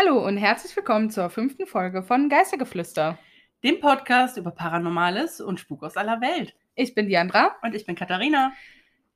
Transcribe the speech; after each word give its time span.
Hallo 0.00 0.24
und 0.24 0.36
herzlich 0.36 0.76
willkommen 0.76 1.10
zur 1.10 1.28
fünften 1.28 1.66
Folge 1.66 2.04
von 2.04 2.28
Geistergeflüster. 2.28 3.18
Dem 3.64 3.80
Podcast 3.80 4.36
über 4.36 4.52
Paranormales 4.52 5.40
und 5.40 5.58
Spuk 5.58 5.82
aus 5.82 5.96
aller 5.96 6.20
Welt. 6.20 6.54
Ich 6.76 6.94
bin 6.94 7.08
Diandra. 7.08 7.56
Und 7.62 7.74
ich 7.74 7.84
bin 7.84 7.96
Katharina. 7.96 8.52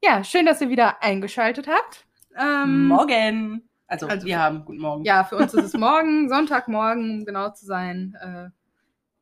Ja, 0.02 0.24
schön, 0.24 0.44
dass 0.44 0.60
ihr 0.60 0.70
wieder 0.70 1.00
eingeschaltet 1.00 1.68
habt. 1.68 2.04
Ähm, 2.36 2.88
morgen. 2.88 3.68
Also, 3.86 4.08
also 4.08 4.26
wir 4.26 4.34
für- 4.34 4.42
haben 4.42 4.64
guten 4.64 4.80
Morgen. 4.80 5.04
Ja, 5.04 5.22
für 5.22 5.36
uns 5.36 5.54
ist 5.54 5.66
es 5.66 5.74
morgen, 5.78 6.28
Sonntagmorgen, 6.28 7.20
um 7.20 7.24
genau 7.26 7.50
zu 7.50 7.64
sein. 7.64 8.16
Äh, 8.20 8.50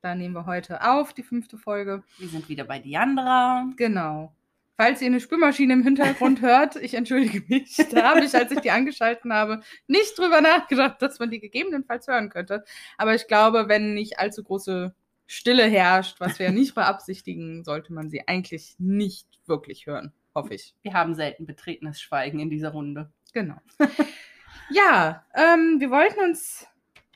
da 0.00 0.14
nehmen 0.14 0.34
wir 0.34 0.46
heute 0.46 0.82
auf, 0.82 1.12
die 1.12 1.22
fünfte 1.22 1.58
Folge. 1.58 2.02
Wir 2.16 2.28
sind 2.28 2.48
wieder 2.48 2.64
bei 2.64 2.78
Diandra. 2.78 3.66
Genau. 3.76 4.32
Falls 4.76 5.02
ihr 5.02 5.08
eine 5.08 5.20
Spülmaschine 5.20 5.74
im 5.74 5.82
Hintergrund 5.82 6.40
hört, 6.42 6.76
ich 6.76 6.94
entschuldige 6.94 7.42
mich. 7.48 7.76
Da 7.90 8.10
habe 8.10 8.24
ich, 8.24 8.34
als 8.34 8.50
ich 8.50 8.60
die 8.60 8.70
angeschalten 8.70 9.32
habe, 9.32 9.60
nicht 9.86 10.18
drüber 10.18 10.40
nachgedacht, 10.40 11.02
dass 11.02 11.18
man 11.18 11.30
die 11.30 11.40
gegebenenfalls 11.40 12.06
hören 12.08 12.30
könnte. 12.30 12.64
Aber 12.96 13.14
ich 13.14 13.26
glaube, 13.26 13.68
wenn 13.68 13.94
nicht 13.94 14.18
allzu 14.18 14.42
große 14.42 14.94
Stille 15.26 15.64
herrscht, 15.64 16.18
was 16.18 16.38
wir 16.38 16.46
ja 16.46 16.52
nicht 16.52 16.74
beabsichtigen, 16.74 17.62
sollte 17.62 17.92
man 17.92 18.10
sie 18.10 18.26
eigentlich 18.26 18.74
nicht 18.78 19.28
wirklich 19.46 19.86
hören. 19.86 20.12
Hoffe 20.34 20.54
ich. 20.54 20.74
Wir 20.82 20.94
haben 20.94 21.14
selten 21.14 21.46
betretenes 21.46 22.00
Schweigen 22.00 22.40
in 22.40 22.50
dieser 22.50 22.70
Runde. 22.70 23.12
Genau. 23.32 23.56
ja, 24.70 25.24
ähm, 25.34 25.76
wir 25.78 25.90
wollten 25.90 26.20
uns 26.20 26.66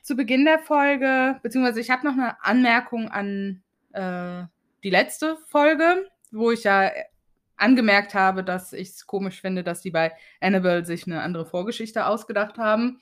zu 0.03 0.17
Beginn 0.17 0.45
der 0.45 0.59
Folge, 0.59 1.41
beziehungsweise 1.43 1.81
ich 1.81 1.91
habe 1.91 2.07
noch 2.07 2.13
eine 2.13 2.43
Anmerkung 2.45 3.09
an 3.09 3.63
äh, 3.93 4.45
die 4.83 4.91
letzte 4.91 5.39
Folge, 5.47 6.09
wo 6.31 6.51
ich 6.51 6.65
ja 6.65 6.91
angemerkt 7.57 8.15
habe, 8.15 8.43
dass 8.45 8.73
ich 8.73 8.89
es 8.91 9.07
komisch 9.07 9.41
finde, 9.41 9.63
dass 9.65 9.81
die 9.81 9.91
bei 9.91 10.13
Annabelle 10.41 10.85
sich 10.85 11.07
eine 11.07 11.23
andere 11.23 11.47
Vorgeschichte 11.47 12.07
ausgedacht 12.07 12.59
haben 12.59 13.01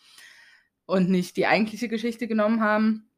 und 0.86 1.08
nicht 1.11 1.36
die 1.36 1.47
eigentliche 1.47 1.89
Geschichte 1.89 2.28
genommen 2.28 2.61
haben. 2.62 3.08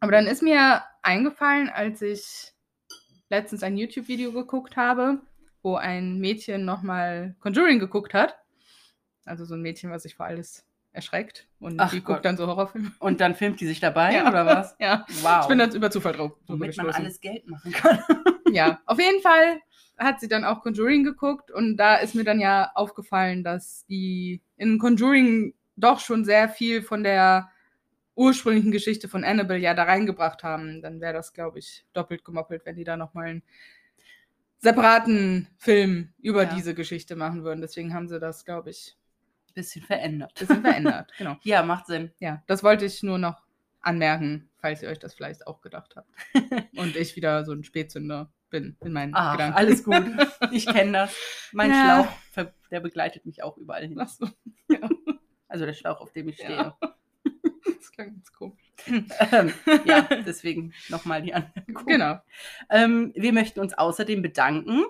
Aber 0.00 0.12
dann 0.12 0.26
ist 0.26 0.42
mir 0.42 0.82
eingefallen, 1.02 1.68
als 1.68 2.00
ich 2.02 2.52
letztens 3.28 3.62
ein 3.62 3.76
YouTube-Video 3.76 4.32
geguckt 4.32 4.76
habe, 4.76 5.20
wo 5.62 5.76
ein 5.76 6.18
Mädchen 6.18 6.64
nochmal 6.64 7.36
Conjuring 7.40 7.78
geguckt 7.78 8.14
hat. 8.14 8.36
Also 9.26 9.44
so 9.44 9.54
ein 9.54 9.60
Mädchen, 9.62 9.90
was 9.90 10.02
sich 10.04 10.14
vor 10.14 10.26
alles 10.26 10.64
erschreckt. 10.92 11.46
Und 11.60 11.78
Ach 11.78 11.90
die 11.90 11.98
Gott. 12.00 12.06
guckt 12.16 12.24
dann 12.24 12.36
so 12.36 12.46
Horrorfilme. 12.46 12.90
Und 12.98 13.20
dann 13.20 13.34
filmt 13.34 13.60
die 13.60 13.66
sich 13.66 13.78
dabei, 13.78 14.14
Ja. 14.14 14.28
oder 14.28 14.46
was? 14.46 14.74
Ja, 14.80 15.04
Wow. 15.20 15.42
ich 15.42 15.48
bin 15.48 15.58
dann 15.58 15.72
über 15.74 15.90
Zufall 15.90 16.14
drauf. 16.14 16.32
Womit 16.46 16.76
man 16.78 16.90
alles 16.90 17.20
Geld 17.20 17.46
machen 17.46 17.70
kann. 17.72 17.98
Ja, 18.54 18.80
auf 18.86 18.98
jeden 18.98 19.20
Fall 19.22 19.60
hat 19.98 20.20
sie 20.20 20.28
dann 20.28 20.44
auch 20.44 20.62
Conjuring 20.62 21.04
geguckt 21.04 21.50
und 21.50 21.76
da 21.76 21.96
ist 21.96 22.14
mir 22.14 22.24
dann 22.24 22.40
ja 22.40 22.70
aufgefallen, 22.74 23.44
dass 23.44 23.84
die 23.86 24.40
in 24.56 24.78
Conjuring 24.78 25.54
doch 25.76 26.00
schon 26.00 26.24
sehr 26.24 26.48
viel 26.48 26.82
von 26.82 27.02
der 27.02 27.50
ursprünglichen 28.14 28.70
Geschichte 28.70 29.08
von 29.08 29.24
Annabelle 29.24 29.60
ja 29.60 29.72
da 29.74 29.84
reingebracht 29.84 30.42
haben. 30.42 30.82
Dann 30.82 31.00
wäre 31.00 31.12
das, 31.14 31.32
glaube 31.32 31.58
ich, 31.58 31.86
doppelt 31.92 32.24
gemoppelt, 32.24 32.66
wenn 32.66 32.76
die 32.76 32.84
da 32.84 32.96
nochmal 32.96 33.26
einen 33.28 33.42
separaten 34.58 35.48
Film 35.58 36.12
über 36.20 36.44
Ja. 36.44 36.54
diese 36.54 36.74
Geschichte 36.74 37.16
machen 37.16 37.44
würden. 37.44 37.60
Deswegen 37.60 37.94
haben 37.94 38.08
sie 38.08 38.20
das, 38.20 38.44
glaube 38.44 38.70
ich, 38.70 38.96
Bisschen 39.54 39.82
verändert. 39.82 40.32
ein 40.36 40.46
bisschen 40.46 40.62
verändert. 40.62 41.12
Genau. 41.18 41.36
Ja, 41.42 41.62
macht 41.62 41.86
Sinn. 41.86 42.12
Ja, 42.20 42.42
das 42.46 42.62
wollte 42.62 42.84
ich 42.84 43.02
nur 43.02 43.18
noch 43.18 43.42
anmerken, 43.80 44.48
falls 44.58 44.82
ihr 44.82 44.88
euch 44.90 44.98
das 44.98 45.14
vielleicht 45.14 45.46
auch 45.46 45.60
gedacht 45.60 45.96
habt. 45.96 46.08
Und 46.76 46.94
ich 46.96 47.16
wieder 47.16 47.44
so 47.44 47.52
ein 47.52 47.64
Spätzünder 47.64 48.30
bin 48.50 48.76
in 48.84 48.92
meinen 48.92 49.14
Ach, 49.14 49.32
Gedanken. 49.32 49.56
alles 49.56 49.84
gut. 49.84 49.94
Ich 50.52 50.66
kenne 50.66 50.92
das. 50.92 51.16
Mein 51.52 51.70
Ja. 51.70 52.08
Schlauch, 52.34 52.48
der 52.70 52.80
begleitet 52.80 53.24
mich 53.26 53.42
auch 53.42 53.56
überall 53.56 53.82
hin. 53.86 54.00
So. 54.06 54.28
Also 55.48 55.66
der 55.66 55.72
Schlauch, 55.74 56.00
auf 56.00 56.12
dem 56.12 56.28
ich 56.28 56.36
stehe. 56.36 56.50
Ja. 56.50 56.78
Das 57.64 57.92
klang 57.92 58.08
ganz 58.14 58.32
komisch. 58.32 58.60
Ähm, 59.32 59.52
ja, 59.84 60.02
deswegen 60.26 60.72
nochmal 60.88 61.22
die 61.22 61.34
Anmerkung. 61.34 61.86
Genau. 61.86 62.18
Ähm, 62.70 63.12
wir 63.14 63.32
möchten 63.32 63.60
uns 63.60 63.74
außerdem 63.74 64.22
bedanken. 64.22 64.84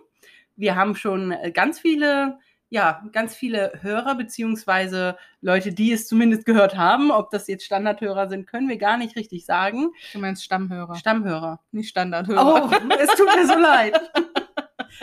Wir 0.56 0.76
haben 0.76 0.94
schon 0.96 1.32
äh, 1.32 1.50
ganz 1.52 1.80
viele, 1.80 2.38
ja, 2.70 3.02
ganz 3.12 3.34
viele 3.34 3.72
Hörer 3.82 4.14
beziehungsweise 4.14 5.18
Leute, 5.40 5.72
die 5.72 5.92
es 5.92 6.06
zumindest 6.06 6.46
gehört 6.46 6.76
haben. 6.76 7.10
Ob 7.10 7.30
das 7.30 7.46
jetzt 7.48 7.64
Standardhörer 7.64 8.28
sind, 8.28 8.46
können 8.46 8.68
wir 8.68 8.78
gar 8.78 8.96
nicht 8.96 9.16
richtig 9.16 9.44
sagen. 9.44 9.90
Du 10.12 10.20
meinst 10.20 10.44
Stammhörer, 10.44 10.94
Stammhörer. 10.94 11.60
nicht 11.72 11.88
Standardhörer. 11.88 12.70
Oh, 12.70 12.90
es 12.98 13.08
tut 13.16 13.26
mir 13.34 13.46
so 13.46 13.54
leid. 13.58 14.00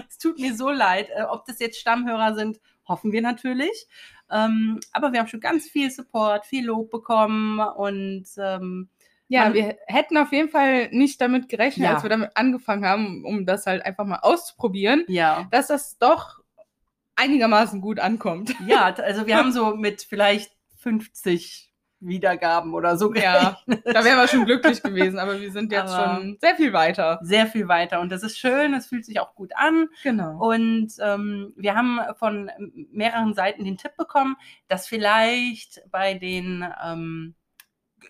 Es 0.10 0.18
tut 0.18 0.40
mir 0.40 0.56
so 0.56 0.70
leid. 0.72 1.10
Äh, 1.16 1.24
Ob 1.24 1.46
das 1.46 1.60
jetzt 1.60 1.80
Stammhörer 1.80 2.36
sind, 2.36 2.60
hoffen 2.88 3.12
wir 3.12 3.22
natürlich. 3.22 3.88
Ähm, 4.32 4.80
aber 4.94 5.12
wir 5.12 5.20
haben 5.20 5.28
schon 5.28 5.40
ganz 5.40 5.68
viel 5.70 5.90
Support, 5.92 6.46
viel 6.46 6.66
Lob 6.66 6.90
bekommen 6.90 7.60
und 7.60 8.26
ähm, 8.38 8.90
Ja, 9.30 9.44
Man- 9.46 9.54
wir 9.56 9.78
hätten 9.88 10.18
auf 10.18 10.32
jeden 10.32 10.50
Fall 10.50 10.90
nicht 10.92 11.20
damit 11.22 11.50
gerechnet, 11.50 11.86
Ja. 11.86 11.94
als 11.96 12.04
wir 12.04 12.10
damit 12.10 12.32
angefangen 12.36 12.86
haben, 12.86 13.26
um 13.26 13.46
das 13.46 13.66
halt 13.66 13.86
einfach 13.86 14.06
mal 14.06 14.20
auszuprobieren, 14.20 15.04
ja. 15.08 15.48
dass 15.52 15.68
das 15.68 15.98
doch 15.98 16.40
einigermaßen 17.18 17.82
gut 17.82 18.00
ankommt. 18.00 18.56
Ja, 18.68 18.86
also 18.96 19.28
wir 19.28 19.36
haben 19.38 19.52
so 19.52 19.76
mit 19.76 20.02
vielleicht 20.04 20.52
50 20.78 21.66
Wiedergaben 22.00 22.76
oder 22.76 22.96
so 22.96 23.12
Ja, 23.16 23.58
gerechnet. 23.66 23.96
Da 23.96 24.06
wären 24.06 24.18
wir 24.20 24.28
schon 24.28 24.46
glücklich 24.46 24.84
gewesen, 24.84 25.18
aber 25.18 25.42
wir 25.42 25.52
sind 25.52 25.72
jetzt 25.72 25.90
Aber- 25.92 26.18
schon 26.22 26.38
sehr 26.40 26.56
viel 26.56 26.72
weiter. 26.72 27.20
Sehr 27.24 27.48
viel 27.48 27.68
weiter 27.68 28.00
und 28.02 28.12
das 28.12 28.22
ist 28.24 28.38
schön, 28.38 28.74
es 28.76 28.86
fühlt 28.88 29.04
sich 29.04 29.20
auch 29.20 29.34
gut 29.34 29.52
an 29.56 29.88
Genau. 30.04 30.38
und 30.52 30.94
ähm, 31.02 31.54
wir 31.56 31.76
haben 31.76 32.00
von 32.20 32.52
mehreren 32.92 33.34
Seiten 33.34 33.66
den 33.66 33.78
Tipp 33.78 33.98
bekommen, 33.98 34.36
dass 34.68 34.88
vielleicht 34.88 35.82
bei 35.90 36.14
den 36.14 36.64
ähm, 36.86 37.34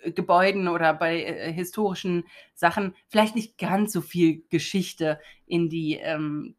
Gebäuden 0.04 0.68
oder 0.68 0.94
bei 0.94 1.24
äh, 1.24 1.54
historischen 1.54 2.26
Sachen 2.56 2.94
vielleicht 3.08 3.36
nicht 3.36 3.58
ganz 3.58 3.94
so 3.94 4.02
viel 4.02 4.44
Geschichte 4.50 5.18
in 5.46 5.70
die 5.70 5.94
ähm, 5.96 6.56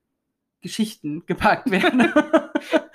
Geschichten 0.60 1.24
gepackt 1.26 1.70
werden. 1.70 2.12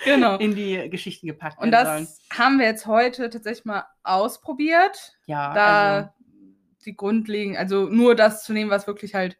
Genau. 0.04 0.38
in 0.38 0.54
die 0.56 0.90
Geschichten 0.90 1.28
gepackt 1.28 1.60
Und 1.62 1.72
werden 1.72 1.86
sollen. 2.06 2.06
das 2.30 2.38
haben 2.38 2.60
wir 2.60 2.66
jetzt 2.66 2.86
heute 2.88 3.30
tatsächlich 3.30 3.66
mal 3.66 3.86
ausprobiert. 4.04 5.18
Ja, 5.26 5.54
da 5.54 5.96
also, 5.96 6.10
die 6.86 6.96
grundlegend, 6.96 7.58
also 7.58 7.86
nur 7.86 8.16
das 8.16 8.44
zu 8.44 8.52
nehmen, 8.54 8.70
was 8.70 8.88
wirklich 8.88 9.16
halt 9.16 9.38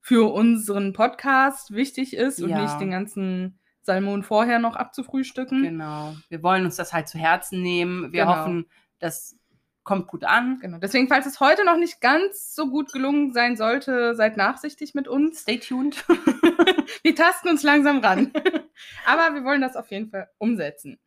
für 0.00 0.32
unseren 0.32 0.92
Podcast 0.92 1.72
wichtig 1.72 2.14
ist 2.16 2.42
und 2.42 2.50
Ja. 2.50 2.62
nicht 2.62 2.78
den 2.80 2.90
ganzen 2.90 3.58
Salmon 3.82 4.22
vorher 4.22 4.58
noch 4.58 4.76
abzufrühstücken. 4.76 5.62
Genau. 5.62 6.14
Wir 6.28 6.42
wollen 6.42 6.64
uns 6.64 6.76
das 6.76 6.92
halt 6.92 7.06
zu 7.08 7.18
Herzen 7.18 7.62
nehmen. 7.62 8.12
Wir 8.12 8.24
Genau. 8.24 8.36
hoffen, 8.36 8.66
das 8.98 9.36
kommt 9.84 10.08
gut 10.08 10.24
an. 10.24 10.58
Genau. 10.60 10.78
Deswegen, 10.78 11.08
falls 11.08 11.26
es 11.26 11.40
heute 11.40 11.64
noch 11.64 11.76
nicht 11.76 12.00
ganz 12.00 12.54
so 12.54 12.68
gut 12.70 12.92
gelungen 12.92 13.32
sein 13.32 13.56
sollte, 13.56 14.14
seid 14.14 14.36
nachsichtig 14.36 14.94
mit 14.94 15.06
uns. 15.08 15.42
Stay 15.42 15.58
tuned. 15.58 16.04
Wir 17.02 17.14
tasten 17.14 17.48
uns 17.50 17.62
langsam 17.62 17.98
ran. 17.98 18.32
Aber 19.06 19.34
wir 19.34 19.44
wollen 19.44 19.60
das 19.60 19.76
auf 19.76 19.90
jeden 19.90 20.10
Fall 20.10 20.28
umsetzen. 20.38 20.98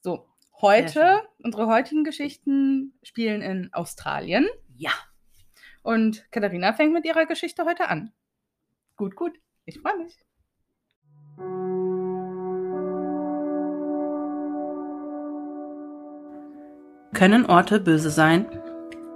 So, 0.00 0.28
heute, 0.60 1.22
unsere 1.42 1.66
heutigen 1.66 2.04
Geschichten 2.04 2.98
spielen 3.02 3.42
in 3.42 3.72
Australien. 3.72 4.48
Ja, 4.76 4.92
Und 5.82 6.30
Katharina 6.30 6.72
fängt 6.72 6.92
mit 6.92 7.04
ihrer 7.04 7.26
Geschichte 7.26 7.64
heute 7.64 7.88
an. 7.88 8.12
gut, 8.96 9.16
gut. 9.16 9.38
Ich 9.64 9.80
freue 9.80 9.96
mich. 9.98 11.95
Können 17.16 17.46
Orte 17.46 17.80
böse 17.80 18.10
sein? 18.10 18.44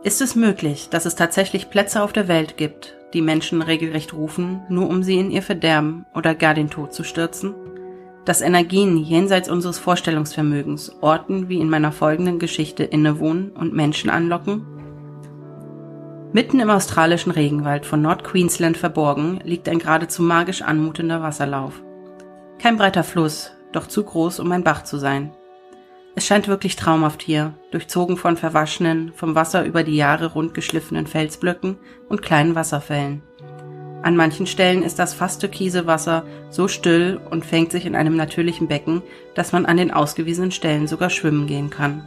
Ist 0.02 0.22
es 0.22 0.34
möglich, 0.34 0.88
dass 0.88 1.04
es 1.04 1.16
tatsächlich 1.16 1.68
Plätze 1.68 2.02
auf 2.02 2.14
der 2.14 2.28
Welt 2.28 2.56
gibt, 2.56 2.96
die 3.12 3.20
Menschen 3.20 3.60
regelrecht 3.60 4.14
rufen, 4.14 4.62
nur 4.70 4.88
um 4.88 5.02
sie 5.02 5.18
in 5.18 5.30
ihr 5.30 5.42
Verderben 5.42 6.06
oder 6.14 6.34
gar 6.34 6.54
den 6.54 6.70
Tod 6.70 6.94
zu 6.94 7.04
stürzen? 7.04 7.54
Dass 8.24 8.40
Energien 8.40 8.96
jenseits 8.96 9.50
unseres 9.50 9.78
Vorstellungsvermögens 9.78 10.96
Orten 11.02 11.50
wie 11.50 11.60
in 11.60 11.68
meiner 11.68 11.92
folgenden 11.92 12.38
Geschichte 12.38 12.84
innewohnen 12.84 13.50
und 13.50 13.74
Menschen 13.74 14.08
anlocken? 14.08 14.64
Mitten 16.32 16.58
im 16.58 16.70
australischen 16.70 17.32
Regenwald 17.32 17.84
von 17.84 18.00
Nord-Queensland 18.00 18.78
verborgen 18.78 19.40
liegt 19.44 19.68
ein 19.68 19.78
geradezu 19.78 20.22
magisch 20.22 20.62
anmutender 20.62 21.20
Wasserlauf. 21.20 21.82
Kein 22.58 22.78
breiter 22.78 23.04
Fluss, 23.04 23.52
doch 23.72 23.86
zu 23.86 24.04
groß, 24.04 24.40
um 24.40 24.50
ein 24.52 24.64
Bach 24.64 24.84
zu 24.84 24.96
sein. 24.96 25.32
Es 26.20 26.26
scheint 26.26 26.48
wirklich 26.48 26.76
traumhaft 26.76 27.22
hier, 27.22 27.54
durchzogen 27.70 28.18
von 28.18 28.36
verwaschenen, 28.36 29.10
vom 29.16 29.34
Wasser 29.34 29.64
über 29.64 29.82
die 29.82 29.96
Jahre 29.96 30.26
rund 30.26 30.52
geschliffenen 30.52 31.06
Felsblöcken 31.06 31.78
und 32.10 32.20
kleinen 32.20 32.54
Wasserfällen. 32.54 33.22
An 34.02 34.16
manchen 34.16 34.46
Stellen 34.46 34.82
ist 34.82 34.98
das 34.98 35.14
fast 35.14 35.40
türkise 35.40 35.86
Wasser 35.86 36.26
so 36.50 36.68
still 36.68 37.18
und 37.30 37.46
fängt 37.46 37.72
sich 37.72 37.86
in 37.86 37.96
einem 37.96 38.16
natürlichen 38.16 38.68
Becken, 38.68 39.00
dass 39.34 39.52
man 39.52 39.64
an 39.64 39.78
den 39.78 39.90
ausgewiesenen 39.90 40.50
Stellen 40.50 40.88
sogar 40.88 41.08
schwimmen 41.08 41.46
gehen 41.46 41.70
kann. 41.70 42.04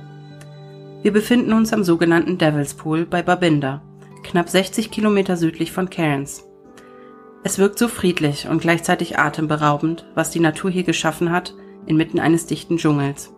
Wir 1.02 1.12
befinden 1.12 1.52
uns 1.52 1.74
am 1.74 1.84
sogenannten 1.84 2.38
Devil's 2.38 2.76
Pool 2.76 3.08
bei 3.08 3.24
Babinda, 3.24 3.82
knapp 4.22 4.48
60 4.48 4.92
Kilometer 4.92 5.38
südlich 5.38 5.72
von 5.72 5.90
Cairns. 5.90 6.48
Es 7.44 7.58
wirkt 7.58 7.80
so 7.80 7.88
friedlich 7.88 8.48
und 8.48 8.62
gleichzeitig 8.62 9.18
atemberaubend, 9.18 10.06
was 10.14 10.30
die 10.30 10.40
Natur 10.40 10.70
hier 10.70 10.84
geschaffen 10.84 11.32
hat, 11.32 11.56
inmitten 11.88 12.20
eines 12.20 12.46
dichten 12.46 12.78
Dschungels. 12.78 13.34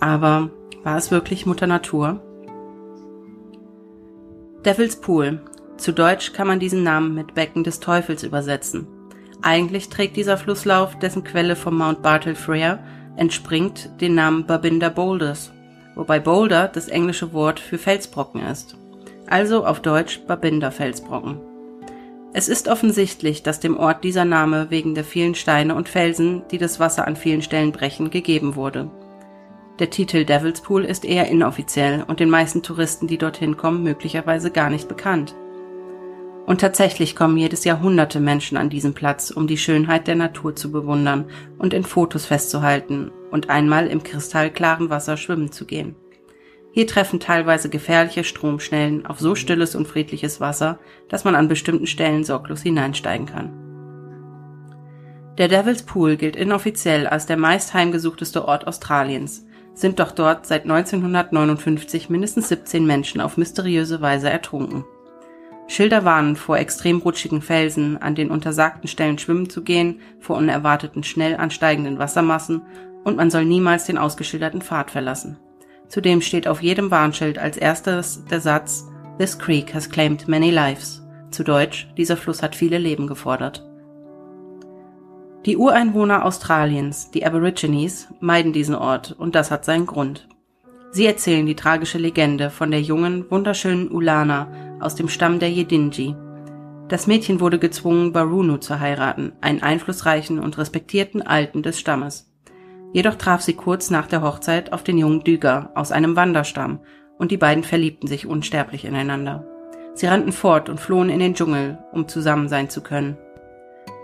Aber 0.00 0.50
war 0.82 0.96
es 0.96 1.10
wirklich 1.10 1.46
Mutter 1.46 1.66
Natur? 1.66 2.20
Devil's 4.64 4.96
Pool. 4.96 5.40
Zu 5.76 5.92
Deutsch 5.92 6.32
kann 6.32 6.46
man 6.46 6.58
diesen 6.58 6.82
Namen 6.82 7.14
mit 7.14 7.34
Becken 7.34 7.64
des 7.64 7.80
Teufels 7.80 8.22
übersetzen. 8.22 8.86
Eigentlich 9.42 9.88
trägt 9.88 10.16
dieser 10.16 10.38
Flusslauf, 10.38 10.98
dessen 10.98 11.22
Quelle 11.22 11.56
vom 11.56 11.78
Mount 11.78 12.02
Bartle 12.02 12.34
Frere 12.34 12.80
entspringt, 13.16 13.90
den 14.00 14.14
Namen 14.14 14.46
Babinda 14.46 14.88
Boulders, 14.88 15.52
wobei 15.94 16.18
Boulder 16.18 16.68
das 16.68 16.88
englische 16.88 17.32
Wort 17.32 17.60
für 17.60 17.78
Felsbrocken 17.78 18.42
ist. 18.42 18.76
Also 19.26 19.64
auf 19.64 19.80
Deutsch 19.80 20.20
Babinda 20.26 20.70
Felsbrocken. 20.70 21.38
Es 22.32 22.48
ist 22.48 22.68
offensichtlich, 22.68 23.42
dass 23.42 23.60
dem 23.60 23.76
Ort 23.78 24.04
dieser 24.04 24.24
Name 24.24 24.66
wegen 24.70 24.94
der 24.94 25.04
vielen 25.04 25.34
Steine 25.34 25.74
und 25.74 25.88
Felsen, 25.88 26.42
die 26.50 26.58
das 26.58 26.80
Wasser 26.80 27.06
an 27.06 27.16
vielen 27.16 27.42
Stellen 27.42 27.72
brechen, 27.72 28.10
gegeben 28.10 28.56
wurde. 28.56 28.90
Der 29.78 29.90
Titel 29.90 30.24
Devil's 30.24 30.62
Pool 30.62 30.86
ist 30.86 31.04
eher 31.04 31.28
inoffiziell 31.28 32.02
und 32.06 32.18
den 32.18 32.30
meisten 32.30 32.62
Touristen, 32.62 33.06
die 33.06 33.18
dorthin 33.18 33.58
kommen, 33.58 33.82
möglicherweise 33.82 34.50
gar 34.50 34.70
nicht 34.70 34.88
bekannt. 34.88 35.34
Und 36.46 36.62
tatsächlich 36.62 37.14
kommen 37.14 37.36
jedes 37.36 37.64
Jahr 37.64 37.82
hunderte 37.82 38.18
Menschen 38.18 38.56
an 38.56 38.70
diesen 38.70 38.94
Platz, 38.94 39.30
um 39.30 39.46
die 39.46 39.58
Schönheit 39.58 40.06
der 40.06 40.14
Natur 40.14 40.56
zu 40.56 40.72
bewundern 40.72 41.26
und 41.58 41.74
in 41.74 41.84
Fotos 41.84 42.24
festzuhalten 42.24 43.10
und 43.30 43.50
einmal 43.50 43.88
im 43.88 44.02
kristallklaren 44.02 44.88
Wasser 44.88 45.18
schwimmen 45.18 45.52
zu 45.52 45.66
gehen. 45.66 45.94
Hier 46.72 46.86
treffen 46.86 47.20
teilweise 47.20 47.68
gefährliche 47.68 48.24
Stromschnellen 48.24 49.04
auf 49.04 49.18
so 49.18 49.34
stilles 49.34 49.74
und 49.74 49.88
friedliches 49.88 50.40
Wasser, 50.40 50.78
dass 51.08 51.24
man 51.24 51.34
an 51.34 51.48
bestimmten 51.48 51.86
Stellen 51.86 52.24
sorglos 52.24 52.62
hineinsteigen 52.62 53.26
kann. 53.26 53.50
Der 55.36 55.48
Devil's 55.48 55.82
Pool 55.82 56.16
gilt 56.16 56.36
inoffiziell 56.36 57.06
als 57.06 57.26
der 57.26 57.36
meist 57.36 57.74
heimgesuchteste 57.74 58.46
Ort 58.46 58.66
Australiens, 58.66 59.45
sind 59.76 60.00
doch 60.00 60.10
dort 60.10 60.46
seit 60.46 60.62
1959 60.62 62.10
mindestens 62.10 62.48
17 62.48 62.84
Menschen 62.84 63.20
auf 63.20 63.36
mysteriöse 63.36 64.00
Weise 64.00 64.30
ertrunken. 64.30 64.84
Schilder 65.68 66.04
warnen 66.04 66.36
vor 66.36 66.58
extrem 66.58 66.98
rutschigen 66.98 67.42
Felsen, 67.42 68.00
an 68.00 68.14
den 68.14 68.30
untersagten 68.30 68.88
Stellen 68.88 69.18
schwimmen 69.18 69.50
zu 69.50 69.62
gehen, 69.62 70.00
vor 70.20 70.36
unerwarteten 70.36 71.02
schnell 71.04 71.36
ansteigenden 71.36 71.98
Wassermassen 71.98 72.62
und 73.04 73.16
man 73.16 73.30
soll 73.30 73.44
niemals 73.44 73.84
den 73.84 73.98
ausgeschilderten 73.98 74.62
Pfad 74.62 74.90
verlassen. 74.90 75.38
Zudem 75.88 76.20
steht 76.20 76.48
auf 76.48 76.62
jedem 76.62 76.90
Warnschild 76.90 77.38
als 77.38 77.56
erstes 77.56 78.24
der 78.24 78.40
Satz 78.40 78.86
This 79.18 79.38
creek 79.38 79.74
has 79.74 79.88
claimed 79.88 80.28
many 80.28 80.50
lives. 80.50 81.02
Zu 81.30 81.42
Deutsch, 81.42 81.88
dieser 81.96 82.16
Fluss 82.16 82.42
hat 82.42 82.54
viele 82.54 82.78
Leben 82.78 83.06
gefordert. 83.06 83.65
Die 85.46 85.56
Ureinwohner 85.56 86.24
Australiens, 86.24 87.12
die 87.12 87.24
Aborigines, 87.24 88.08
meiden 88.18 88.52
diesen 88.52 88.74
Ort 88.74 89.14
und 89.16 89.36
das 89.36 89.52
hat 89.52 89.64
seinen 89.64 89.86
Grund. 89.86 90.26
Sie 90.90 91.06
erzählen 91.06 91.46
die 91.46 91.54
tragische 91.54 91.98
Legende 91.98 92.50
von 92.50 92.72
der 92.72 92.82
jungen, 92.82 93.30
wunderschönen 93.30 93.88
Ulana 93.92 94.48
aus 94.80 94.96
dem 94.96 95.08
Stamm 95.08 95.38
der 95.38 95.50
Yedinji. 95.50 96.16
Das 96.88 97.06
Mädchen 97.06 97.38
wurde 97.38 97.60
gezwungen, 97.60 98.12
Barunu 98.12 98.56
zu 98.56 98.80
heiraten, 98.80 99.34
einen 99.40 99.62
einflussreichen 99.62 100.40
und 100.40 100.58
respektierten 100.58 101.22
Alten 101.22 101.62
des 101.62 101.78
Stammes. 101.78 102.28
Jedoch 102.92 103.14
traf 103.14 103.40
sie 103.40 103.54
kurz 103.54 103.88
nach 103.88 104.08
der 104.08 104.22
Hochzeit 104.22 104.72
auf 104.72 104.82
den 104.82 104.98
jungen 104.98 105.22
Düger 105.22 105.70
aus 105.76 105.92
einem 105.92 106.16
Wanderstamm 106.16 106.80
und 107.18 107.30
die 107.30 107.36
beiden 107.36 107.62
verliebten 107.62 108.08
sich 108.08 108.26
unsterblich 108.26 108.84
ineinander. 108.84 109.46
Sie 109.94 110.06
rannten 110.06 110.32
fort 110.32 110.68
und 110.68 110.80
flohen 110.80 111.08
in 111.08 111.20
den 111.20 111.34
Dschungel, 111.34 111.78
um 111.92 112.08
zusammen 112.08 112.48
sein 112.48 112.68
zu 112.68 112.80
können. 112.80 113.16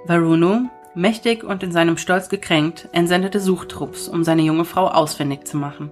Varunu, 0.07 0.69
mächtig 0.95 1.45
und 1.45 1.63
in 1.63 1.73
seinem 1.73 1.97
Stolz 1.97 2.29
gekränkt, 2.29 2.89
entsendete 2.93 3.41
Suchtrupps, 3.41 4.09
um 4.09 4.25
seine 4.25 4.43
junge 4.43 4.65
Frau 4.65 4.89
ausfindig 4.89 5.47
zu 5.47 5.57
machen. 5.57 5.91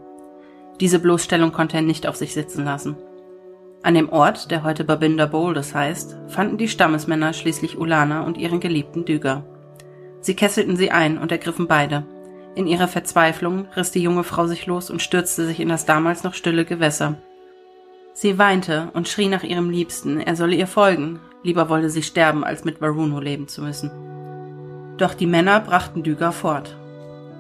Diese 0.81 0.99
Bloßstellung 0.99 1.53
konnte 1.53 1.77
er 1.77 1.83
nicht 1.83 2.07
auf 2.07 2.17
sich 2.17 2.33
sitzen 2.33 2.65
lassen. 2.65 2.97
An 3.83 3.95
dem 3.95 4.11
Ort, 4.11 4.51
der 4.51 4.63
heute 4.63 4.85
Babinda 4.85 5.27
Boulders 5.27 5.75
heißt, 5.75 6.17
fanden 6.29 6.59
die 6.59 6.69
Stammesmänner 6.69 7.33
schließlich 7.33 7.79
Ulana 7.79 8.23
und 8.23 8.37
ihren 8.37 8.61
geliebten 8.61 9.05
Düger. 9.05 9.45
Sie 10.21 10.35
kesselten 10.35 10.77
sie 10.77 10.91
ein 10.91 11.17
und 11.17 11.33
ergriffen 11.33 11.67
beide. 11.67 12.05
In 12.55 12.67
ihrer 12.67 12.89
Verzweiflung 12.89 13.69
riss 13.77 13.91
die 13.91 14.03
junge 14.03 14.25
Frau 14.25 14.47
sich 14.47 14.67
los 14.67 14.91
und 14.91 15.01
stürzte 15.01 15.47
sich 15.47 15.61
in 15.61 15.69
das 15.69 15.87
damals 15.87 16.25
noch 16.25 16.35
stille 16.35 16.65
Gewässer. 16.65 17.17
Sie 18.13 18.39
weinte 18.39 18.91
und 18.93 19.09
schrie 19.09 19.29
nach 19.29 19.45
ihrem 19.45 19.71
Liebsten, 19.71 20.21
er 20.21 20.37
solle 20.37 20.57
ihr 20.57 20.67
folgen. 20.67 21.21
Lieber 21.43 21.71
wollte 21.71 21.89
sie 21.89 22.03
sterben, 22.03 22.45
als 22.45 22.65
mit 22.65 22.83
Varuno 22.83 23.19
leben 23.19 23.49
zu 23.49 23.63
müssen. 23.63 23.91
Doch 25.01 25.15
die 25.15 25.27
Männer 25.27 25.61
brachten 25.61 26.03
Düger 26.03 26.31
fort. 26.31 26.77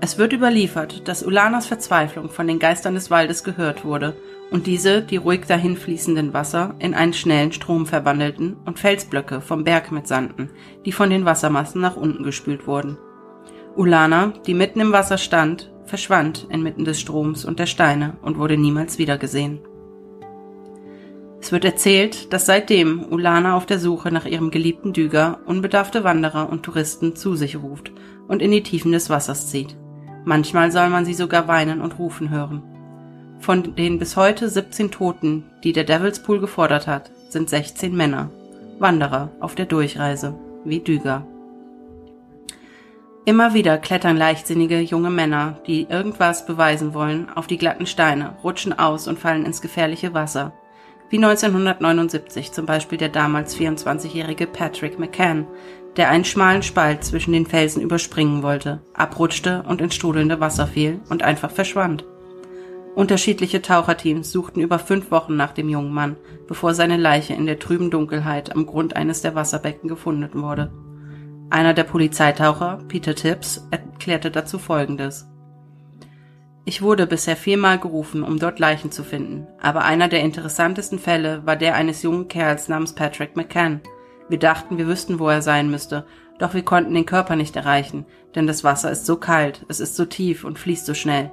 Es 0.00 0.16
wird 0.16 0.32
überliefert, 0.32 1.06
dass 1.06 1.22
Ulanas 1.22 1.66
Verzweiflung 1.66 2.30
von 2.30 2.46
den 2.46 2.58
Geistern 2.58 2.94
des 2.94 3.10
Waldes 3.10 3.44
gehört 3.44 3.84
wurde 3.84 4.16
und 4.50 4.66
diese 4.66 5.02
die 5.02 5.18
ruhig 5.18 5.42
dahinfließenden 5.46 6.32
Wasser 6.32 6.74
in 6.78 6.94
einen 6.94 7.12
schnellen 7.12 7.52
Strom 7.52 7.84
verwandelten 7.84 8.56
und 8.64 8.78
Felsblöcke 8.78 9.42
vom 9.42 9.62
Berg 9.64 9.92
mitsandten, 9.92 10.48
die 10.86 10.92
von 10.92 11.10
den 11.10 11.26
Wassermassen 11.26 11.82
nach 11.82 11.96
unten 11.96 12.24
gespült 12.24 12.66
wurden. 12.66 12.96
Ulana, 13.76 14.32
die 14.46 14.54
mitten 14.54 14.80
im 14.80 14.92
Wasser 14.92 15.18
stand, 15.18 15.70
verschwand 15.84 16.46
inmitten 16.48 16.86
des 16.86 16.98
Stroms 16.98 17.44
und 17.44 17.58
der 17.58 17.66
Steine 17.66 18.16
und 18.22 18.38
wurde 18.38 18.56
niemals 18.56 18.96
wiedergesehen. 18.96 19.60
Es 21.40 21.52
wird 21.52 21.64
erzählt, 21.64 22.32
dass 22.32 22.46
seitdem 22.46 23.04
Ulana 23.10 23.56
auf 23.56 23.64
der 23.64 23.78
Suche 23.78 24.12
nach 24.12 24.26
ihrem 24.26 24.50
geliebten 24.50 24.92
Düger 24.92 25.40
unbedarfte 25.46 26.04
Wanderer 26.04 26.50
und 26.50 26.62
Touristen 26.62 27.16
zu 27.16 27.34
sich 27.34 27.56
ruft 27.56 27.92
und 28.28 28.42
in 28.42 28.50
die 28.50 28.62
Tiefen 28.62 28.92
des 28.92 29.08
Wassers 29.08 29.48
zieht. 29.48 29.76
Manchmal 30.24 30.70
soll 30.70 30.90
man 30.90 31.06
sie 31.06 31.14
sogar 31.14 31.48
weinen 31.48 31.80
und 31.80 31.98
rufen 31.98 32.30
hören. 32.30 32.62
Von 33.38 33.74
den 33.74 33.98
bis 33.98 34.16
heute 34.16 34.50
17 34.50 34.90
Toten, 34.90 35.44
die 35.64 35.72
der 35.72 35.84
Devil's 35.84 36.22
Pool 36.22 36.40
gefordert 36.40 36.86
hat, 36.86 37.10
sind 37.30 37.48
16 37.48 37.96
Männer, 37.96 38.30
Wanderer 38.78 39.30
auf 39.40 39.54
der 39.54 39.64
Durchreise, 39.64 40.34
wie 40.64 40.80
Düger. 40.80 41.26
Immer 43.24 43.54
wieder 43.54 43.78
klettern 43.78 44.16
leichtsinnige 44.16 44.80
junge 44.80 45.10
Männer, 45.10 45.58
die 45.66 45.86
irgendwas 45.88 46.44
beweisen 46.44 46.92
wollen, 46.92 47.30
auf 47.30 47.46
die 47.46 47.58
glatten 47.58 47.86
Steine, 47.86 48.36
rutschen 48.44 48.78
aus 48.78 49.08
und 49.08 49.18
fallen 49.18 49.46
ins 49.46 49.62
gefährliche 49.62 50.12
Wasser. 50.12 50.52
Wie 51.10 51.16
1979 51.16 52.52
zum 52.52 52.66
Beispiel 52.66 52.96
der 52.96 53.08
damals 53.08 53.56
24-jährige 53.56 54.46
Patrick 54.46 55.00
McCann, 55.00 55.48
der 55.96 56.08
einen 56.08 56.24
schmalen 56.24 56.62
Spalt 56.62 57.02
zwischen 57.02 57.32
den 57.32 57.46
Felsen 57.46 57.82
überspringen 57.82 58.44
wollte, 58.44 58.80
abrutschte 58.94 59.64
und 59.66 59.80
ins 59.80 59.96
strudelnde 59.96 60.38
Wasser 60.38 60.68
fiel 60.68 61.00
und 61.10 61.24
einfach 61.24 61.50
verschwand. 61.50 62.04
Unterschiedliche 62.94 63.60
Taucherteams 63.60 64.30
suchten 64.30 64.60
über 64.60 64.78
fünf 64.78 65.10
Wochen 65.10 65.34
nach 65.34 65.52
dem 65.52 65.68
jungen 65.68 65.92
Mann, 65.92 66.16
bevor 66.46 66.74
seine 66.74 66.96
Leiche 66.96 67.34
in 67.34 67.46
der 67.46 67.58
trüben 67.58 67.90
Dunkelheit 67.90 68.54
am 68.54 68.66
Grund 68.66 68.94
eines 68.94 69.20
der 69.20 69.34
Wasserbecken 69.34 69.88
gefunden 69.88 70.42
wurde. 70.42 70.70
Einer 71.50 71.74
der 71.74 71.84
Polizeitaucher, 71.84 72.78
Peter 72.86 73.16
Tibbs, 73.16 73.66
erklärte 73.72 74.30
dazu 74.30 74.60
Folgendes. 74.60 75.26
Ich 76.66 76.82
wurde 76.82 77.06
bisher 77.06 77.36
viermal 77.36 77.78
gerufen, 77.78 78.22
um 78.22 78.38
dort 78.38 78.58
Leichen 78.58 78.92
zu 78.92 79.02
finden, 79.02 79.46
aber 79.60 79.84
einer 79.84 80.08
der 80.08 80.20
interessantesten 80.20 80.98
Fälle 80.98 81.44
war 81.46 81.56
der 81.56 81.74
eines 81.74 82.02
jungen 82.02 82.28
Kerls 82.28 82.68
namens 82.68 82.94
Patrick 82.94 83.34
McCann. 83.34 83.80
Wir 84.28 84.38
dachten, 84.38 84.76
wir 84.76 84.86
wüssten, 84.86 85.18
wo 85.18 85.28
er 85.28 85.42
sein 85.42 85.70
müsste, 85.70 86.04
doch 86.38 86.54
wir 86.54 86.62
konnten 86.62 86.94
den 86.94 87.06
Körper 87.06 87.34
nicht 87.34 87.56
erreichen, 87.56 88.04
denn 88.34 88.46
das 88.46 88.62
Wasser 88.62 88.90
ist 88.90 89.06
so 89.06 89.16
kalt, 89.16 89.64
es 89.68 89.80
ist 89.80 89.96
so 89.96 90.04
tief 90.04 90.44
und 90.44 90.58
fließt 90.58 90.86
so 90.86 90.94
schnell. 90.94 91.30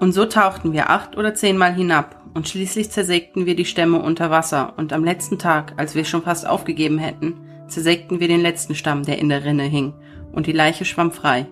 Und 0.00 0.12
so 0.12 0.24
tauchten 0.24 0.72
wir 0.72 0.90
acht 0.90 1.16
oder 1.16 1.34
zehnmal 1.34 1.74
hinab 1.74 2.22
und 2.34 2.48
schließlich 2.48 2.90
zersägten 2.90 3.46
wir 3.46 3.56
die 3.56 3.64
Stämme 3.64 4.00
unter 4.00 4.30
Wasser 4.30 4.74
und 4.76 4.92
am 4.92 5.04
letzten 5.04 5.38
Tag, 5.38 5.74
als 5.76 5.96
wir 5.96 6.04
schon 6.04 6.22
fast 6.22 6.46
aufgegeben 6.46 6.98
hätten, 6.98 7.40
zersägten 7.66 8.20
wir 8.20 8.28
den 8.28 8.40
letzten 8.40 8.76
Stamm, 8.76 9.02
der 9.02 9.18
in 9.18 9.28
der 9.28 9.44
Rinne 9.44 9.64
hing, 9.64 9.94
und 10.32 10.46
die 10.46 10.52
Leiche 10.52 10.84
schwamm 10.84 11.10
frei. 11.10 11.46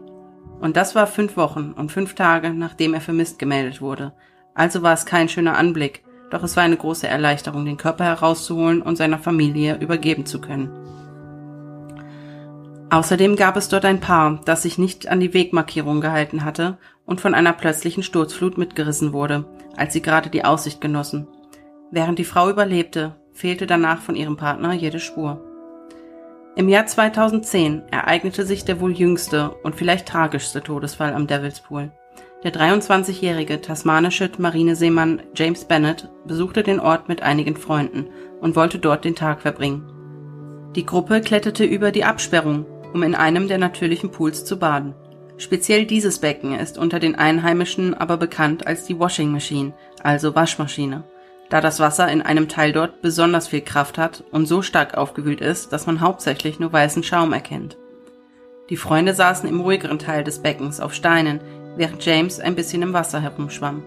Und 0.60 0.76
das 0.76 0.94
war 0.94 1.06
fünf 1.06 1.36
Wochen 1.36 1.72
und 1.72 1.92
fünf 1.92 2.14
Tage, 2.14 2.50
nachdem 2.50 2.94
er 2.94 3.00
vermisst 3.00 3.38
gemeldet 3.38 3.80
wurde. 3.80 4.12
Also 4.54 4.82
war 4.82 4.94
es 4.94 5.06
kein 5.06 5.28
schöner 5.28 5.58
Anblick, 5.58 6.02
doch 6.30 6.42
es 6.42 6.56
war 6.56 6.64
eine 6.64 6.76
große 6.76 7.06
Erleichterung, 7.06 7.64
den 7.64 7.76
Körper 7.76 8.04
herauszuholen 8.04 8.82
und 8.82 8.96
seiner 8.96 9.18
Familie 9.18 9.78
übergeben 9.78 10.26
zu 10.26 10.40
können. 10.40 10.70
Außerdem 12.90 13.36
gab 13.36 13.56
es 13.56 13.68
dort 13.68 13.84
ein 13.84 14.00
Paar, 14.00 14.40
das 14.44 14.62
sich 14.62 14.78
nicht 14.78 15.08
an 15.08 15.20
die 15.20 15.34
Wegmarkierung 15.34 16.00
gehalten 16.00 16.44
hatte 16.44 16.78
und 17.04 17.20
von 17.20 17.34
einer 17.34 17.52
plötzlichen 17.52 18.02
Sturzflut 18.02 18.58
mitgerissen 18.58 19.12
wurde, 19.12 19.44
als 19.76 19.92
sie 19.92 20.02
gerade 20.02 20.30
die 20.30 20.44
Aussicht 20.44 20.80
genossen. 20.80 21.26
Während 21.90 22.18
die 22.18 22.24
Frau 22.24 22.48
überlebte, 22.48 23.16
fehlte 23.32 23.66
danach 23.66 24.00
von 24.00 24.16
ihrem 24.16 24.36
Partner 24.36 24.72
jede 24.72 25.00
Spur. 25.00 25.45
Im 26.56 26.68
Jahr 26.68 26.86
2010 26.86 27.82
ereignete 27.90 28.44
sich 28.44 28.64
der 28.64 28.80
wohl 28.80 28.92
jüngste 28.92 29.50
und 29.62 29.76
vielleicht 29.76 30.08
tragischste 30.08 30.62
Todesfall 30.62 31.14
am 31.14 31.26
Devil's 31.26 31.60
Pool. 31.60 31.92
Der 32.42 32.52
23-jährige 32.52 33.60
tasmanische 33.60 34.30
Marineseemann 34.38 35.22
James 35.34 35.64
Bennett 35.64 36.08
besuchte 36.24 36.62
den 36.62 36.80
Ort 36.80 37.08
mit 37.08 37.22
einigen 37.22 37.56
Freunden 37.56 38.06
und 38.40 38.56
wollte 38.56 38.78
dort 38.78 39.04
den 39.04 39.14
Tag 39.14 39.42
verbringen. 39.42 40.72
Die 40.74 40.86
Gruppe 40.86 41.20
kletterte 41.20 41.64
über 41.64 41.92
die 41.92 42.04
Absperrung 42.04 42.66
um 42.96 43.02
in 43.02 43.14
einem 43.14 43.46
der 43.46 43.58
natürlichen 43.58 44.10
Pools 44.10 44.46
zu 44.46 44.58
baden. 44.58 44.94
Speziell 45.36 45.84
dieses 45.84 46.18
Becken 46.18 46.58
ist 46.58 46.78
unter 46.78 46.98
den 46.98 47.14
Einheimischen 47.14 47.92
aber 47.92 48.16
bekannt 48.16 48.66
als 48.66 48.86
die 48.86 48.98
Washing 48.98 49.30
Machine, 49.30 49.74
also 50.02 50.34
Waschmaschine. 50.34 51.04
Da 51.48 51.60
das 51.60 51.80
Wasser 51.80 52.08
in 52.08 52.22
einem 52.22 52.48
Teil 52.48 52.72
dort 52.72 53.02
besonders 53.02 53.48
viel 53.48 53.60
Kraft 53.60 53.98
hat 53.98 54.24
und 54.32 54.46
so 54.46 54.62
stark 54.62 54.96
aufgewühlt 54.96 55.40
ist, 55.40 55.72
dass 55.72 55.86
man 55.86 56.00
hauptsächlich 56.00 56.58
nur 56.58 56.72
weißen 56.72 57.02
Schaum 57.02 57.32
erkennt. 57.32 57.76
Die 58.68 58.76
Freunde 58.76 59.14
saßen 59.14 59.48
im 59.48 59.60
ruhigeren 59.60 59.98
Teil 59.98 60.24
des 60.24 60.40
Beckens 60.40 60.80
auf 60.80 60.92
Steinen, 60.92 61.40
während 61.76 62.04
James 62.04 62.40
ein 62.40 62.56
bisschen 62.56 62.82
im 62.82 62.92
Wasser 62.92 63.20
herumschwamm. 63.20 63.82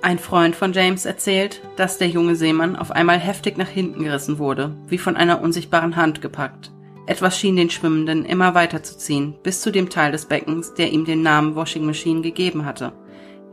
Ein 0.00 0.18
Freund 0.18 0.54
von 0.54 0.72
James 0.72 1.06
erzählt, 1.06 1.60
dass 1.76 1.98
der 1.98 2.08
junge 2.08 2.36
Seemann 2.36 2.76
auf 2.76 2.92
einmal 2.92 3.18
heftig 3.18 3.58
nach 3.58 3.68
hinten 3.68 4.04
gerissen 4.04 4.38
wurde, 4.38 4.76
wie 4.86 4.98
von 4.98 5.16
einer 5.16 5.40
unsichtbaren 5.40 5.96
Hand 5.96 6.20
gepackt. 6.20 6.70
Etwas 7.06 7.38
schien 7.38 7.56
den 7.56 7.70
Schwimmenden 7.70 8.24
immer 8.24 8.54
weiter 8.54 8.82
zu 8.82 8.96
ziehen, 8.96 9.34
bis 9.42 9.60
zu 9.60 9.72
dem 9.72 9.88
Teil 9.90 10.12
des 10.12 10.26
Beckens, 10.26 10.74
der 10.74 10.92
ihm 10.92 11.04
den 11.04 11.22
Namen 11.22 11.56
Washing 11.56 11.84
Machine 11.84 12.20
gegeben 12.20 12.64
hatte. 12.64 12.92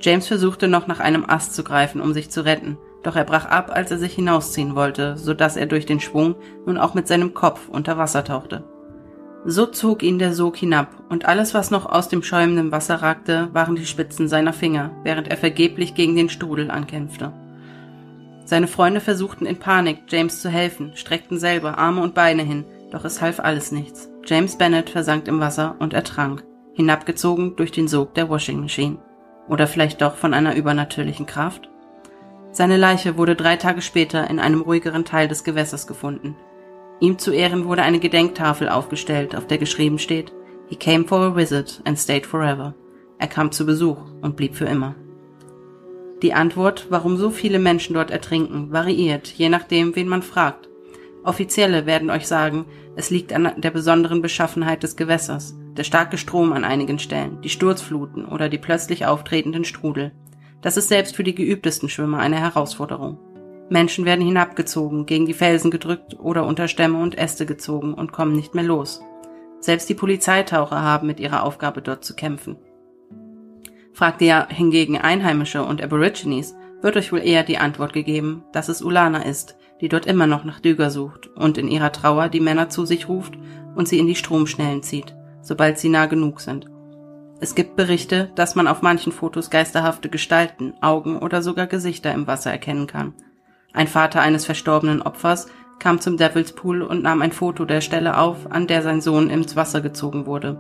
James 0.01 0.27
versuchte 0.27 0.67
noch 0.67 0.87
nach 0.87 0.99
einem 0.99 1.25
Ast 1.27 1.55
zu 1.55 1.63
greifen, 1.63 2.01
um 2.01 2.13
sich 2.13 2.29
zu 2.29 2.45
retten, 2.45 2.77
doch 3.05 3.15
er 3.15 3.23
brach 3.23 3.45
ab, 3.45 3.71
als 3.73 3.91
er 3.91 3.97
sich 3.97 4.13
hinausziehen 4.13 4.75
wollte, 4.75 5.17
so 5.17 5.33
dass 5.33 5.57
er 5.57 5.65
durch 5.65 5.85
den 5.85 5.99
Schwung 5.99 6.35
nun 6.65 6.77
auch 6.77 6.93
mit 6.93 7.07
seinem 7.07 7.33
Kopf 7.33 7.67
unter 7.69 7.97
Wasser 7.97 8.23
tauchte. 8.23 8.63
So 9.47 9.67
zog 9.67 10.01
ihn 10.01 10.17
der 10.17 10.33
Sog 10.33 10.57
hinab, 10.57 10.87
und 11.09 11.25
alles, 11.25 11.53
was 11.53 11.69
noch 11.69 11.85
aus 11.85 12.09
dem 12.09 12.23
schäumenden 12.23 12.71
Wasser 12.71 12.95
ragte, 12.95 13.49
waren 13.53 13.75
die 13.75 13.85
Spitzen 13.85 14.27
seiner 14.27 14.53
Finger, 14.53 14.91
während 15.03 15.27
er 15.27 15.37
vergeblich 15.37 15.93
gegen 15.93 16.15
den 16.15 16.29
Strudel 16.29 16.71
ankämpfte. 16.71 17.31
Seine 18.45 18.67
Freunde 18.67 19.01
versuchten 19.01 19.45
in 19.45 19.57
Panik, 19.57 20.03
James 20.07 20.41
zu 20.41 20.49
helfen, 20.49 20.93
streckten 20.95 21.37
selber 21.37 21.77
Arme 21.77 22.01
und 22.01 22.15
Beine 22.15 22.41
hin, 22.41 22.65
doch 22.91 23.05
es 23.05 23.21
half 23.21 23.39
alles 23.39 23.71
nichts. 23.71 24.09
James 24.25 24.57
Bennett 24.57 24.89
versank 24.89 25.27
im 25.27 25.39
Wasser 25.39 25.75
und 25.77 25.93
ertrank, 25.93 26.43
hinabgezogen 26.73 27.55
durch 27.55 27.71
den 27.71 27.87
Sog 27.87 28.15
der 28.15 28.29
Washing 28.29 28.61
Machine. 28.61 28.97
Oder 29.47 29.67
vielleicht 29.67 30.01
doch 30.01 30.15
von 30.15 30.33
einer 30.33 30.55
übernatürlichen 30.55 31.27
Kraft? 31.27 31.69
Seine 32.55 32.77
Leiche 32.77 33.17
wurde 33.17 33.35
drei 33.35 33.57
Tage 33.57 33.81
später 33.81 34.29
in 34.29 34.39
einem 34.39 34.61
ruhigeren 34.61 35.05
Teil 35.05 35.27
des 35.27 35.43
Gewässers 35.43 35.87
gefunden, 35.87 36.35
Ihm 36.99 37.17
zu 37.19 37.31
Ehren 37.31 37.65
wurde 37.65 37.81
eine 37.81 37.99
Gedenktafel 37.99 38.69
aufgestellt, 38.69 39.35
auf 39.35 39.47
der 39.47 39.57
geschrieben 39.57 39.99
steht, 39.99 40.31
He 40.67 40.75
came 40.75 41.05
for 41.05 41.19
a 41.19 41.35
visit 41.35 41.81
and 41.85 41.99
stayed 41.99 42.25
forever. 42.25 42.73
Er 43.19 43.27
kam 43.27 43.51
zu 43.51 43.65
Besuch 43.65 43.97
und 44.21 44.35
blieb 44.35 44.55
für 44.55 44.65
immer. 44.65 44.95
Die 46.21 46.33
Antwort, 46.33 46.87
warum 46.89 47.17
so 47.17 47.29
viele 47.29 47.59
Menschen 47.59 47.93
dort 47.93 48.11
ertrinken, 48.11 48.71
variiert, 48.71 49.27
je 49.27 49.49
nachdem, 49.49 49.95
wen 49.95 50.07
man 50.07 50.21
fragt. 50.21 50.69
Offizielle 51.23 51.85
werden 51.85 52.09
euch 52.09 52.27
sagen, 52.27 52.65
es 52.95 53.09
liegt 53.09 53.33
an 53.33 53.51
der 53.57 53.71
besonderen 53.71 54.21
Beschaffenheit 54.21 54.81
des 54.83 54.95
Gewässers, 54.95 55.55
der 55.75 55.83
starke 55.83 56.17
Strom 56.17 56.53
an 56.53 56.63
einigen 56.63 56.99
Stellen, 56.99 57.41
die 57.41 57.49
Sturzfluten 57.49 58.25
oder 58.25 58.47
die 58.47 58.57
plötzlich 58.57 59.05
auftretenden 59.05 59.65
Strudel. 59.65 60.13
Das 60.61 60.77
ist 60.77 60.89
selbst 60.89 61.15
für 61.15 61.23
die 61.23 61.35
geübtesten 61.35 61.89
Schwimmer 61.89 62.19
eine 62.19 62.39
Herausforderung. 62.39 63.19
Menschen 63.69 64.05
werden 64.05 64.25
hinabgezogen, 64.25 65.05
gegen 65.05 65.25
die 65.25 65.33
Felsen 65.33 65.71
gedrückt 65.71 66.19
oder 66.19 66.45
unter 66.45 66.67
Stämme 66.67 67.01
und 67.01 67.17
Äste 67.17 67.45
gezogen 67.45 67.93
und 67.93 68.11
kommen 68.11 68.35
nicht 68.35 68.53
mehr 68.53 68.63
los. 68.63 69.01
Selbst 69.59 69.89
die 69.89 69.95
Polizeitaucher 69.95 70.81
haben 70.81 71.07
mit 71.07 71.19
ihrer 71.19 71.43
Aufgabe 71.43 71.81
dort 71.81 72.05
zu 72.05 72.15
kämpfen. 72.15 72.57
Fragt 73.93 74.21
ihr 74.21 74.47
hingegen 74.49 74.97
Einheimische 74.97 75.63
und 75.63 75.81
Aborigines, 75.81 76.55
wird 76.81 76.97
euch 76.97 77.11
wohl 77.11 77.21
eher 77.21 77.43
die 77.43 77.57
Antwort 77.57 77.93
gegeben, 77.93 78.43
dass 78.51 78.69
es 78.69 78.83
Ulana 78.83 79.23
ist, 79.23 79.55
die 79.81 79.89
dort 79.89 80.05
immer 80.05 80.27
noch 80.27 80.43
nach 80.43 80.59
Düger 80.59 80.91
sucht 80.91 81.27
und 81.27 81.57
in 81.57 81.67
ihrer 81.67 81.91
Trauer 81.91 82.29
die 82.29 82.39
Männer 82.39 82.69
zu 82.69 82.85
sich 82.85 83.09
ruft 83.09 83.33
und 83.75 83.87
sie 83.87 83.97
in 83.97 84.07
die 84.07 84.15
Stromschnellen 84.15 84.83
zieht, 84.83 85.15
sobald 85.41 85.79
sie 85.79 85.89
nah 85.89 86.05
genug 86.05 86.41
sind. 86.41 86.67
Es 87.39 87.55
gibt 87.55 87.75
Berichte, 87.75 88.31
dass 88.35 88.55
man 88.55 88.67
auf 88.67 88.81
manchen 88.81 89.11
Fotos 89.11 89.49
geisterhafte 89.49 90.09
Gestalten, 90.09 90.73
Augen 90.81 91.19
oder 91.19 91.41
sogar 91.41 91.67
Gesichter 91.67 92.13
im 92.13 92.27
Wasser 92.27 92.51
erkennen 92.51 92.87
kann– 92.87 93.13
ein 93.75 93.87
Vater 93.89 94.21
eines 94.21 94.45
verstorbenen 94.45 95.01
Opfers 95.01 95.47
kam 95.79 95.99
zum 95.99 96.15
Devil's 96.15 96.53
Pool 96.53 96.81
und 96.81 97.03
nahm 97.03 97.21
ein 97.21 97.33
Foto 97.33 97.65
der 97.65 97.81
Stelle 97.81 98.17
auf, 98.17 98.49
an 98.49 98.67
der 98.67 98.81
sein 98.81 99.01
Sohn 99.01 99.29
ins 99.29 99.57
Wasser 99.57 99.81
gezogen 99.81 100.25
wurde. 100.25 100.57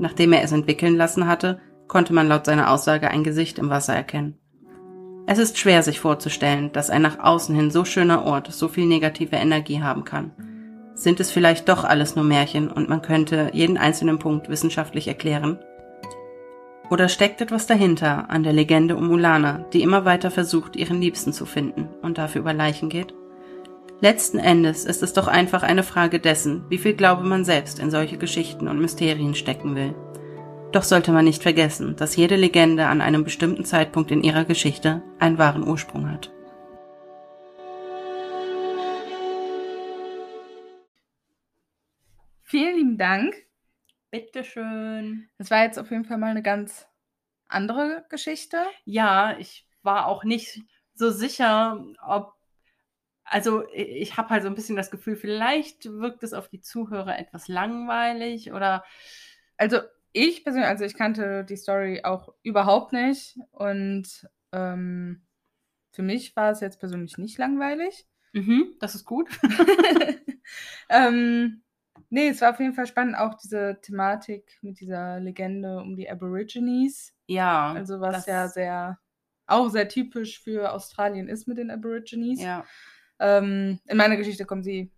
Nachdem 0.00 0.32
er 0.32 0.42
es 0.42 0.50
entwickeln 0.50 0.96
lassen 0.96 1.28
hatte, 1.28 1.60
konnte 1.86 2.12
man 2.12 2.26
laut 2.26 2.44
seiner 2.44 2.72
Aussage 2.72 3.08
ein 3.08 3.22
Gesicht 3.22 3.60
im 3.60 3.70
Wasser 3.70 3.94
erkennen. 3.94 4.38
Es 5.26 5.38
ist 5.38 5.56
schwer 5.56 5.84
sich 5.84 6.00
vorzustellen, 6.00 6.72
dass 6.72 6.90
ein 6.90 7.02
nach 7.02 7.20
außen 7.20 7.54
hin 7.54 7.70
so 7.70 7.84
schöner 7.84 8.24
Ort 8.24 8.52
so 8.52 8.66
viel 8.66 8.86
negative 8.86 9.36
Energie 9.36 9.80
haben 9.80 10.02
kann. 10.02 10.32
Sind 10.94 11.20
es 11.20 11.30
vielleicht 11.30 11.68
doch 11.68 11.84
alles 11.84 12.16
nur 12.16 12.24
Märchen 12.24 12.72
und 12.72 12.88
man 12.88 13.02
könnte 13.02 13.50
jeden 13.52 13.78
einzelnen 13.78 14.18
Punkt 14.18 14.48
wissenschaftlich 14.48 15.06
erklären? 15.06 15.60
Oder 16.90 17.08
steckt 17.08 17.40
etwas 17.40 17.66
dahinter 17.66 18.28
an 18.30 18.42
der 18.42 18.52
Legende 18.52 18.96
um 18.96 19.10
Ulana, 19.10 19.64
die 19.72 19.82
immer 19.82 20.04
weiter 20.04 20.30
versucht, 20.30 20.76
ihren 20.76 21.00
Liebsten 21.00 21.32
zu 21.32 21.46
finden 21.46 21.88
und 22.02 22.18
dafür 22.18 22.42
über 22.42 22.52
Leichen 22.52 22.88
geht? 22.88 23.14
Letzten 24.00 24.38
Endes 24.38 24.84
ist 24.84 25.02
es 25.02 25.12
doch 25.12 25.28
einfach 25.28 25.62
eine 25.62 25.84
Frage 25.84 26.18
dessen, 26.18 26.64
wie 26.68 26.78
viel 26.78 26.94
Glaube 26.94 27.22
man 27.22 27.44
selbst 27.44 27.78
in 27.78 27.90
solche 27.90 28.18
Geschichten 28.18 28.66
und 28.66 28.80
Mysterien 28.80 29.34
stecken 29.34 29.76
will. 29.76 29.94
Doch 30.72 30.82
sollte 30.82 31.12
man 31.12 31.24
nicht 31.24 31.42
vergessen, 31.42 31.96
dass 31.96 32.16
jede 32.16 32.34
Legende 32.36 32.86
an 32.86 33.00
einem 33.00 33.24
bestimmten 33.24 33.64
Zeitpunkt 33.64 34.10
in 34.10 34.22
ihrer 34.22 34.44
Geschichte 34.44 35.02
einen 35.18 35.38
wahren 35.38 35.66
Ursprung 35.66 36.10
hat. 36.10 36.32
Vielen 42.42 42.76
lieben 42.76 42.98
Dank 42.98 43.34
Bitteschön. 44.12 45.28
Das 45.38 45.50
war 45.50 45.64
jetzt 45.64 45.78
auf 45.78 45.90
jeden 45.90 46.04
Fall 46.04 46.18
mal 46.18 46.30
eine 46.30 46.42
ganz 46.42 46.86
andere 47.48 48.04
Geschichte. 48.10 48.62
Ja, 48.84 49.36
ich 49.38 49.66
war 49.82 50.06
auch 50.06 50.22
nicht 50.22 50.60
so 50.94 51.10
sicher, 51.10 51.84
ob. 52.06 52.34
Also, 53.24 53.66
ich 53.72 54.18
habe 54.18 54.28
halt 54.28 54.42
so 54.42 54.48
ein 54.48 54.54
bisschen 54.54 54.76
das 54.76 54.90
Gefühl, 54.90 55.16
vielleicht 55.16 55.86
wirkt 55.86 56.22
es 56.22 56.34
auf 56.34 56.48
die 56.48 56.60
Zuhörer 56.60 57.18
etwas 57.18 57.48
langweilig 57.48 58.52
oder. 58.52 58.84
Also, 59.56 59.80
ich 60.12 60.44
persönlich, 60.44 60.68
also 60.68 60.84
ich 60.84 60.94
kannte 60.94 61.44
die 61.44 61.56
Story 61.56 62.02
auch 62.04 62.34
überhaupt 62.42 62.92
nicht 62.92 63.38
und 63.50 64.28
ähm, 64.52 65.22
für 65.90 66.02
mich 66.02 66.36
war 66.36 66.50
es 66.50 66.60
jetzt 66.60 66.80
persönlich 66.80 67.16
nicht 67.16 67.38
langweilig. 67.38 68.06
Mhm, 68.34 68.76
das 68.78 68.94
ist 68.94 69.06
gut. 69.06 69.30
ähm, 70.90 71.62
Nee, 72.14 72.28
es 72.28 72.42
war 72.42 72.50
auf 72.50 72.60
jeden 72.60 72.74
Fall 72.74 72.86
spannend, 72.86 73.16
auch 73.16 73.36
diese 73.36 73.80
Thematik 73.80 74.58
mit 74.60 74.80
dieser 74.80 75.18
Legende 75.18 75.78
um 75.78 75.96
die 75.96 76.10
Aborigines. 76.10 77.14
Ja. 77.26 77.72
Also 77.72 78.02
was 78.02 78.26
ja 78.26 78.48
sehr, 78.48 78.98
auch 79.46 79.70
sehr 79.70 79.88
typisch 79.88 80.42
für 80.42 80.72
Australien 80.72 81.26
ist 81.26 81.48
mit 81.48 81.56
den 81.56 81.70
Aborigines. 81.70 82.42
Ja. 82.42 82.66
Ähm, 83.18 83.80
in 83.86 83.96
meiner 83.96 84.18
Geschichte 84.18 84.44
kommen 84.44 84.62
sie, 84.62 84.92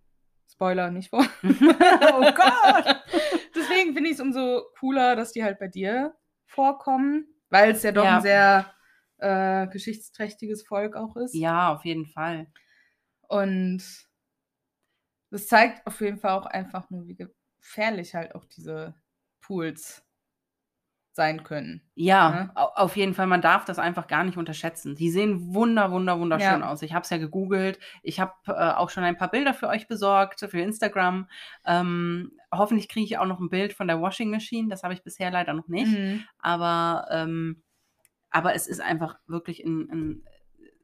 Spoiler, 0.51 0.91
nicht 0.91 1.09
vor. 1.09 1.25
oh 1.43 2.31
Gott! 2.33 3.01
Deswegen 3.55 3.93
finde 3.93 4.09
ich 4.09 4.15
es 4.15 4.19
umso 4.19 4.63
cooler, 4.77 5.15
dass 5.15 5.31
die 5.31 5.45
halt 5.45 5.57
bei 5.57 5.69
dir 5.69 6.13
vorkommen, 6.45 7.27
weil 7.49 7.71
es 7.71 7.83
ja 7.83 7.93
doch 7.93 8.03
ja. 8.03 8.17
ein 8.17 8.21
sehr 8.23 8.73
äh, 9.19 9.67
geschichtsträchtiges 9.67 10.67
Volk 10.67 10.97
auch 10.97 11.15
ist. 11.15 11.33
Ja, 11.33 11.73
auf 11.73 11.85
jeden 11.85 12.07
Fall. 12.07 12.47
Und 13.29 14.04
das 15.35 15.47
zeigt 15.47 15.85
auf 15.85 15.99
jeden 15.99 16.17
Fall 16.17 16.31
auch 16.31 16.45
einfach 16.45 16.89
nur, 16.89 17.07
wie 17.07 17.17
gefährlich 17.17 18.15
halt 18.15 18.35
auch 18.35 18.45
diese 18.45 18.95
Pools 19.41 20.01
sein 21.11 21.43
können. 21.43 21.81
Ja, 21.93 22.29
ja, 22.29 22.43
ne? 22.45 22.51
auf 22.55 22.95
jeden 22.95 23.13
Fall. 23.13 23.27
Man 23.27 23.41
darf 23.41 23.65
das 23.65 23.77
einfach 23.77 24.07
gar 24.07 24.23
nicht 24.23 24.37
unterschätzen. 24.37 24.95
Die 24.95 25.09
sehen 25.09 25.53
wunder, 25.53 25.91
wunder, 25.91 26.17
wunderschön 26.21 26.61
ja. 26.61 26.69
aus. 26.69 26.81
Ich 26.83 26.93
habe 26.93 27.03
es 27.03 27.09
ja 27.09 27.17
gegoogelt. 27.17 27.79
Ich 28.01 28.21
habe 28.21 28.31
äh, 28.47 28.71
auch 28.71 28.89
schon 28.89 29.03
ein 29.03 29.17
paar 29.17 29.29
Bilder 29.29 29.53
für 29.53 29.67
euch 29.67 29.89
besorgt 29.89 30.39
für 30.39 30.61
Instagram. 30.61 31.27
Ähm, 31.65 32.31
hoffentlich 32.49 32.87
kriege 32.87 33.05
ich 33.05 33.17
auch 33.17 33.25
noch 33.25 33.41
ein 33.41 33.49
Bild 33.49 33.73
von 33.73 33.87
der 33.89 33.99
Washing 33.99 34.31
Machine. 34.31 34.69
Das 34.69 34.83
habe 34.83 34.93
ich 34.93 35.03
bisher 35.03 35.31
leider 35.31 35.51
noch 35.51 35.67
nicht. 35.67 35.91
Mhm. 35.91 36.23
Aber, 36.39 37.09
ähm, 37.11 37.61
aber 38.29 38.55
es 38.55 38.67
ist 38.67 38.79
einfach 38.79 39.17
wirklich 39.27 39.65
ein, 39.65 39.89
ein, 39.91 40.23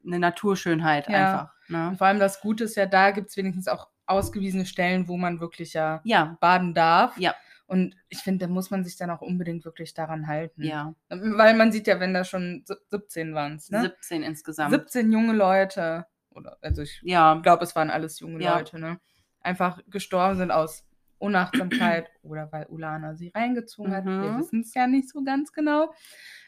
eine 0.04 0.18
Naturschönheit 0.18 1.08
ja. 1.08 1.16
einfach. 1.16 1.54
Ne? 1.68 1.88
Und 1.88 1.96
vor 1.96 2.06
allem 2.06 2.18
das 2.18 2.42
Gute 2.42 2.64
ist 2.64 2.76
ja, 2.76 2.84
da 2.84 3.12
gibt 3.12 3.30
es 3.30 3.36
wenigstens 3.38 3.66
auch 3.66 3.91
ausgewiesene 4.06 4.66
Stellen, 4.66 5.08
wo 5.08 5.16
man 5.16 5.40
wirklich 5.40 5.74
ja, 5.74 6.00
ja. 6.04 6.36
baden 6.40 6.74
darf. 6.74 7.16
Ja. 7.18 7.34
Und 7.66 7.96
ich 8.08 8.18
finde, 8.18 8.46
da 8.46 8.52
muss 8.52 8.70
man 8.70 8.84
sich 8.84 8.96
dann 8.96 9.10
auch 9.10 9.22
unbedingt 9.22 9.64
wirklich 9.64 9.94
daran 9.94 10.26
halten. 10.26 10.62
Ja. 10.62 10.94
Weil 11.08 11.56
man 11.56 11.72
sieht 11.72 11.86
ja, 11.86 12.00
wenn 12.00 12.12
da 12.12 12.24
schon 12.24 12.64
17 12.90 13.34
waren 13.34 13.54
es, 13.56 13.70
ne? 13.70 13.82
17 13.82 14.22
insgesamt. 14.22 14.72
17 14.72 15.10
junge 15.10 15.32
Leute, 15.32 16.06
oder 16.30 16.58
also 16.60 16.82
ich 16.82 17.00
ja. 17.02 17.34
glaube, 17.36 17.64
es 17.64 17.74
waren 17.74 17.90
alles 17.90 18.20
junge 18.20 18.42
ja. 18.42 18.58
Leute, 18.58 18.78
ne? 18.78 19.00
Einfach 19.40 19.80
gestorben 19.88 20.36
sind 20.36 20.50
aus 20.50 20.84
Unachtsamkeit 21.18 22.10
oder 22.22 22.50
weil 22.52 22.66
Ulana 22.66 23.14
sie 23.14 23.32
reingezogen 23.34 23.92
mhm. 23.92 23.96
hat. 23.96 24.04
Wir 24.04 24.12
mhm. 24.12 24.38
wissen 24.40 24.60
es 24.60 24.74
ja 24.74 24.86
nicht 24.86 25.08
so 25.08 25.22
ganz 25.22 25.52
genau. 25.52 25.94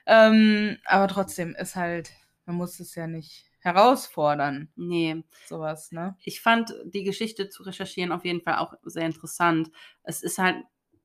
Ähm, 0.06 0.76
aber 0.84 1.08
trotzdem 1.08 1.54
ist 1.54 1.76
halt, 1.76 2.10
man 2.44 2.56
muss 2.56 2.80
es 2.80 2.94
ja 2.94 3.06
nicht 3.06 3.50
herausfordern. 3.64 4.68
Nee. 4.76 5.24
Sowas, 5.46 5.90
ne? 5.90 6.16
Ich 6.22 6.40
fand 6.42 6.74
die 6.84 7.02
Geschichte 7.02 7.48
zu 7.48 7.62
recherchieren 7.62 8.12
auf 8.12 8.24
jeden 8.24 8.42
Fall 8.42 8.56
auch 8.56 8.74
sehr 8.82 9.06
interessant. 9.06 9.70
Es 10.02 10.22
ist 10.22 10.38
halt, 10.38 10.56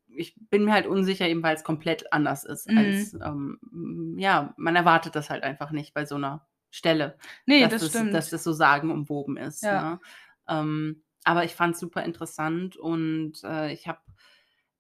ich 0.10 0.36
bin 0.50 0.66
mir 0.66 0.74
halt 0.74 0.86
unsicher, 0.86 1.28
eben 1.28 1.42
weil 1.42 1.56
es 1.56 1.64
komplett 1.64 2.12
anders 2.12 2.44
ist. 2.44 2.70
Mhm. 2.70 2.78
Als, 2.78 3.14
ähm, 3.14 4.16
ja, 4.20 4.54
man 4.58 4.76
erwartet 4.76 5.16
das 5.16 5.30
halt 5.30 5.44
einfach 5.44 5.72
nicht 5.72 5.94
bei 5.94 6.06
so 6.06 6.16
einer 6.16 6.46
Stelle. 6.70 7.18
Nee, 7.46 7.62
dass 7.62 7.72
das 7.72 7.82
das, 7.82 7.90
stimmt. 7.92 8.14
Dass 8.14 8.30
das 8.30 8.44
so 8.44 8.52
sagenumwoben 8.52 9.38
ist. 9.38 9.64
Ja. 9.64 9.92
Ne? 9.92 10.00
Ähm, 10.50 11.04
aber 11.24 11.46
ich 11.46 11.56
fand 11.56 11.76
es 11.76 11.80
super 11.80 12.04
interessant 12.04 12.76
und 12.76 13.42
äh, 13.44 13.72
ich 13.72 13.88
habe, 13.88 14.00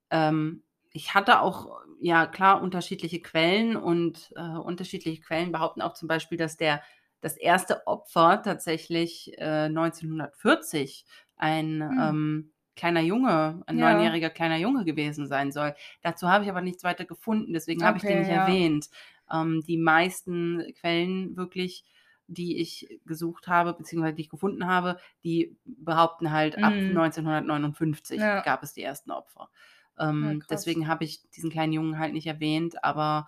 ähm, 0.09 0.63
ich 0.91 1.13
hatte 1.13 1.39
auch, 1.39 1.79
ja 2.01 2.25
klar, 2.27 2.61
unterschiedliche 2.61 3.21
Quellen 3.21 3.75
und 3.75 4.33
äh, 4.35 4.57
unterschiedliche 4.57 5.21
Quellen 5.21 5.51
behaupten 5.51 5.81
auch 5.81 5.93
zum 5.93 6.07
Beispiel, 6.07 6.37
dass 6.37 6.57
der 6.57 6.81
das 7.21 7.37
erste 7.37 7.85
Opfer 7.87 8.41
tatsächlich 8.43 9.33
äh, 9.39 9.69
1940 9.69 11.05
ein 11.37 11.81
Hm. 11.89 11.99
ähm, 11.99 12.51
kleiner 12.75 13.01
Junge, 13.01 13.61
ein 13.67 13.77
Ja. 13.77 13.79
neunjähriger 13.79 14.29
kleiner 14.29 14.57
Junge 14.57 14.85
gewesen 14.85 15.27
sein 15.27 15.51
soll. 15.51 15.75
Dazu 16.01 16.29
habe 16.29 16.43
ich 16.45 16.49
aber 16.49 16.61
nichts 16.61 16.83
weiter 16.83 17.05
gefunden, 17.05 17.53
deswegen 17.53 17.85
habe 17.85 17.97
ich 17.97 18.05
den 18.05 18.17
Okay, 18.17 18.19
nicht 18.19 18.29
ja. 18.29 18.31
erwähnt. 18.31 18.89
Ähm, 19.31 19.61
die 19.67 19.77
meisten 19.77 20.63
Quellen 20.79 21.35
wirklich, 21.37 21.85
die 22.27 22.57
ich 22.59 22.99
gesucht 23.05 23.47
habe, 23.47 23.73
beziehungsweise 23.73 24.15
die 24.15 24.21
ich 24.23 24.29
gefunden 24.29 24.67
habe, 24.67 24.97
die 25.23 25.57
behaupten 25.65 26.31
halt, 26.31 26.63
ab 26.63 26.83
Mhm. 26.83 26.87
1959 26.87 28.21
Ja. 28.21 28.43
gab 28.43 28.63
es 28.63 28.73
die 28.73 28.83
ersten 28.83 29.11
Opfer. 29.11 29.49
Ähm, 29.97 30.45
deswegen 30.49 30.87
habe 30.87 31.03
ich 31.03 31.29
diesen 31.31 31.49
kleinen 31.49 31.73
Jungen 31.73 31.99
halt 31.99 32.13
nicht 32.13 32.27
erwähnt, 32.27 32.83
aber 32.83 33.27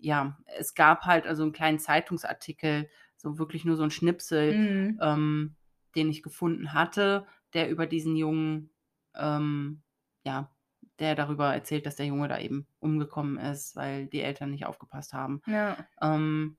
ja, 0.00 0.38
es 0.58 0.74
gab 0.74 1.02
halt 1.02 1.26
also 1.26 1.42
einen 1.42 1.52
kleinen 1.52 1.78
Zeitungsartikel, 1.78 2.88
so 3.16 3.38
wirklich 3.38 3.64
nur 3.64 3.76
so 3.76 3.82
ein 3.82 3.90
Schnipsel, 3.90 4.54
Mhm. 4.54 4.98
ähm, 5.02 5.56
den 5.94 6.08
ich 6.10 6.22
gefunden 6.22 6.72
hatte, 6.72 7.26
der 7.52 7.70
über 7.70 7.86
diesen 7.86 8.16
Jungen, 8.16 8.70
ähm, 9.14 9.82
ja, 10.24 10.50
der 10.98 11.14
darüber 11.14 11.52
erzählt, 11.52 11.86
dass 11.86 11.96
der 11.96 12.06
Junge 12.06 12.28
da 12.28 12.38
eben 12.38 12.66
umgekommen 12.78 13.38
ist, 13.38 13.74
weil 13.76 14.06
die 14.06 14.20
Eltern 14.20 14.50
nicht 14.50 14.66
aufgepasst 14.66 15.12
haben. 15.12 15.42
Ja. 15.46 15.76
Ähm, 16.00 16.56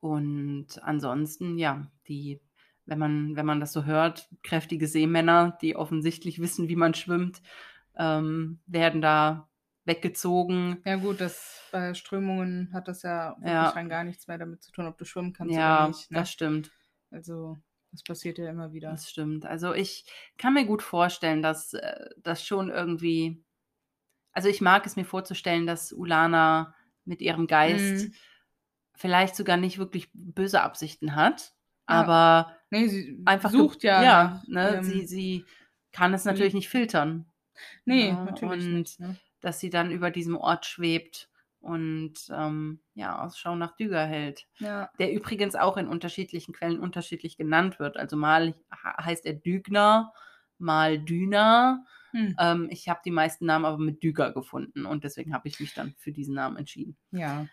und 0.00 0.82
ansonsten, 0.82 1.56
ja, 1.56 1.90
die, 2.08 2.40
wenn 2.84 2.98
man, 2.98 3.36
wenn 3.36 3.46
man 3.46 3.60
das 3.60 3.72
so 3.72 3.84
hört, 3.84 4.28
kräftige 4.42 4.86
Seemänner, 4.86 5.56
die 5.62 5.76
offensichtlich 5.76 6.40
wissen, 6.40 6.68
wie 6.68 6.76
man 6.76 6.94
schwimmt, 6.94 7.40
ähm, 7.96 8.60
werden 8.66 9.00
da 9.00 9.48
weggezogen. 9.84 10.80
Ja, 10.84 10.96
gut, 10.96 11.20
das 11.20 11.60
bei 11.72 11.94
Strömungen 11.94 12.72
hat 12.72 12.88
das 12.88 13.02
ja 13.02 13.30
wirklich 13.36 13.50
Ja. 13.52 13.68
rein 13.70 13.88
gar 13.88 14.04
nichts 14.04 14.26
mehr 14.26 14.38
damit 14.38 14.62
zu 14.62 14.72
tun, 14.72 14.86
ob 14.86 14.96
du 14.98 15.04
schwimmen 15.04 15.32
kannst 15.32 15.54
Ja, 15.54 15.78
oder 15.80 15.88
nicht. 15.88 16.10
Ne? 16.10 16.18
das 16.18 16.30
stimmt. 16.30 16.70
Also, 17.10 17.58
das 17.92 18.02
passiert 18.02 18.38
ja 18.38 18.48
immer 18.50 18.72
wieder. 18.72 18.90
Das 18.90 19.08
stimmt. 19.10 19.46
Also 19.46 19.72
ich 19.72 20.04
kann 20.38 20.54
mir 20.54 20.64
gut 20.66 20.82
vorstellen, 20.82 21.42
dass 21.42 21.74
äh, 21.74 22.08
das 22.18 22.44
schon 22.44 22.70
irgendwie. 22.70 23.44
Also 24.32 24.48
ich 24.48 24.60
mag 24.60 24.84
es 24.84 24.96
mir 24.96 25.04
vorzustellen, 25.04 25.64
dass 25.66 25.92
Ulana 25.92 26.74
mit 27.04 27.20
ihrem 27.20 27.46
Geist 27.46 28.08
Mhm. 28.08 28.14
vielleicht 28.96 29.36
sogar 29.36 29.56
nicht 29.56 29.78
wirklich 29.78 30.10
böse 30.12 30.62
Absichten 30.62 31.14
hat, 31.14 31.52
Ja. 31.88 32.00
aber 32.00 32.56
Nee, 32.70 32.88
sie 32.88 33.22
einfach 33.26 33.50
sucht 33.50 33.84
ja. 33.84 34.02
ja, 34.02 34.42
ne, 34.48 34.72
ihrem- 34.72 34.82
sie, 34.84 35.06
sie 35.06 35.44
kann 35.92 36.12
es 36.14 36.24
natürlich 36.24 36.54
nicht 36.54 36.68
filtern. 36.68 37.26
nee, 37.84 38.08
ja, 38.08 38.24
natürlich 38.24 38.64
und 38.64 38.74
nicht. 38.74 38.98
Ne? 38.98 39.16
Dass 39.44 39.60
sie 39.60 39.70
dann 39.70 39.90
über 39.90 40.10
diesem 40.10 40.36
Ort 40.36 40.66
schwebt 40.66 41.28
und 41.60 42.14
ähm, 42.30 42.80
ja, 42.94 43.22
Ausschau 43.24 43.56
nach 43.56 43.76
Düger 43.76 44.04
hält. 44.06 44.46
Ja. 44.58 44.90
Der 44.98 45.12
übrigens 45.12 45.54
auch 45.54 45.76
in 45.76 45.88
unterschiedlichen 45.88 46.52
Quellen 46.52 46.78
unterschiedlich 46.78 47.36
genannt 47.36 47.78
wird. 47.78 47.96
Also 47.96 48.16
mal 48.16 48.54
heißt 48.72 49.24
er 49.26 49.34
Dügner, 49.34 50.12
mal 50.58 50.98
Düner. 50.98 51.84
Hm. 52.12 52.36
Ähm, 52.38 52.68
ich 52.70 52.88
habe 52.88 53.00
die 53.04 53.10
meisten 53.10 53.46
Namen 53.46 53.64
aber 53.64 53.78
mit 53.78 54.02
Düger 54.02 54.32
gefunden 54.32 54.86
und 54.86 55.04
deswegen 55.04 55.34
habe 55.34 55.48
ich 55.48 55.58
mich 55.58 55.74
dann 55.74 55.94
für 55.98 56.12
diesen 56.12 56.34
Namen 56.34 56.56
entschieden. 56.56 56.96
ja, 57.10 57.46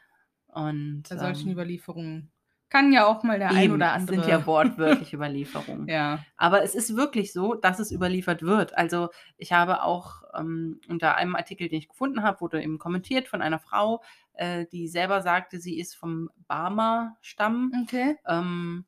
Und 0.47 1.04
bei 1.10 1.17
solchen 1.17 1.47
ähm, 1.47 1.54
Überlieferungen 1.54 2.32
kann 2.71 2.91
ja 2.93 3.05
auch 3.05 3.21
mal 3.23 3.38
der 3.38 3.49
ein 3.51 3.63
eben, 3.65 3.73
oder 3.75 3.88
es 3.88 3.93
andere. 3.93 4.15
sind 4.15 4.27
ja 4.27 4.45
wortwörtliche 4.47 5.15
Überlieferungen. 5.17 5.88
ja. 5.89 6.19
Aber 6.38 6.63
es 6.63 6.73
ist 6.73 6.95
wirklich 6.95 7.34
so, 7.34 7.53
dass 7.53 7.79
es 7.79 7.91
überliefert 7.91 8.41
wird. 8.41 8.75
Also 8.77 9.10
ich 9.38 9.51
habe 9.51 9.84
auch 9.84 10.23
ähm, 10.34 10.79
unter 10.88 11.15
einem 11.17 11.36
Artikel, 11.36 11.67
den 11.67 11.79
ich 11.79 11.89
gefunden 11.89 12.23
habe, 12.23 12.41
wurde 12.41 12.63
eben 12.63 12.79
kommentiert 12.79 13.27
von 13.27 13.41
einer 13.41 13.60
Frau, 13.60 14.01
äh, 14.34 14.65
die 14.71 14.88
selber 14.88 15.21
sagte, 15.21 15.60
sie 15.60 15.79
ist 15.79 15.95
vom 15.95 16.29
Barmer-Stamm. 16.47 17.73
Okay. 17.84 18.15
Ähm, 18.25 18.86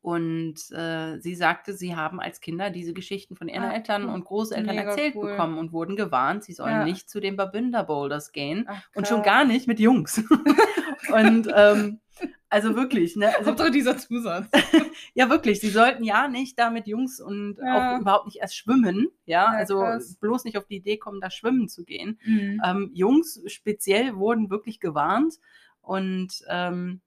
und 0.00 0.54
äh, 0.70 1.18
sie 1.20 1.34
sagte, 1.34 1.74
sie 1.74 1.94
haben 1.94 2.20
als 2.20 2.40
Kinder 2.40 2.70
diese 2.70 2.94
Geschichten 2.94 3.36
von 3.36 3.48
ihren 3.48 3.64
Ah, 3.64 3.74
Eltern 3.74 4.04
cool. 4.04 4.14
und 4.14 4.24
Großeltern 4.24 4.74
Mega 4.76 4.90
erzählt 4.90 5.14
cool. 5.16 5.30
bekommen 5.32 5.58
und 5.58 5.72
wurden 5.72 5.96
gewarnt, 5.96 6.44
sie 6.44 6.52
sollen 6.54 6.70
Ja. 6.72 6.84
nicht 6.84 7.10
zu 7.10 7.20
den 7.20 7.36
Babinda 7.36 7.82
Boulders 7.82 8.32
gehen 8.32 8.64
Ach, 8.68 8.80
und 8.94 9.06
schon 9.08 9.22
gar 9.22 9.44
nicht 9.44 9.66
mit 9.66 9.80
Jungs. 9.80 10.22
und 11.12 11.48
ähm, 11.54 12.00
also 12.50 12.74
wirklich, 12.76 13.16
ne? 13.16 13.28
Also, 13.36 13.50
Hauptsache 13.50 13.70
dieser 13.70 13.96
Zusatz. 13.98 14.46
ja, 15.14 15.28
wirklich, 15.28 15.60
sie 15.60 15.70
sollten 15.70 16.04
ja 16.04 16.28
nicht 16.28 16.58
da 16.58 16.70
mit 16.70 16.86
Jungs 16.86 17.20
und 17.20 17.58
Ja. 17.58 17.96
auch 17.96 18.00
überhaupt 18.00 18.26
nicht 18.26 18.38
erst 18.38 18.56
schwimmen. 18.56 19.08
Ja, 19.26 19.52
Ja, 19.52 19.58
also 19.58 19.80
krass. 19.80 20.16
bloß 20.20 20.44
nicht 20.44 20.56
auf 20.56 20.66
die 20.66 20.76
Idee 20.76 20.96
kommen, 20.96 21.20
da 21.20 21.30
schwimmen 21.30 21.68
zu 21.68 21.84
gehen. 21.84 22.18
Mhm. 22.24 22.62
Ähm, 22.64 22.90
Jungs 22.94 23.40
speziell 23.46 24.16
wurden 24.16 24.50
wirklich 24.50 24.80
gewarnt 24.80 25.34
und 25.82 26.42
ähm, 26.48 27.00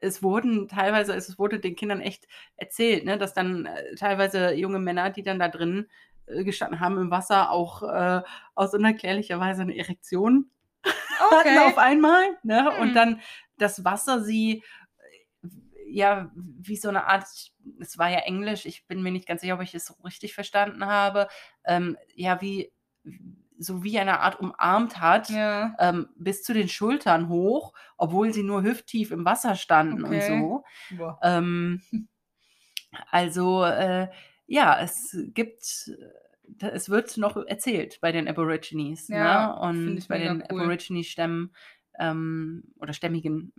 es 0.00 0.22
wurden 0.22 0.68
teilweise, 0.68 1.14
es 1.14 1.38
wurde 1.38 1.58
den 1.58 1.74
Kindern 1.74 2.00
echt 2.00 2.28
erzählt, 2.56 3.04
ne, 3.04 3.18
dass 3.18 3.34
dann 3.34 3.66
äh, 3.66 3.94
teilweise 3.96 4.52
junge 4.54 4.78
Männer, 4.78 5.10
die 5.10 5.22
dann 5.22 5.38
da 5.40 5.48
drin 5.48 5.88
äh, 6.26 6.44
gestanden 6.44 6.78
haben 6.80 6.98
im 6.98 7.10
Wasser, 7.10 7.50
auch 7.50 7.82
äh, 7.82 8.22
aus 8.54 8.74
unerklärlicher 8.74 9.40
Weise 9.40 9.62
eine 9.62 9.76
Erektion 9.76 10.50
hatten 10.84 11.48
Okay. 11.48 11.58
auf 11.58 11.78
einmal. 11.78 12.22
Ne? 12.44 12.70
Hm. 12.72 12.80
Und 12.80 12.94
dann 12.94 13.20
das 13.58 13.84
Wasser 13.84 14.22
sie 14.22 14.62
äh, 15.42 15.48
ja 15.90 16.30
wie 16.34 16.76
so 16.76 16.88
eine 16.88 17.06
Art, 17.06 17.24
es 17.80 17.98
war 17.98 18.10
ja 18.10 18.18
Englisch, 18.20 18.66
ich 18.66 18.86
bin 18.86 19.02
mir 19.02 19.12
nicht 19.12 19.26
ganz 19.28 19.40
sicher, 19.42 19.54
ob 19.54 19.62
ich 19.62 19.74
es 19.74 19.86
so 19.86 19.94
richtig 20.04 20.34
verstanden 20.34 20.86
habe, 20.86 21.28
ähm, 21.64 21.96
ja 22.14 22.40
wie 22.40 22.72
so 23.58 23.82
wie 23.82 23.98
eine 23.98 24.20
Art 24.20 24.38
umarmt 24.40 25.00
hat, 25.00 25.30
Ja. 25.30 25.74
ähm, 25.78 26.08
bis 26.16 26.42
zu 26.44 26.54
den 26.54 26.68
Schultern 26.68 27.28
hoch, 27.28 27.72
obwohl 27.96 28.32
sie 28.32 28.42
nur 28.44 28.62
hüfttief 28.62 29.10
im 29.10 29.24
Wasser 29.24 29.56
standen 29.56 30.04
und 30.04 30.20
Okay. 30.20 30.22
so. 30.22 30.64
Boah. 30.90 31.18
Ähm, 31.22 31.82
also 33.10 33.64
äh, 33.64 34.08
ja, 34.46 34.80
es 34.80 35.16
gibt, 35.34 35.90
äh, 36.60 36.68
es 36.70 36.88
wird 36.88 37.16
noch 37.18 37.36
erzählt 37.36 38.00
bei 38.00 38.12
den 38.12 38.28
Aborigines 38.28 39.10
Ja, 39.10 39.46
ne? 39.46 39.54
und 39.60 40.06
bei 40.08 40.18
den 40.18 40.42
cool. 40.50 40.60
Aborigine-Stämmen 40.66 41.54
ähm, 41.98 42.64
oder 42.78 42.92
stämmigen 42.92 43.52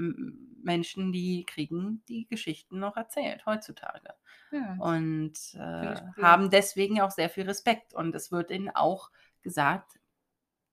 Menschen, 0.64 1.12
die 1.12 1.46
kriegen 1.46 2.04
die 2.08 2.28
Geschichten 2.28 2.80
noch 2.80 2.98
erzählt 2.98 3.46
heutzutage 3.46 4.14
Ja. 4.52 4.76
und 4.78 5.34
äh, 5.56 5.96
cool. 6.18 6.24
haben 6.24 6.50
deswegen 6.50 7.02
auch 7.02 7.12
sehr 7.12 7.30
viel 7.30 7.46
Respekt. 7.46 7.94
Und 7.94 8.16
es 8.16 8.32
wird 8.32 8.52
ihnen 8.52 8.70
auch 8.70 9.12
gesagt, 9.42 10.00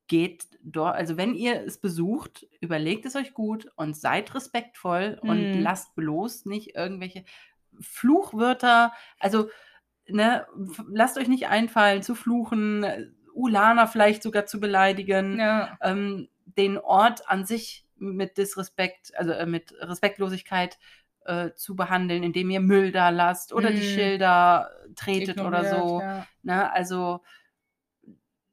geht 0.08 0.46
dort, 0.62 0.94
also 0.96 1.16
wenn 1.16 1.34
ihr 1.34 1.62
es 1.62 1.78
besucht, 1.80 2.46
überlegt 2.60 3.06
es 3.06 3.16
euch 3.16 3.34
gut 3.34 3.68
und 3.76 3.96
seid 3.96 4.34
respektvoll 4.34 5.18
und 5.20 5.54
Mhm. 5.54 5.62
lasst 5.62 5.94
bloß 5.96 6.44
nicht 6.46 6.76
irgendwelche 6.76 7.24
Fluchwörter, 7.80 8.92
also 9.18 9.50
ne, 10.08 10.46
lasst 10.92 11.18
euch 11.18 11.28
nicht 11.28 11.48
einfallen 11.48 12.02
zu 12.02 12.14
fluchen, 12.14 12.84
äh, 12.84 13.06
Ulana 13.34 13.86
vielleicht 13.86 14.22
sogar 14.22 14.46
zu 14.46 14.60
beleidigen 14.60 15.38
Ja. 15.38 15.76
ähm, 15.80 16.28
den 16.56 16.78
Ort 16.78 17.28
an 17.28 17.44
sich 17.44 17.86
mit 17.96 18.36
Disrespekt, 18.38 19.16
also 19.16 19.32
äh, 19.32 19.46
mit 19.46 19.72
Respektlosigkeit 19.80 20.78
äh, 21.24 21.52
zu 21.54 21.74
behandeln, 21.76 22.22
indem 22.22 22.50
ihr 22.50 22.60
Müll 22.60 22.92
da 22.92 23.08
lasst 23.10 23.52
oder 23.52 23.70
die 23.70 23.78
Mm. 23.78 23.94
Schilder 23.94 24.70
tretet 24.94 25.40
oder 25.40 25.64
so. 25.64 26.00
Ja. 26.00 26.26
Ne? 26.42 26.72
Also 26.72 27.22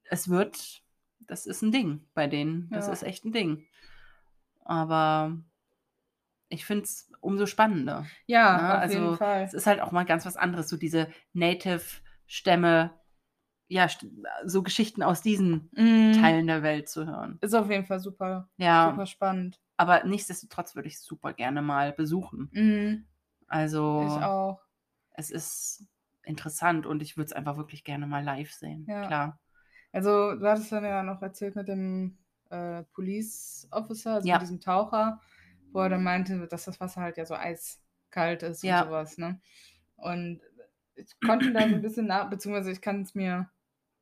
es 0.05 0.29
wird, 0.29 0.81
das 1.21 1.45
ist 1.45 1.61
ein 1.61 1.71
Ding 1.71 2.07
bei 2.13 2.27
denen. 2.27 2.69
Das 2.71 2.87
Ja. 2.87 2.93
ist 2.93 3.03
echt 3.03 3.25
ein 3.25 3.31
Ding. 3.31 3.65
Aber 4.63 5.37
ich 6.49 6.65
finde 6.65 6.83
es 6.85 7.11
umso 7.19 7.45
spannender. 7.45 8.05
Ja, 8.25 8.57
Ne? 8.61 8.73
auf 8.75 8.79
Also 8.81 8.97
jeden 8.99 9.17
Fall. 9.17 9.43
es 9.43 9.53
ist 9.53 9.67
halt 9.67 9.81
auch 9.81 9.91
mal 9.91 10.05
ganz 10.05 10.25
was 10.25 10.37
anderes, 10.37 10.69
so 10.69 10.77
diese 10.77 11.09
Native-Stämme, 11.33 12.91
ja, 13.73 13.87
so 14.45 14.63
Geschichten 14.63 15.03
aus 15.03 15.21
diesen 15.21 15.69
Mhm. 15.73 16.13
Teilen 16.13 16.47
der 16.47 16.63
Welt 16.63 16.87
zu 16.89 17.05
hören. 17.05 17.39
Ist 17.41 17.53
auf 17.55 17.69
jeden 17.69 17.85
Fall 17.85 17.99
super, 17.99 18.49
Ja, 18.57 18.91
super 18.91 19.05
spannend. 19.05 19.59
aber 19.77 20.03
nichtsdestotrotz 20.03 20.75
würde 20.75 20.87
ich 20.87 20.95
es 20.95 21.03
super 21.03 21.33
gerne 21.33 21.61
mal 21.61 21.91
besuchen. 21.93 22.49
Mhm. 22.53 23.05
Also 23.47 24.05
Ich 24.07 24.23
auch. 24.23 24.61
es 25.15 25.29
ist 25.31 25.85
interessant 26.23 26.85
und 26.85 27.01
ich 27.01 27.17
würde 27.17 27.25
es 27.25 27.33
einfach 27.33 27.57
wirklich 27.57 27.83
gerne 27.83 28.07
mal 28.07 28.23
live 28.23 28.51
sehen. 28.51 28.85
Ja. 28.87 29.07
Klar. 29.07 29.39
Also, 29.91 30.35
du 30.35 30.47
hattest 30.47 30.71
dann 30.71 30.83
ja 30.83 31.03
noch 31.03 31.21
erzählt 31.21 31.55
mit 31.55 31.67
dem 31.67 32.17
äh, 32.49 32.83
Police 32.93 33.67
Officer, 33.71 34.15
also 34.15 34.27
Ja. 34.27 34.35
mit 34.35 34.41
diesem 34.43 34.59
Taucher, 34.59 35.19
wo 35.71 35.79
er 35.81 35.89
dann 35.89 36.03
meinte, 36.03 36.47
dass 36.47 36.65
das 36.65 36.79
Wasser 36.79 37.01
halt 37.01 37.17
ja 37.17 37.25
so 37.25 37.35
eiskalt 37.35 38.43
ist 38.43 38.63
Ja. 38.63 38.81
und 38.81 38.87
sowas, 38.87 39.17
ne? 39.17 39.39
Und 39.97 40.41
ich 40.95 41.19
konnte 41.21 41.51
da 41.53 41.67
so 41.69 41.75
ein 41.75 41.81
bisschen 41.81 42.07
nach, 42.07 42.29
beziehungsweise 42.29 42.71
ich 42.71 42.81
kann 42.81 43.01
es 43.01 43.13
mir 43.15 43.49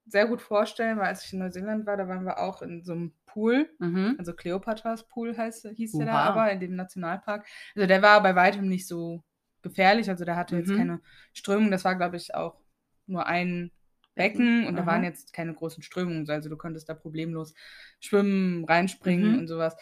sehr 0.05 0.27
gut 0.27 0.41
vorstellen, 0.41 0.97
weil 0.97 1.07
als 1.07 1.25
ich 1.25 1.33
in 1.33 1.39
Neuseeland 1.39 1.85
war, 1.85 1.97
da 1.97 2.07
waren 2.07 2.25
wir 2.25 2.39
auch 2.39 2.61
in 2.61 2.83
so 2.83 2.93
einem 2.93 3.13
Pool. 3.25 3.69
Mhm. 3.79 4.15
Also 4.17 4.33
Cleopatras 4.33 5.07
Pool 5.07 5.37
heißt, 5.37 5.67
hieß 5.75 5.93
der 5.93 6.07
da 6.07 6.19
aber 6.19 6.51
in 6.51 6.59
dem 6.59 6.75
Nationalpark. 6.75 7.45
Also 7.75 7.87
der 7.87 8.01
war 8.01 8.21
bei 8.21 8.35
weitem 8.35 8.67
nicht 8.67 8.87
so 8.87 9.23
gefährlich. 9.61 10.09
Also 10.09 10.25
der 10.25 10.35
hatte 10.35 10.57
jetzt 10.57 10.69
Mhm. 10.69 10.77
keine 10.77 11.01
Strömung. 11.33 11.71
Das 11.71 11.85
war, 11.85 11.95
glaube 11.95 12.17
ich, 12.17 12.33
auch 12.35 12.59
nur 13.05 13.25
ein 13.27 13.71
Becken 14.15 14.67
und 14.67 14.75
da 14.75 14.81
Aha. 14.81 14.87
waren 14.91 15.03
jetzt 15.03 15.31
keine 15.33 15.53
großen 15.53 15.81
Strömungen. 15.83 16.29
Also 16.29 16.49
du 16.49 16.57
konntest 16.57 16.89
da 16.89 16.93
problemlos 16.93 17.53
schwimmen, 17.99 18.65
reinspringen 18.65 19.33
Mhm. 19.33 19.37
und 19.39 19.47
sowas. 19.47 19.77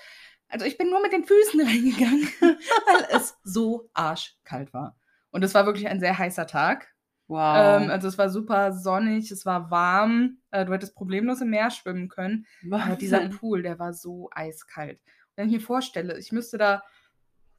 Also 0.47 0.65
ich 0.65 0.77
bin 0.77 0.89
nur 0.89 1.01
mit 1.01 1.11
den 1.13 1.23
Füßen 1.25 1.61
reingegangen, 1.65 2.27
weil 2.41 3.07
es 3.17 3.37
so 3.43 3.89
arschkalt 3.93 4.73
war. 4.73 4.95
Und 5.31 5.43
es 5.43 5.53
war 5.53 5.65
wirklich 5.65 5.87
ein 5.87 5.99
sehr 5.99 6.17
heißer 6.17 6.45
Tag. 6.47 6.87
Wow. 7.29 7.81
Ähm, 7.83 7.89
also 7.91 8.07
es 8.07 8.17
war 8.17 8.29
super 8.29 8.73
sonnig, 8.73 9.29
es 9.31 9.45
war 9.45 9.69
warm. 9.71 10.39
Äh, 10.51 10.65
du 10.65 10.73
hättest 10.73 10.95
problemlos 10.95 11.41
im 11.41 11.51
Meer 11.51 11.69
schwimmen 11.69 12.09
können. 12.09 12.45
Aber 12.71 12.95
dieser 12.95 13.19
Wahnsinn. 13.21 13.37
Pool, 13.39 13.61
der 13.61 13.77
war 13.79 13.93
so 13.93 14.29
eiskalt. 14.33 14.99
Wenn 15.35 15.47
ich 15.47 15.53
mir 15.53 15.61
vorstelle, 15.61 16.17
ich 16.17 16.31
müsste 16.31 16.57
da 16.57 16.83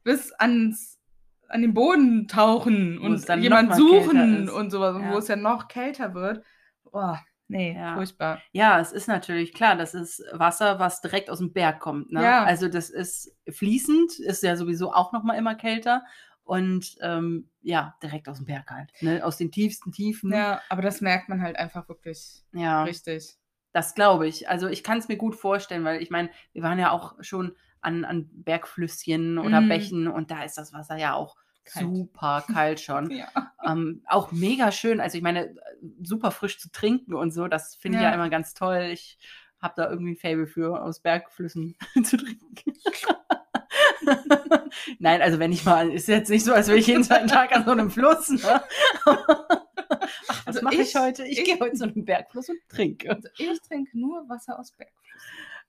bis 0.03 0.33
ans, 0.33 0.99
an 1.47 1.61
den 1.61 1.73
Boden 1.73 2.27
tauchen 2.27 2.99
und 2.99 3.27
dann 3.29 3.41
jemand 3.41 3.73
suchen 3.75 4.49
und 4.49 4.71
sowas, 4.71 4.97
Ja. 5.01 5.13
wo 5.13 5.17
es 5.17 5.27
ja 5.29 5.35
noch 5.37 5.67
kälter 5.69 6.13
wird. 6.13 6.43
Oh, 6.91 7.15
nee, 7.47 7.73
Ja. 7.73 7.95
furchtbar. 7.95 8.41
Ja, 8.51 8.79
es 8.79 8.91
ist 8.91 9.07
natürlich 9.07 9.53
klar, 9.53 9.77
das 9.77 9.93
ist 9.93 10.21
Wasser, 10.33 10.79
was 10.79 10.99
direkt 11.01 11.29
aus 11.29 11.37
dem 11.39 11.53
Berg 11.53 11.79
kommt. 11.79 12.11
Ne? 12.11 12.21
Ja. 12.21 12.43
Also 12.43 12.67
das 12.67 12.89
ist 12.89 13.35
fließend, 13.49 14.19
ist 14.19 14.43
ja 14.43 14.57
sowieso 14.57 14.91
auch 14.93 15.13
noch 15.13 15.23
mal 15.23 15.35
immer 15.35 15.55
kälter 15.55 16.03
und 16.43 16.95
ähm, 17.01 17.49
ja, 17.61 17.95
direkt 18.01 18.27
aus 18.27 18.37
dem 18.37 18.45
Berg 18.45 18.69
halt, 18.71 18.91
ne? 19.01 19.23
aus 19.25 19.37
den 19.37 19.51
tiefsten 19.51 19.91
Tiefen. 19.91 20.33
Ja, 20.33 20.61
aber 20.69 20.81
das 20.81 21.01
merkt 21.01 21.29
man 21.29 21.41
halt 21.41 21.55
einfach 21.57 21.87
wirklich 21.87 22.43
ja. 22.53 22.83
richtig. 22.83 23.37
Das 23.73 23.95
glaube 23.95 24.27
ich. 24.27 24.49
Also 24.49 24.67
ich 24.67 24.83
kann 24.83 24.97
es 24.97 25.07
mir 25.07 25.17
gut 25.17 25.35
vorstellen, 25.35 25.83
weil 25.85 26.01
ich 26.01 26.09
meine, 26.09 26.29
wir 26.53 26.61
waren 26.63 26.77
ja 26.79 26.91
auch 26.91 27.15
schon 27.21 27.55
an, 27.79 28.03
an 28.03 28.29
Bergflüsschen 28.33 29.37
oder 29.37 29.61
Mhm. 29.61 29.69
Bächen 29.69 30.07
und 30.07 30.29
da 30.29 30.43
ist 30.43 30.57
das 30.57 30.73
Wasser 30.73 30.97
ja 30.97 31.13
auch 31.13 31.37
Kalt. 31.63 31.85
super 31.85 32.43
kalt 32.51 32.79
schon. 32.81 33.09
Ja. 33.11 33.27
ähm, 33.65 34.01
auch 34.07 34.31
mega 34.31 34.71
schön. 34.71 34.99
Also 34.99 35.17
ich 35.17 35.23
meine, 35.23 35.55
super 36.01 36.31
frisch 36.31 36.59
zu 36.59 36.69
trinken 36.71 37.13
und 37.13 37.31
so, 37.31 37.47
das 37.47 37.75
finde 37.75 37.99
ich 37.99 38.03
ja. 38.03 38.09
Ja. 38.09 38.15
immer 38.15 38.29
ganz 38.29 38.53
toll. 38.53 38.89
Ich 38.91 39.17
habe 39.59 39.75
da 39.77 39.89
irgendwie 39.89 40.13
ein 40.13 40.17
Faible 40.17 40.47
für, 40.47 40.81
aus 40.83 40.99
Bergflüssen 40.99 41.77
zu 42.03 42.17
trinken. 42.17 42.73
Nein, 44.99 45.21
also 45.21 45.39
wenn 45.39 45.51
ich 45.51 45.65
mal, 45.65 45.91
ist 45.91 46.07
jetzt 46.07 46.29
nicht 46.29 46.45
so, 46.45 46.53
als 46.53 46.67
wäre 46.67 46.77
ich 46.77 46.87
jeden 46.87 47.03
zweiten 47.03 47.27
Tag 47.27 47.55
an 47.55 47.65
so 47.65 47.71
einem 47.71 47.89
Fluss. 47.89 48.29
Ne? 48.29 48.61
Ach, 49.05 50.45
was 50.45 50.47
Also 50.47 50.61
mache 50.63 50.75
ich, 50.75 50.95
heute? 50.95 51.25
Ich, 51.25 51.39
ich- 51.39 51.45
gehe 51.45 51.59
heute 51.59 51.75
zu 51.75 51.83
einem 51.85 52.05
Bergfluss 52.05 52.49
und 52.49 52.57
trinke. 52.69 53.09
Also 53.15 53.29
ich 53.37 53.61
trinke 53.61 53.97
nur 53.97 54.27
Wasser 54.29 54.57
aus 54.59 54.71
Bergflüssen. 54.71 55.01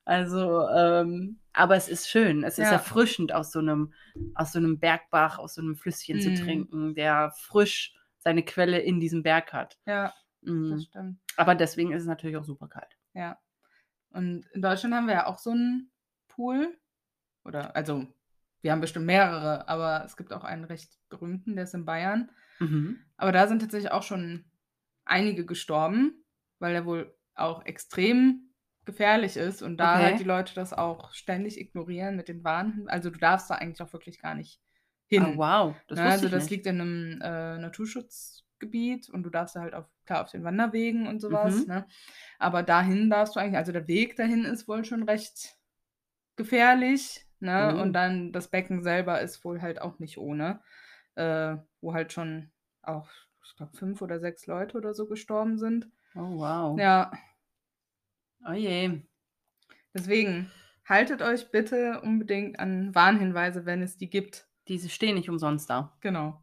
Also, 0.05 0.69
ähm, 0.69 1.39
aber 1.53 1.77
es 1.77 1.89
ist 1.89 2.09
schön. 2.09 2.43
Es 2.43 2.59
ist 2.59 2.67
Ja. 2.67 2.73
erfrischend, 2.73 3.33
aus 3.33 3.53
so 3.53 3.61
einem, 3.61 3.93
aus 4.35 4.53
so 4.53 4.59
einem 4.59 4.79
Bergbach, 4.81 5.39
aus 5.39 5.55
so 5.55 5.61
einem 5.63 5.77
Flüsschen 5.77 6.21
zu 6.21 6.31
Mm. 6.31 6.35
trinken, 6.37 6.95
der 6.95 7.33
frisch 7.37 7.95
seine 8.19 8.45
Quelle 8.45 8.81
in 8.81 8.99
diesem 8.99 9.23
Berg 9.23 9.53
hat. 9.53 9.79
Ja, 9.87 10.13
Mm. 10.41 10.71
das 10.71 10.85
stimmt. 10.85 11.21
Aber 11.37 11.55
deswegen 11.55 11.93
ist 11.93 12.03
es 12.03 12.09
natürlich 12.09 12.37
auch 12.37 12.45
super 12.45 12.67
kalt. 12.69 12.97
Ja. 13.15 13.39
Und 14.11 14.45
in 14.53 14.61
Deutschland 14.63 14.93
haben 14.95 15.07
wir 15.07 15.15
ja 15.15 15.27
auch 15.27 15.39
so 15.39 15.51
einen 15.51 15.93
Pool. 16.27 16.77
Oder, 17.45 17.75
also, 17.77 18.07
wir 18.63 18.73
haben 18.73 18.81
bestimmt 18.81 19.07
mehrere, 19.07 19.69
aber 19.69 20.05
es 20.05 20.17
gibt 20.17 20.33
auch 20.33 20.45
einen 20.45 20.65
recht 20.65 20.99
berühmten, 21.09 21.55
der 21.57 21.65
ist 21.65 21.75
in 21.75 21.85
Bayern. 21.85 22.31
Mhm. 22.61 22.97
Aber 23.17 23.33
da 23.33 23.47
sind 23.47 23.61
tatsächlich 23.61 23.93
auch 23.93 24.03
schon 24.03 24.45
einige 25.05 25.45
gestorben, 25.45 26.25
weil 26.59 26.73
der 26.73 26.87
wohl 26.87 27.15
auch 27.35 27.65
extrem 27.67 28.53
gefährlich 28.85 29.37
ist 29.37 29.63
und 29.63 29.77
da 29.77 29.95
Okay. 29.95 30.03
halt 30.05 30.21
die 30.21 30.25
Leute 30.25 30.55
das 30.55 30.73
auch 30.73 31.13
ständig 31.13 31.59
ignorieren 31.59 32.17
mit 32.17 32.29
den 32.29 32.43
Warnhinweisen. 32.43 32.89
Also 32.89 33.11
du 33.11 33.19
darfst 33.19 33.49
da 33.51 33.55
eigentlich 33.55 33.81
auch 33.83 33.93
wirklich 33.93 34.21
gar 34.21 34.35
nicht 34.35 34.61
hin. 35.07 35.23
Oh, 35.25 35.37
wow. 35.37 35.75
Das 35.89 35.99
Ne, 35.99 36.05
wusste 36.05 36.25
also 36.25 36.29
das 36.29 36.45
nicht. 36.45 36.51
liegt 36.51 36.67
in 36.67 36.81
einem 36.81 37.21
äh, 37.21 37.59
Naturschutzgebiet 37.59 39.09
und 39.11 39.23
du 39.23 39.31
darfst 39.31 39.55
da 39.57 39.61
halt 39.61 39.75
auf, 39.75 39.87
klar, 40.05 40.23
auf 40.23 40.31
den 40.31 40.43
Wanderwegen 40.45 41.07
und 41.07 41.21
sowas, 41.21 41.63
Mhm. 41.63 41.67
ne? 41.67 41.87
Aber 42.39 42.63
dahin 42.63 43.09
darfst 43.11 43.37
du 43.37 43.41
eigentlich, 43.41 43.57
also 43.59 43.73
der 43.73 43.87
Weg 43.89 44.17
dahin 44.17 44.45
ist 44.45 44.67
wohl 44.67 44.85
schon 44.85 45.05
recht 45.05 45.57
gefährlich, 46.37 47.27
ne? 47.43 47.75
Oh. 47.77 47.83
Und 47.83 47.93
dann 47.93 48.33
das 48.33 48.49
Becken 48.49 48.83
selber 48.83 49.21
ist 49.21 49.45
wohl 49.45 49.61
halt 49.61 49.81
auch 49.81 49.99
nicht 49.99 50.19
ohne. 50.19 50.61
Äh, 51.15 51.57
wo 51.83 51.93
halt 51.93 52.13
schon 52.13 52.51
auch, 52.83 53.11
ich 53.45 53.55
glaube, 53.57 53.77
fünf 53.77 54.01
oder 54.01 54.19
sechs 54.19 54.47
Leute 54.47 54.79
oder 54.79 54.95
so 54.95 55.07
gestorben 55.07 55.59
sind. 55.59 55.91
Oh, 56.15 56.39
wow. 56.39 56.79
Ja, 56.79 57.11
Oh 58.45 58.53
je. 58.53 59.01
deswegen 59.95 60.51
haltet 60.85 61.23
euch 61.23 61.51
bitte 61.51 62.01
unbedingt 62.01 62.59
an 62.59 62.95
Warnhinweise, 62.95 63.67
wenn 63.67 63.83
es 63.83 63.97
die 63.97 64.11
gibt. 64.11 64.49
Diese 64.69 64.89
stehen 64.89 65.15
nicht 65.15 65.31
umsonst 65.31 65.71
da. 65.71 65.97
Genau. 66.01 66.43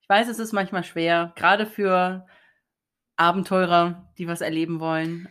Ich 0.00 0.08
weiß, 0.08 0.28
es 0.28 0.38
ist 0.38 0.52
manchmal 0.52 0.84
schwer, 0.84 1.32
gerade 1.36 1.66
für 1.66 2.26
Abenteurer, 3.16 4.12
die 4.18 4.28
was 4.28 4.40
erleben 4.40 4.80
wollen. 4.80 5.28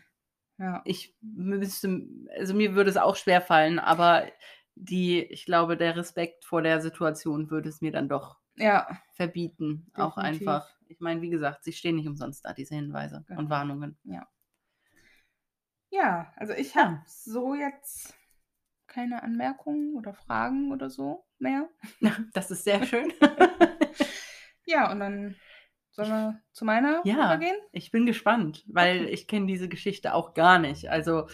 Ja. 0.58 0.82
Ich 0.86 1.16
müsste, 1.22 2.08
also 2.38 2.54
mir 2.54 2.76
würde 2.76 2.90
es 2.90 2.98
auch 2.98 3.16
schwer 3.16 3.42
fallen, 3.42 3.80
aber 3.80 4.28
die, 4.76 5.22
ich 5.22 5.46
glaube, 5.46 5.78
der 5.78 5.96
Respekt 5.96 6.46
vor 6.46 6.62
der 6.62 6.82
Situation 6.82 7.50
würde 7.50 7.70
es 7.70 7.82
mir 7.82 7.92
dann 7.92 8.10
doch 8.10 8.38
Ja, 8.56 8.88
verbieten. 9.14 9.92
Auch 9.96 10.18
Definitiv. 10.18 10.48
einfach. 10.48 10.70
Ich 10.88 11.00
meine, 11.00 11.22
wie 11.22 11.30
gesagt, 11.30 11.64
sie 11.64 11.74
stehen 11.74 11.96
nicht 11.96 12.08
umsonst 12.08 12.46
da, 12.46 12.54
diese 12.54 12.76
Hinweise 12.76 13.24
Genau. 13.28 13.40
und 13.42 13.50
Warnungen. 13.50 13.98
Ja, 15.90 16.34
also 16.38 16.54
ich 16.54 16.76
habe 16.76 17.02
so 17.06 17.54
jetzt 17.54 18.16
keine 18.88 19.24
Anmerkungen 19.24 19.96
oder 19.96 20.14
Fragen 20.14 20.72
oder 20.72 20.90
so 20.90 21.26
mehr. 21.40 21.70
Das 22.34 22.52
ist 22.52 22.64
sehr 22.64 22.86
schön. 22.86 23.12
Ja, 24.66 24.90
und 24.92 25.02
dann 25.02 25.36
sollen 25.92 26.10
wir 26.10 26.42
zu 26.54 26.64
meiner 26.64 27.02
Ja. 27.04 27.26
übergehen? 27.26 27.58
Ich 27.74 27.92
bin 27.92 28.06
gespannt, 28.06 28.64
weil 28.68 29.02
Okay. 29.02 29.10
ich 29.12 29.28
kenne 29.28 29.46
diese 29.46 29.68
Geschichte 29.68 30.14
auch 30.14 30.34
gar 30.34 30.58
nicht. 30.58 30.90
Also 30.90 31.28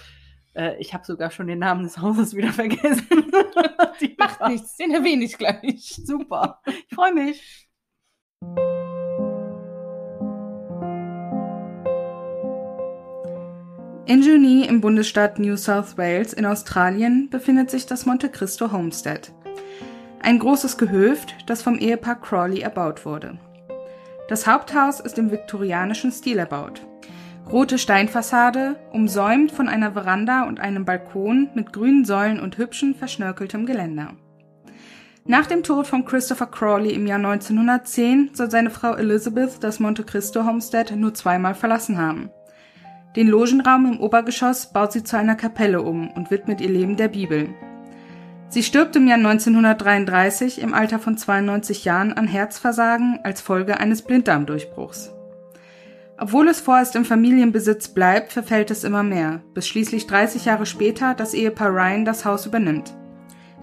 äh, 0.59 0.75
ich 0.77 0.93
habe 0.93 1.05
sogar 1.05 1.31
schon 1.31 1.47
den 1.47 1.59
Namen 1.59 1.83
des 1.83 1.97
Hauses 1.99 2.35
wieder 2.35 2.51
vergessen. 2.53 3.07
Die 4.01 4.15
Macht 4.17 4.39
war 4.39 4.49
nichts, 4.49 4.75
den 4.75 4.91
erwähne 4.91 5.23
ich 5.23 5.37
gleich. 5.37 6.01
Super. 6.05 6.61
Ich 6.65 6.95
freue 6.95 7.13
mich. 7.13 7.67
In 14.05 14.23
Junee 14.23 14.65
im 14.65 14.81
Bundesstaat 14.81 15.37
New 15.37 15.55
South 15.55 15.97
Wales 15.97 16.33
in 16.33 16.45
Australien 16.45 17.29
befindet 17.29 17.69
sich 17.69 17.85
das 17.85 18.05
Monte 18.05 18.29
Cristo 18.29 18.71
Homestead. 18.71 19.31
Ein 20.21 20.39
großes 20.39 20.77
Gehöft, 20.77 21.35
das 21.45 21.61
vom 21.61 21.77
Ehepaar 21.77 22.19
Crawley 22.19 22.61
erbaut 22.61 23.05
wurde. 23.05 23.37
Das 24.27 24.47
Haupthaus 24.47 24.99
ist 24.99 25.17
im 25.19 25.31
viktorianischen 25.31 26.11
Stil 26.11 26.39
erbaut. 26.39 26.88
Rote 27.51 27.79
Steinfassade, 27.79 28.75
umsäumt 28.91 29.51
von 29.51 29.67
einer 29.67 29.93
Veranda 29.93 30.43
und 30.43 30.59
einem 30.59 30.85
Balkon 30.85 31.49
mit 31.55 31.73
grünen 31.73 32.05
Säulen 32.05 32.39
und 32.39 32.59
hübschen, 32.59 32.93
verschnörkeltem 32.93 33.65
Geländer. 33.65 34.13
Nach 35.25 35.47
dem 35.47 35.63
Tod 35.63 35.87
von 35.87 36.05
Christopher 36.05 36.45
Crawley 36.45 36.93
im 36.93 37.07
Jahr 37.07 37.17
1910 37.17 38.31
soll 38.33 38.51
seine 38.51 38.69
Frau 38.69 38.93
Elizabeth 38.93 39.63
das 39.63 39.79
Monte 39.79 40.03
Cristo 40.03 40.45
Homestead 40.45 40.95
nur 40.95 41.15
zweimal 41.15 41.55
verlassen 41.55 41.97
haben. 41.97 42.29
Den 43.15 43.27
Logenraum 43.27 43.93
im 43.93 43.99
Obergeschoss 43.99 44.71
baut 44.71 44.91
sie 44.91 45.03
zu 45.03 45.17
einer 45.17 45.35
Kapelle 45.35 45.81
um 45.81 46.11
und 46.11 46.29
widmet 46.29 46.61
ihr 46.61 46.69
Leben 46.69 46.97
der 46.97 47.07
Bibel. 47.07 47.49
Sie 48.49 48.61
stirbt 48.61 48.95
im 48.95 49.07
Jahr 49.07 49.17
1933 49.17 50.61
im 50.61 50.75
Alter 50.75 50.99
von 50.99 51.17
92 51.17 51.83
Jahren 51.83 52.13
an 52.13 52.27
Herzversagen 52.27 53.19
als 53.23 53.41
Folge 53.41 53.79
eines 53.79 54.03
Blinddarmdurchbruchs. 54.03 55.13
Obwohl 56.21 56.49
es 56.49 56.59
vorerst 56.59 56.97
im 56.97 57.05
Familienbesitz 57.05 57.87
bleibt, 57.87 58.33
verfällt 58.33 58.71
es 58.71 58.83
immer 58.83 59.03
mehr, 59.03 59.41
bis 59.53 59.69
schließlich 59.69 60.05
30 60.05 60.43
Jahre 60.43 60.65
später 60.65 61.13
das 61.13 61.33
Ehepaar 61.33 61.69
Ryan 61.69 62.03
das 62.03 62.25
Haus 62.25 62.45
übernimmt. 62.45 62.93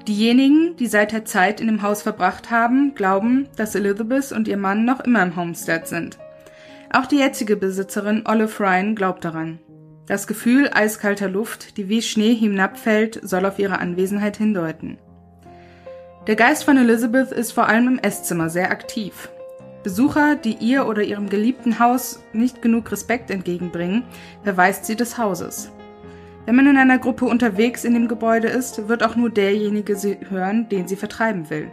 Diejenigen, 0.09 0.75
die 0.77 0.87
seit 0.87 1.13
der 1.13 1.27
Zeit 1.27 1.61
in 1.61 1.67
dem 1.67 1.83
Haus 1.83 2.01
verbracht 2.01 2.51
haben, 2.51 2.95
glauben, 2.95 3.47
dass 3.57 3.75
Elizabeth 3.75 4.33
und 4.33 4.49
ihr 4.49 4.57
Mann 4.57 4.87
noch 4.87 5.01
immer 5.01 5.23
im 5.23 5.37
Homestead 5.37 5.87
sind. 5.87 6.19
Auch 6.91 7.05
die 7.05 7.19
jetzige 7.19 7.57
Besitzerin 7.57 8.23
Olive 8.27 8.59
Ryan 8.59 8.95
glaubt 8.95 9.27
daran. 9.27 9.59
Das 10.07 10.27
Gefühl 10.27 10.71
eiskalter 10.73 11.29
Luft, 11.29 11.77
die 11.77 11.91
wie 11.91 12.01
Schnee 12.01 12.35
hinabfällt, 12.35 13.21
soll 13.23 13.45
auf 13.45 13.59
ihre 13.59 13.81
Anwesenheit 13.81 14.39
hindeuten. 14.39 14.97
Der 16.27 16.37
Geist 16.37 16.65
von 16.65 16.79
Elizabeth 16.79 17.33
ist 17.33 17.53
vor 17.53 17.69
allem 17.69 17.89
im 17.89 17.99
Esszimmer 17.99 18.49
sehr 18.49 18.71
aktiv. 18.71 19.29
Besucher, 19.87 20.35
die 20.35 20.55
ihr 20.55 20.89
oder 20.89 21.05
ihrem 21.05 21.29
geliebten 21.29 21.79
Haus 21.79 22.21
nicht 22.33 22.61
genug 22.61 22.91
Respekt 22.91 23.31
entgegenbringen, 23.31 24.03
verweist 24.43 24.85
sie 24.85 24.97
des 24.97 25.17
Hauses. 25.17 25.71
Wenn 26.45 26.57
man 26.57 26.67
in 26.67 26.77
einer 26.77 26.99
Gruppe 26.99 27.27
unterwegs 27.27 27.85
in 27.85 27.95
dem 27.95 28.09
Gebäude 28.09 28.49
ist, 28.49 28.89
wird 28.89 29.05
auch 29.05 29.15
nur 29.15 29.31
derjenige 29.31 29.95
sie 29.95 30.19
hören, 30.29 30.69
den 30.69 30.89
sie 30.89 30.97
vertreiben 30.97 31.51
will. 31.51 31.71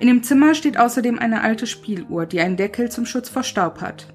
In 0.00 0.08
dem 0.08 0.24
Zimmer 0.24 0.56
steht 0.56 0.76
außerdem 0.76 1.20
eine 1.20 1.42
alte 1.42 1.68
Spieluhr, 1.68 2.26
die 2.26 2.40
einen 2.40 2.56
Deckel 2.56 2.90
zum 2.90 3.06
Schutz 3.06 3.28
vor 3.28 3.44
Staub 3.44 3.80
hat. 3.80 4.12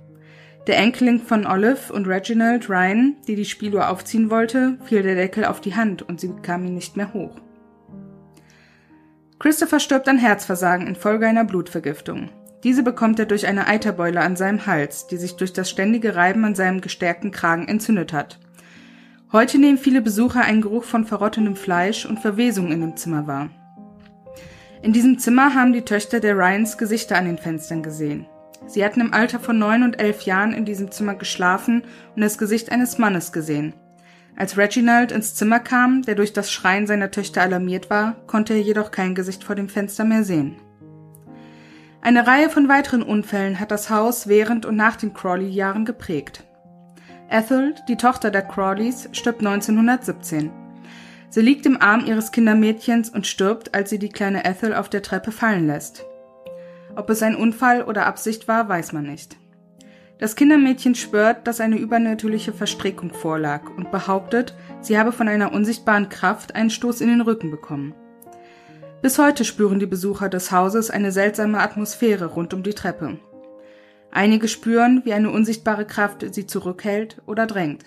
Der 0.68 0.78
Enkelin 0.78 1.22
von 1.22 1.48
Olive 1.48 1.94
und 1.94 2.06
Reginald, 2.06 2.70
Ryan, 2.70 3.16
die 3.30 3.38
die 3.38 3.46
Spieluhr 3.46 3.88
aufziehen 3.88 4.30
wollte, 4.30 4.78
fiel 4.84 5.04
der 5.04 5.16
Deckel 5.16 5.46
auf 5.46 5.62
die 5.62 5.76
Hand 5.78 6.02
und 6.02 6.20
sie 6.20 6.28
bekam 6.28 6.66
ihn 6.66 6.76
nicht 6.76 6.98
mehr 6.98 7.14
hoch. 7.14 7.38
Christopher 9.40 9.80
stirbt 9.80 10.10
an 10.10 10.18
Herzversagen 10.18 10.86
infolge 10.86 11.26
einer 11.26 11.46
Blutvergiftung. 11.46 12.30
Diese 12.64 12.84
bekommt 12.84 13.20
er 13.20 13.26
durch 13.26 13.48
eine 13.48 13.68
Eiterbeule 13.68 14.22
an 14.22 14.36
seinem 14.36 14.66
Hals, 14.66 15.08
die 15.08 15.18
sich 15.18 15.38
durch 15.38 15.54
das 15.54 15.70
ständige 15.70 16.16
Reiben 16.16 16.44
an 16.44 16.56
seinem 16.56 16.82
gestärkten 16.82 17.32
Kragen 17.32 17.68
entzündet 17.68 18.12
hat. 18.12 18.40
Heute 19.32 19.60
nehmen 19.60 19.78
viele 19.78 20.02
Besucher 20.02 20.42
einen 20.42 20.62
Geruch 20.62 20.84
von 20.84 21.06
verrottenem 21.06 21.56
Fleisch 21.56 22.06
und 22.06 22.20
Verwesung 22.20 22.72
in 22.72 22.82
dem 22.82 22.98
Zimmer 22.98 23.28
wahr. 23.28 23.50
In 24.82 24.92
diesem 24.92 25.20
Zimmer 25.20 25.54
haben 25.54 25.72
die 25.74 25.84
Töchter 25.84 26.20
der 26.20 26.38
Ryans 26.38 26.78
Gesichter 26.78 27.18
an 27.18 27.26
den 27.26 27.38
Fenstern 27.38 27.84
gesehen. 27.84 28.26
Sie 28.66 28.84
hatten 28.84 29.02
im 29.02 29.14
Alter 29.14 29.40
von 29.40 29.58
neun 29.58 29.84
und 29.84 30.00
elf 30.00 30.24
Jahren 30.24 30.54
in 30.54 30.66
diesem 30.66 30.92
Zimmer 30.92 31.16
geschlafen 31.16 31.84
und 32.16 32.22
das 32.22 32.38
Gesicht 32.38 32.72
eines 32.72 32.98
Mannes 32.98 33.32
gesehen. 33.32 33.74
Als 34.36 34.58
Reginald 34.58 35.12
ins 35.12 35.36
Zimmer 35.36 35.60
kam, 35.60 36.02
der 36.02 36.16
durch 36.16 36.34
das 36.34 36.52
Schreien 36.52 36.88
seiner 36.88 37.12
Töchter 37.12 37.42
alarmiert 37.42 37.90
war, 37.90 38.16
konnte 38.26 38.54
er 38.54 38.62
jedoch 38.62 38.92
kein 38.92 39.16
Gesicht 39.16 39.44
vor 39.44 39.56
dem 39.56 39.70
Fenster 39.70 40.06
mehr 40.06 40.24
sehen. 40.24 40.56
Eine 42.02 42.26
Reihe 42.28 42.50
von 42.50 42.70
weiteren 42.70 43.04
Unfällen 43.04 43.60
hat 43.60 43.72
das 43.72 43.90
Haus 43.90 44.28
während 44.28 44.66
und 44.66 44.78
nach 44.78 44.96
den 44.96 45.14
Crawley-Jahren 45.14 45.84
geprägt. 45.84 46.46
Ethel, 47.30 47.76
die 47.88 47.98
Tochter 47.98 48.32
der 48.32 48.42
Crawleys, 48.42 49.10
stirbt 49.12 49.46
1917. 49.46 50.50
Sie 51.30 51.42
liegt 51.42 51.66
im 51.66 51.80
Arm 51.80 52.06
ihres 52.06 52.32
Kindermädchens 52.32 53.10
und 53.10 53.28
stirbt, 53.28 53.76
als 53.76 53.90
sie 53.90 54.00
die 54.00 54.10
kleine 54.10 54.46
Ethel 54.46 54.74
auf 54.74 54.90
der 54.90 55.04
Treppe 55.04 55.32
fallen 55.32 55.68
lässt. 55.68 56.06
Ob 56.96 57.10
es 57.10 57.22
ein 57.22 57.36
Unfall 57.36 57.84
oder 57.84 58.08
Absicht 58.08 58.48
war, 58.48 58.68
weiß 58.70 58.94
man 58.94 59.04
nicht. 59.04 59.38
Das 60.20 60.36
Kindermädchen 60.36 60.96
schwört, 60.96 61.48
dass 61.48 61.62
eine 61.62 61.78
übernatürliche 61.78 62.52
Verstrickung 62.52 63.14
vorlag 63.14 63.70
und 63.78 63.92
behauptet, 63.92 64.56
sie 64.82 64.98
habe 64.98 65.12
von 65.12 65.28
einer 65.28 65.52
unsichtbaren 65.52 66.10
Kraft 66.10 66.56
einen 66.56 66.70
Stoß 66.70 67.02
in 67.02 67.10
den 67.10 67.22
Rücken 67.22 67.52
bekommen. 67.52 67.94
Bis 69.02 69.18
heute 69.18 69.46
spüren 69.46 69.80
die 69.80 69.86
Besucher 69.86 70.28
des 70.28 70.52
Hauses 70.52 70.90
eine 70.90 71.14
seltsame 71.14 71.62
Atmosphäre 71.62 72.26
rund 72.26 72.54
um 72.54 72.64
die 72.64 72.74
Treppe. 72.74 73.18
Einige 74.12 74.50
spüren, 74.50 75.04
wie 75.06 75.14
eine 75.14 75.32
unsichtbare 75.32 75.86
Kraft 75.86 76.26
sie 76.34 76.48
zurückhält 76.48 77.22
oder 77.26 77.48
drängt. 77.48 77.86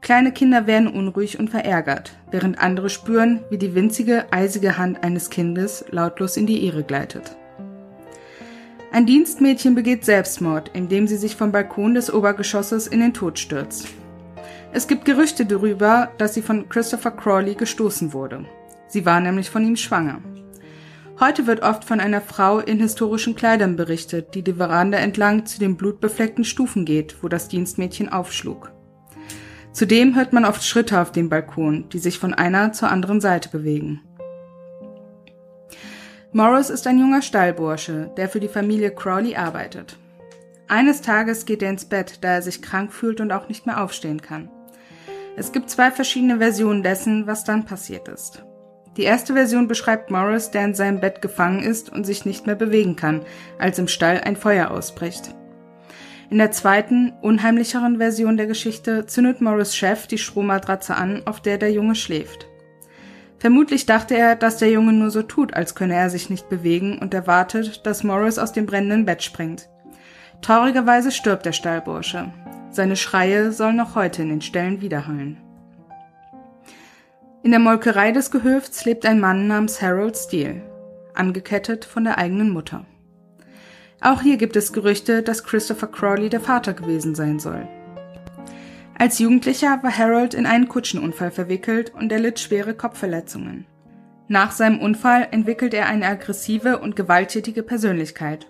Kleine 0.00 0.32
Kinder 0.32 0.66
werden 0.66 0.88
unruhig 0.88 1.38
und 1.38 1.50
verärgert, 1.50 2.12
während 2.30 2.58
andere 2.58 2.88
spüren, 2.88 3.40
wie 3.50 3.58
die 3.58 3.74
winzige, 3.74 4.32
eisige 4.32 4.78
Hand 4.78 5.04
eines 5.04 5.28
Kindes 5.28 5.84
lautlos 5.90 6.38
in 6.38 6.46
die 6.46 6.64
Ehre 6.64 6.84
gleitet. 6.84 7.36
Ein 8.92 9.04
Dienstmädchen 9.04 9.74
begeht 9.74 10.06
Selbstmord, 10.06 10.70
indem 10.72 11.06
sie 11.06 11.16
sich 11.16 11.36
vom 11.36 11.52
Balkon 11.52 11.92
des 11.92 12.12
Obergeschosses 12.12 12.86
in 12.86 13.00
den 13.00 13.12
Tod 13.12 13.38
stürzt. 13.38 13.88
Es 14.72 14.88
gibt 14.88 15.04
Gerüchte 15.04 15.44
darüber, 15.44 16.12
dass 16.16 16.32
sie 16.32 16.42
von 16.42 16.68
Christopher 16.68 17.10
Crawley 17.10 17.54
gestoßen 17.54 18.14
wurde. 18.14 18.46
Sie 18.86 19.06
war 19.06 19.20
nämlich 19.20 19.50
von 19.50 19.64
ihm 19.64 19.76
schwanger. 19.76 20.20
Heute 21.20 21.46
wird 21.46 21.62
oft 21.62 21.84
von 21.84 22.00
einer 22.00 22.20
Frau 22.20 22.58
in 22.58 22.80
historischen 22.80 23.36
Kleidern 23.36 23.76
berichtet, 23.76 24.34
die 24.34 24.42
die 24.42 24.54
Veranda 24.54 24.98
entlang 24.98 25.46
zu 25.46 25.60
den 25.60 25.76
blutbefleckten 25.76 26.44
Stufen 26.44 26.84
geht, 26.84 27.22
wo 27.22 27.28
das 27.28 27.48
Dienstmädchen 27.48 28.08
aufschlug. 28.08 28.72
Zudem 29.72 30.16
hört 30.16 30.32
man 30.32 30.44
oft 30.44 30.64
Schritte 30.64 31.00
auf 31.00 31.12
dem 31.12 31.28
Balkon, 31.28 31.88
die 31.88 31.98
sich 31.98 32.18
von 32.18 32.34
einer 32.34 32.72
zur 32.72 32.90
anderen 32.90 33.20
Seite 33.20 33.48
bewegen. 33.48 34.02
Morris 36.32 36.68
ist 36.68 36.86
ein 36.88 36.98
junger 36.98 37.22
Stallbursche, 37.22 38.10
der 38.16 38.28
für 38.28 38.40
die 38.40 38.48
Familie 38.48 38.92
Crawley 38.92 39.36
arbeitet. 39.36 39.96
Eines 40.66 41.00
Tages 41.00 41.46
geht 41.46 41.62
er 41.62 41.70
ins 41.70 41.84
Bett, 41.84 42.18
da 42.22 42.34
er 42.34 42.42
sich 42.42 42.62
krank 42.62 42.92
fühlt 42.92 43.20
und 43.20 43.30
auch 43.30 43.48
nicht 43.48 43.66
mehr 43.66 43.82
aufstehen 43.82 44.20
kann. 44.20 44.48
Es 45.36 45.52
gibt 45.52 45.70
zwei 45.70 45.90
verschiedene 45.90 46.38
Versionen 46.38 46.82
dessen, 46.82 47.26
was 47.26 47.44
dann 47.44 47.64
passiert 47.64 48.08
ist. 48.08 48.43
Die 48.96 49.02
erste 49.02 49.34
Version 49.34 49.66
beschreibt 49.66 50.10
Morris, 50.10 50.50
der 50.50 50.64
in 50.64 50.74
seinem 50.74 51.00
Bett 51.00 51.20
gefangen 51.20 51.62
ist 51.62 51.90
und 51.90 52.04
sich 52.04 52.24
nicht 52.24 52.46
mehr 52.46 52.54
bewegen 52.54 52.96
kann, 52.96 53.22
als 53.58 53.78
im 53.78 53.88
Stall 53.88 54.20
ein 54.20 54.36
Feuer 54.36 54.70
ausbricht. 54.70 55.34
In 56.30 56.38
der 56.38 56.52
zweiten, 56.52 57.12
unheimlicheren 57.20 57.98
Version 57.98 58.36
der 58.36 58.46
Geschichte 58.46 59.06
zündet 59.06 59.40
Morris 59.40 59.76
Chef 59.76 60.06
die 60.06 60.18
Strohmatratze 60.18 60.94
an, 60.94 61.22
auf 61.26 61.40
der 61.40 61.58
der 61.58 61.72
Junge 61.72 61.94
schläft. 61.94 62.48
Vermutlich 63.38 63.84
dachte 63.84 64.16
er, 64.16 64.36
dass 64.36 64.56
der 64.56 64.70
Junge 64.70 64.92
nur 64.92 65.10
so 65.10 65.22
tut, 65.22 65.54
als 65.54 65.74
könne 65.74 65.94
er 65.94 66.08
sich 66.08 66.30
nicht 66.30 66.48
bewegen 66.48 66.98
und 66.98 67.12
erwartet, 67.12 67.84
dass 67.84 68.04
Morris 68.04 68.38
aus 68.38 68.52
dem 68.52 68.64
brennenden 68.64 69.04
Bett 69.04 69.22
springt. 69.22 69.68
Traurigerweise 70.40 71.10
stirbt 71.10 71.44
der 71.44 71.52
Stallbursche. 71.52 72.32
Seine 72.70 72.96
Schreie 72.96 73.52
sollen 73.52 73.76
noch 73.76 73.94
heute 73.94 74.22
in 74.22 74.30
den 74.30 74.40
Ställen 74.40 74.80
widerhallen. 74.80 75.43
In 77.44 77.50
der 77.50 77.60
Molkerei 77.60 78.10
des 78.10 78.30
Gehöfts 78.30 78.86
lebt 78.86 79.04
ein 79.04 79.20
Mann 79.20 79.46
namens 79.46 79.82
Harold 79.82 80.16
Steele, 80.16 80.62
angekettet 81.12 81.84
von 81.84 82.04
der 82.04 82.16
eigenen 82.16 82.48
Mutter. 82.48 82.86
Auch 84.00 84.22
hier 84.22 84.38
gibt 84.38 84.56
es 84.56 84.72
Gerüchte, 84.72 85.22
dass 85.22 85.44
Christopher 85.44 85.88
Crawley 85.88 86.30
der 86.30 86.40
Vater 86.40 86.72
gewesen 86.72 87.14
sein 87.14 87.38
soll. 87.38 87.68
Als 88.98 89.18
Jugendlicher 89.18 89.78
war 89.82 89.94
Harold 89.94 90.32
in 90.32 90.46
einen 90.46 90.68
Kutschenunfall 90.68 91.30
verwickelt 91.30 91.92
und 91.94 92.10
er 92.10 92.18
litt 92.18 92.40
schwere 92.40 92.72
Kopfverletzungen. 92.72 93.66
Nach 94.26 94.50
seinem 94.50 94.80
Unfall 94.80 95.28
entwickelt 95.30 95.74
er 95.74 95.86
eine 95.86 96.06
aggressive 96.06 96.78
und 96.78 96.96
gewalttätige 96.96 97.62
Persönlichkeit. 97.62 98.46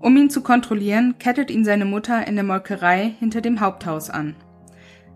Um 0.00 0.16
ihn 0.16 0.28
zu 0.28 0.42
kontrollieren, 0.42 1.14
kettet 1.20 1.52
ihn 1.52 1.64
seine 1.64 1.84
Mutter 1.84 2.26
in 2.26 2.34
der 2.34 2.44
Molkerei 2.44 3.14
hinter 3.20 3.42
dem 3.42 3.60
Haupthaus 3.60 4.10
an. 4.10 4.34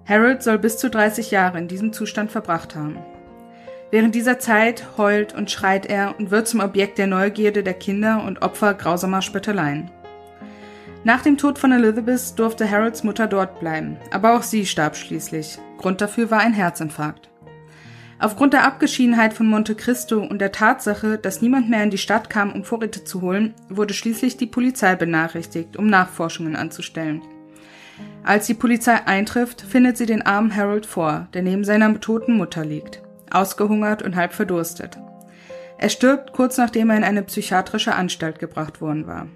Harold 0.07 0.43
soll 0.43 0.59
bis 0.59 0.79
zu 0.79 0.91
30 0.91 1.31
Jahre 1.31 1.59
in 1.59 1.69
diesem 1.69 1.93
Zustand 1.93 2.31
verbracht 2.31 2.75
haben. 2.75 2.99
Während 3.91 4.15
dieser 4.15 4.39
Zeit 4.39 4.97
heult 4.97 5.35
und 5.35 5.51
schreit 5.51 5.87
er 5.87 6.19
und 6.19 6.31
wird 6.31 6.49
zum 6.49 6.61
Objekt 6.61 6.99
der 6.99 7.07
Neugierde 7.07 7.63
der 7.63 7.75
Kinder 7.75 8.25
und 8.25 8.43
Opfer 8.43 8.75
grausamer 8.75 9.23
Spötteleien. 9.23 9.91
Nach 11.05 11.23
dem 11.23 11.37
Tod 11.37 11.59
von 11.59 11.73
Elizabeth 11.73 12.39
durfte 12.39 12.71
Harolds 12.71 13.05
Mutter 13.05 13.27
dort 13.27 13.61
bleiben, 13.61 13.97
aber 14.11 14.37
auch 14.37 14.43
sie 14.43 14.67
starb 14.67 14.97
schließlich. 14.97 15.59
Grund 15.79 16.01
dafür 16.01 16.31
war 16.31 16.41
ein 16.41 16.55
Herzinfarkt. 16.55 17.29
Aufgrund 18.21 18.53
der 18.53 18.65
Abgeschiedenheit 18.65 19.35
von 19.35 19.49
Monte 19.49 19.75
Cristo 19.75 20.21
und 20.21 20.39
der 20.39 20.53
Tatsache, 20.53 21.19
dass 21.19 21.43
niemand 21.43 21.69
mehr 21.69 21.83
in 21.83 21.91
die 21.91 21.99
Stadt 21.99 22.31
kam, 22.31 22.53
um 22.53 22.63
Vorräte 22.63 23.03
zu 23.03 23.21
holen, 23.21 23.53
wurde 23.69 23.95
schließlich 23.95 24.37
die 24.37 24.47
Polizei 24.47 24.95
benachrichtigt, 24.95 25.77
um 25.77 25.89
Nachforschungen 25.89 26.55
anzustellen. 26.55 27.21
Als 28.25 28.47
die 28.47 28.55
Polizei 28.55 28.95
eintrifft, 29.07 29.63
findet 29.63 29.97
sie 29.97 30.07
den 30.07 30.23
armen 30.23 30.55
Harold 30.55 30.87
vor, 30.87 31.29
der 31.35 31.43
neben 31.43 31.65
seiner 31.65 32.01
toten 32.01 32.37
Mutter 32.37 32.65
liegt, 32.65 33.03
ausgehungert 33.31 34.03
und 34.03 34.17
halb 34.17 34.33
verdurstet. 34.33 34.99
Er 35.79 35.89
stirbt 35.89 36.33
kurz 36.33 36.59
nachdem 36.59 36.91
er 36.91 36.97
in 36.97 37.05
eine 37.05 37.23
psychiatrische 37.23 37.95
Anstalt 37.95 38.39
gebracht 38.39 38.81
worden 38.81 39.07
war. 39.07 39.27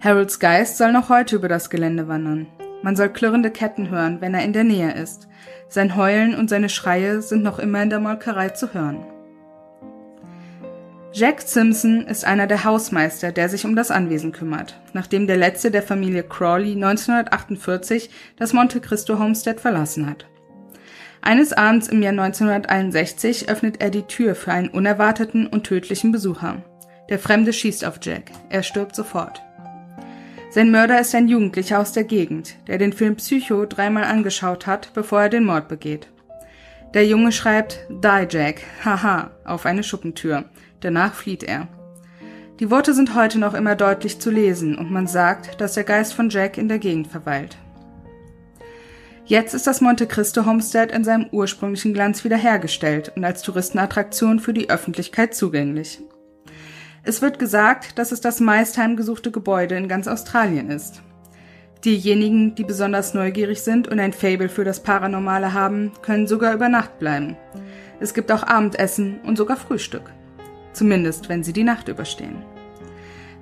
Harolds 0.00 0.40
Geist 0.40 0.76
soll 0.76 0.92
noch 0.92 1.08
heute 1.08 1.36
über 1.36 1.48
das 1.48 1.70
Gelände 1.70 2.08
wandern. 2.08 2.48
Man 2.82 2.96
soll 2.96 3.08
klirrende 3.08 3.50
Ketten 3.50 3.88
hören, 3.88 4.20
wenn 4.20 4.34
er 4.34 4.44
in 4.44 4.52
der 4.52 4.64
Nähe 4.64 4.92
ist. 4.92 5.28
Sein 5.68 5.96
Heulen 5.96 6.34
und 6.34 6.50
seine 6.50 6.68
Schreie 6.68 7.22
sind 7.22 7.42
noch 7.42 7.58
immer 7.58 7.82
in 7.82 7.90
der 7.90 8.00
Molkerei 8.00 8.50
zu 8.50 8.74
hören. 8.74 9.06
Jack 11.14 11.42
Simpson 11.42 12.06
ist 12.06 12.24
einer 12.24 12.46
der 12.46 12.64
Hausmeister, 12.64 13.32
der 13.32 13.50
sich 13.50 13.66
um 13.66 13.76
das 13.76 13.90
Anwesen 13.90 14.32
kümmert, 14.32 14.80
nachdem 14.94 15.26
der 15.26 15.36
letzte 15.36 15.70
der 15.70 15.82
Familie 15.82 16.22
Crawley 16.22 16.72
1948 16.72 18.08
das 18.38 18.54
Monte 18.54 18.80
Cristo 18.80 19.18
Homestead 19.18 19.60
verlassen 19.60 20.08
hat. 20.08 20.26
Eines 21.20 21.52
Abends 21.52 21.88
im 21.88 22.02
Jahr 22.02 22.12
1961 22.12 23.50
öffnet 23.50 23.82
er 23.82 23.90
die 23.90 24.04
Tür 24.04 24.34
für 24.34 24.52
einen 24.52 24.70
unerwarteten 24.70 25.46
und 25.46 25.64
tödlichen 25.64 26.12
Besucher. 26.12 26.62
Der 27.10 27.18
Fremde 27.18 27.52
schießt 27.52 27.84
auf 27.84 27.98
Jack. 28.00 28.30
Er 28.48 28.62
stirbt 28.62 28.96
sofort. 28.96 29.42
Sein 30.48 30.70
Mörder 30.70 30.98
ist 30.98 31.14
ein 31.14 31.28
Jugendlicher 31.28 31.78
aus 31.78 31.92
der 31.92 32.04
Gegend, 32.04 32.56
der 32.68 32.78
den 32.78 32.94
Film 32.94 33.16
Psycho 33.16 33.66
dreimal 33.66 34.04
angeschaut 34.04 34.66
hat, 34.66 34.94
bevor 34.94 35.20
er 35.20 35.28
den 35.28 35.44
Mord 35.44 35.68
begeht. 35.68 36.08
Der 36.94 37.06
Junge 37.06 37.32
schreibt 37.32 37.86
Die 37.90 38.26
Jack, 38.30 38.62
haha, 38.82 39.30
auf 39.44 39.66
eine 39.66 39.82
Schuppentür. 39.82 40.44
Danach 40.82 41.14
flieht 41.14 41.42
er. 41.42 41.68
Die 42.60 42.70
Worte 42.70 42.92
sind 42.94 43.14
heute 43.14 43.38
noch 43.38 43.54
immer 43.54 43.74
deutlich 43.74 44.20
zu 44.20 44.30
lesen 44.30 44.76
und 44.76 44.90
man 44.90 45.06
sagt, 45.06 45.60
dass 45.60 45.74
der 45.74 45.84
Geist 45.84 46.14
von 46.14 46.28
Jack 46.28 46.58
in 46.58 46.68
der 46.68 46.78
Gegend 46.78 47.08
verweilt. 47.08 47.56
Jetzt 49.24 49.54
ist 49.54 49.66
das 49.66 49.80
Monte 49.80 50.06
Cristo 50.06 50.44
Homestead 50.44 50.92
in 50.92 51.04
seinem 51.04 51.28
ursprünglichen 51.30 51.94
Glanz 51.94 52.24
wiederhergestellt 52.24 53.12
und 53.16 53.24
als 53.24 53.42
Touristenattraktion 53.42 54.40
für 54.40 54.52
die 54.52 54.68
Öffentlichkeit 54.68 55.34
zugänglich. 55.34 56.00
Es 57.04 57.22
wird 57.22 57.38
gesagt, 57.38 57.98
dass 57.98 58.12
es 58.12 58.20
das 58.20 58.40
meist 58.40 58.76
heimgesuchte 58.78 59.30
Gebäude 59.30 59.76
in 59.76 59.88
ganz 59.88 60.06
Australien 60.06 60.70
ist. 60.70 61.02
Diejenigen, 61.84 62.54
die 62.54 62.64
besonders 62.64 63.14
neugierig 63.14 63.62
sind 63.62 63.88
und 63.88 63.98
ein 63.98 64.12
Fable 64.12 64.48
für 64.48 64.64
das 64.64 64.82
Paranormale 64.82 65.52
haben, 65.52 65.92
können 66.02 66.28
sogar 66.28 66.54
über 66.54 66.68
Nacht 66.68 67.00
bleiben. 67.00 67.36
Es 67.98 68.14
gibt 68.14 68.30
auch 68.30 68.44
Abendessen 68.44 69.20
und 69.24 69.36
sogar 69.36 69.56
Frühstück. 69.56 70.12
Zumindest, 70.72 71.28
wenn 71.28 71.44
sie 71.44 71.52
die 71.52 71.64
Nacht 71.64 71.88
überstehen. 71.88 72.42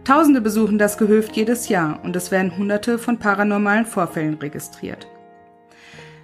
Tausende 0.04 0.40
besuchen 0.40 0.78
das 0.78 0.98
Gehöft 0.98 1.36
jedes 1.36 1.68
Jahr 1.68 2.00
und 2.02 2.16
es 2.16 2.30
werden 2.30 2.56
hunderte 2.56 2.98
von 2.98 3.18
paranormalen 3.18 3.86
Vorfällen 3.86 4.34
registriert. 4.34 5.06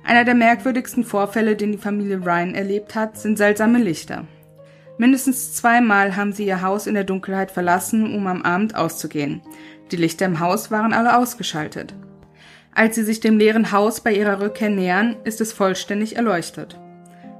Einer 0.03 0.25
der 0.25 0.35
merkwürdigsten 0.35 1.05
Vorfälle, 1.05 1.57
den 1.57 1.73
die 1.73 1.79
Familie 1.79 2.25
Ryan 2.25 2.55
erlebt 2.55 2.95
hat, 2.95 3.19
sind 3.19 3.38
seltsame 3.38 3.79
Lichter. 3.79 4.25
Mindestens 4.99 5.55
zweimal 5.55 6.16
haben 6.16 6.33
sie 6.33 6.47
ihr 6.47 6.62
Haus 6.62 6.87
in 6.87 6.95
der 6.95 7.05
Dunkelheit 7.05 7.51
verlassen, 7.51 8.14
um 8.14 8.27
am 8.27 8.42
Abend 8.42 8.75
auszugehen. 8.77 9.42
Die 9.90 9.97
Lichter 9.97 10.25
im 10.27 10.40
Haus 10.40 10.71
waren 10.71 10.92
alle 10.92 11.19
ausgeschaltet. 11.19 11.95
Als 12.73 12.95
sie 12.95 13.05
sich 13.05 13.21
dem 13.21 13.38
leeren 13.38 13.73
Haus 13.73 14.01
bei 14.01 14.14
ihrer 14.14 14.40
Rückkehr 14.40 14.71
nähern, 14.71 15.16
ist 15.25 15.40
es 15.40 15.53
vollständig 15.53 16.16
erleuchtet. 16.16 16.79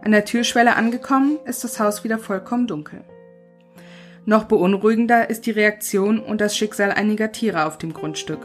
An 0.03 0.13
der 0.13 0.25
Türschwelle 0.25 0.77
angekommen, 0.77 1.39
ist 1.47 1.65
das 1.65 1.81
Haus 1.81 2.05
wieder 2.05 2.19
vollkommen 2.19 2.67
dunkel. 2.67 3.05
Noch 4.29 4.45
beunruhigender 4.45 5.31
ist 5.31 5.47
die 5.47 5.53
Reaktion 5.53 6.19
und 6.19 6.41
das 6.41 6.57
Schicksal 6.57 6.91
einiger 6.91 7.31
Tiere 7.31 7.65
auf 7.65 7.79
dem 7.79 7.93
Grundstück. 7.93 8.41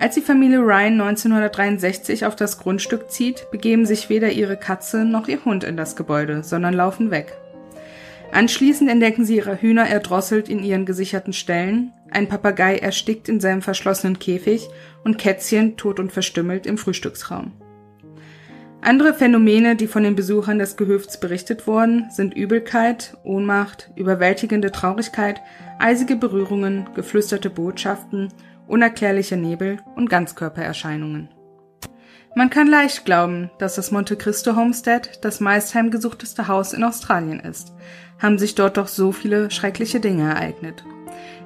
Als 0.00 0.16
die 0.16 0.20
Familie 0.20 0.58
Ryan 0.58 1.00
1963 1.00 2.26
auf 2.26 2.34
das 2.34 2.58
Grundstück 2.58 3.08
zieht, 3.08 3.48
begeben 3.52 3.86
sich 3.86 4.08
weder 4.08 4.32
ihre 4.32 4.56
Katze 4.56 5.04
noch 5.04 5.28
ihr 5.28 5.44
Hund 5.44 5.62
in 5.62 5.76
das 5.76 5.94
Gebäude, 5.94 6.42
sondern 6.42 6.74
laufen 6.74 7.12
weg. 7.12 7.36
Anschließend 8.32 8.90
entdecken 8.90 9.24
sie 9.24 9.36
ihre 9.36 9.60
Hühner 9.62 9.86
erdrosselt 9.86 10.48
in 10.48 10.64
ihren 10.64 10.86
gesicherten 10.86 11.32
Ställen, 11.32 11.92
ein 12.10 12.28
Papagei 12.28 12.78
erstickt 12.78 13.28
in 13.28 13.38
seinem 13.38 13.62
verschlossenen 13.62 14.18
Käfig 14.18 14.68
und 15.04 15.18
Kätzchen 15.18 15.76
tot 15.76 16.00
und 16.00 16.10
verstümmelt 16.10 16.66
im 16.66 16.78
Frühstücksraum. 16.78 17.52
Andere 18.82 19.12
Phänomene, 19.12 19.76
die 19.76 19.86
von 19.86 20.02
den 20.02 20.16
Besuchern 20.16 20.58
des 20.58 20.76
Gehöfts 20.76 21.20
berichtet 21.20 21.66
wurden, 21.66 22.08
sind 22.10 22.34
Übelkeit, 22.34 23.14
Ohnmacht, 23.24 23.90
überwältigende 23.94 24.72
Traurigkeit, 24.72 25.42
eisige 25.78 26.16
Berührungen, 26.16 26.88
geflüsterte 26.94 27.50
Botschaften, 27.50 28.28
unerklärliche 28.66 29.36
Nebel 29.36 29.78
und 29.96 30.08
Ganzkörpererscheinungen. 30.08 31.28
Man 32.34 32.48
kann 32.48 32.68
leicht 32.68 33.04
glauben, 33.04 33.50
dass 33.58 33.74
das 33.74 33.90
Monte 33.90 34.16
Cristo 34.16 34.56
Homestead 34.56 35.18
das 35.20 35.40
meist 35.40 35.74
heimgesuchteste 35.74 36.48
Haus 36.48 36.72
in 36.72 36.84
Australien 36.84 37.40
ist, 37.40 37.72
haben 38.18 38.38
sich 38.38 38.54
dort 38.54 38.78
doch 38.78 38.88
so 38.88 39.12
viele 39.12 39.50
schreckliche 39.50 40.00
Dinge 40.00 40.30
ereignet. 40.30 40.84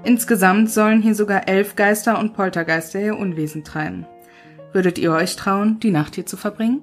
Insgesamt 0.05 0.71
sollen 0.71 1.03
hier 1.03 1.15
sogar 1.15 1.49
elf 1.49 1.75
Geister 1.75 2.19
und 2.19 2.35
Poltergeister 2.35 3.01
ihr 3.01 3.19
Unwesen 3.19 3.65
treiben. 3.65 4.07
Würdet 4.73 4.99
ihr 4.99 5.13
euch 5.13 5.35
trauen, 5.35 5.81
die 5.81 5.91
Nacht 5.91 6.15
hier 6.15 6.27
zu 6.27 6.37
verbringen? 6.37 6.83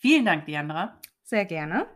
Vielen 0.00 0.24
Dank, 0.24 0.46
Diandra. 0.46 0.98
Sehr 1.22 1.44
gerne. 1.44 1.86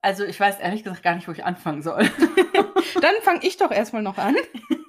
Also 0.00 0.24
ich 0.24 0.40
weiß 0.40 0.58
ehrlich 0.60 0.82
gesagt 0.82 1.02
gar 1.02 1.14
nicht, 1.14 1.28
wo 1.28 1.32
ich 1.32 1.44
anfangen 1.44 1.82
soll. 1.82 2.04
Dann 3.00 3.14
fange 3.22 3.46
ich 3.46 3.56
doch 3.58 3.70
erstmal 3.70 4.02
noch 4.02 4.18
an. 4.18 4.34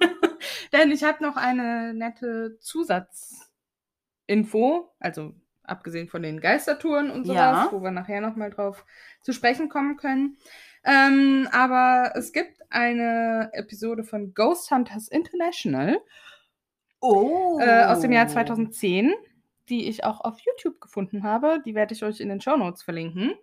Denn 0.72 0.90
ich 0.90 1.04
habe 1.04 1.22
noch 1.22 1.36
eine 1.36 1.92
nette 1.94 2.58
Zusatzinfo, 2.60 4.90
also 4.98 5.34
abgesehen 5.62 6.08
von 6.08 6.22
den 6.22 6.40
Geistertouren 6.40 7.10
und 7.10 7.26
sowas, 7.26 7.36
Ja. 7.38 7.68
wo 7.72 7.82
wir 7.82 7.90
nachher 7.90 8.20
nochmal 8.22 8.50
drauf 8.50 8.84
zu 9.22 9.32
sprechen 9.32 9.68
kommen 9.68 9.96
können. 9.98 10.38
Ähm, 10.84 11.48
aber 11.52 12.12
es 12.16 12.32
gibt 12.32 12.58
eine 12.70 13.50
Episode 13.52 14.04
von 14.04 14.32
Ghost 14.34 14.70
Hunters 14.70 15.08
International 15.08 15.98
Oh. 17.00 17.58
äh, 17.60 17.84
aus 17.84 18.00
dem 18.00 18.12
Jahr 18.12 18.28
2010, 18.28 19.12
die 19.68 19.88
ich 19.88 20.04
auch 20.04 20.20
auf 20.20 20.38
YouTube 20.40 20.80
gefunden 20.80 21.22
habe. 21.22 21.60
Die 21.64 21.74
werde 21.74 21.94
ich 21.94 22.02
euch 22.04 22.20
in 22.20 22.28
den 22.28 22.40
Show 22.40 22.56
Notes 22.56 22.82
verlinken. 22.82 23.34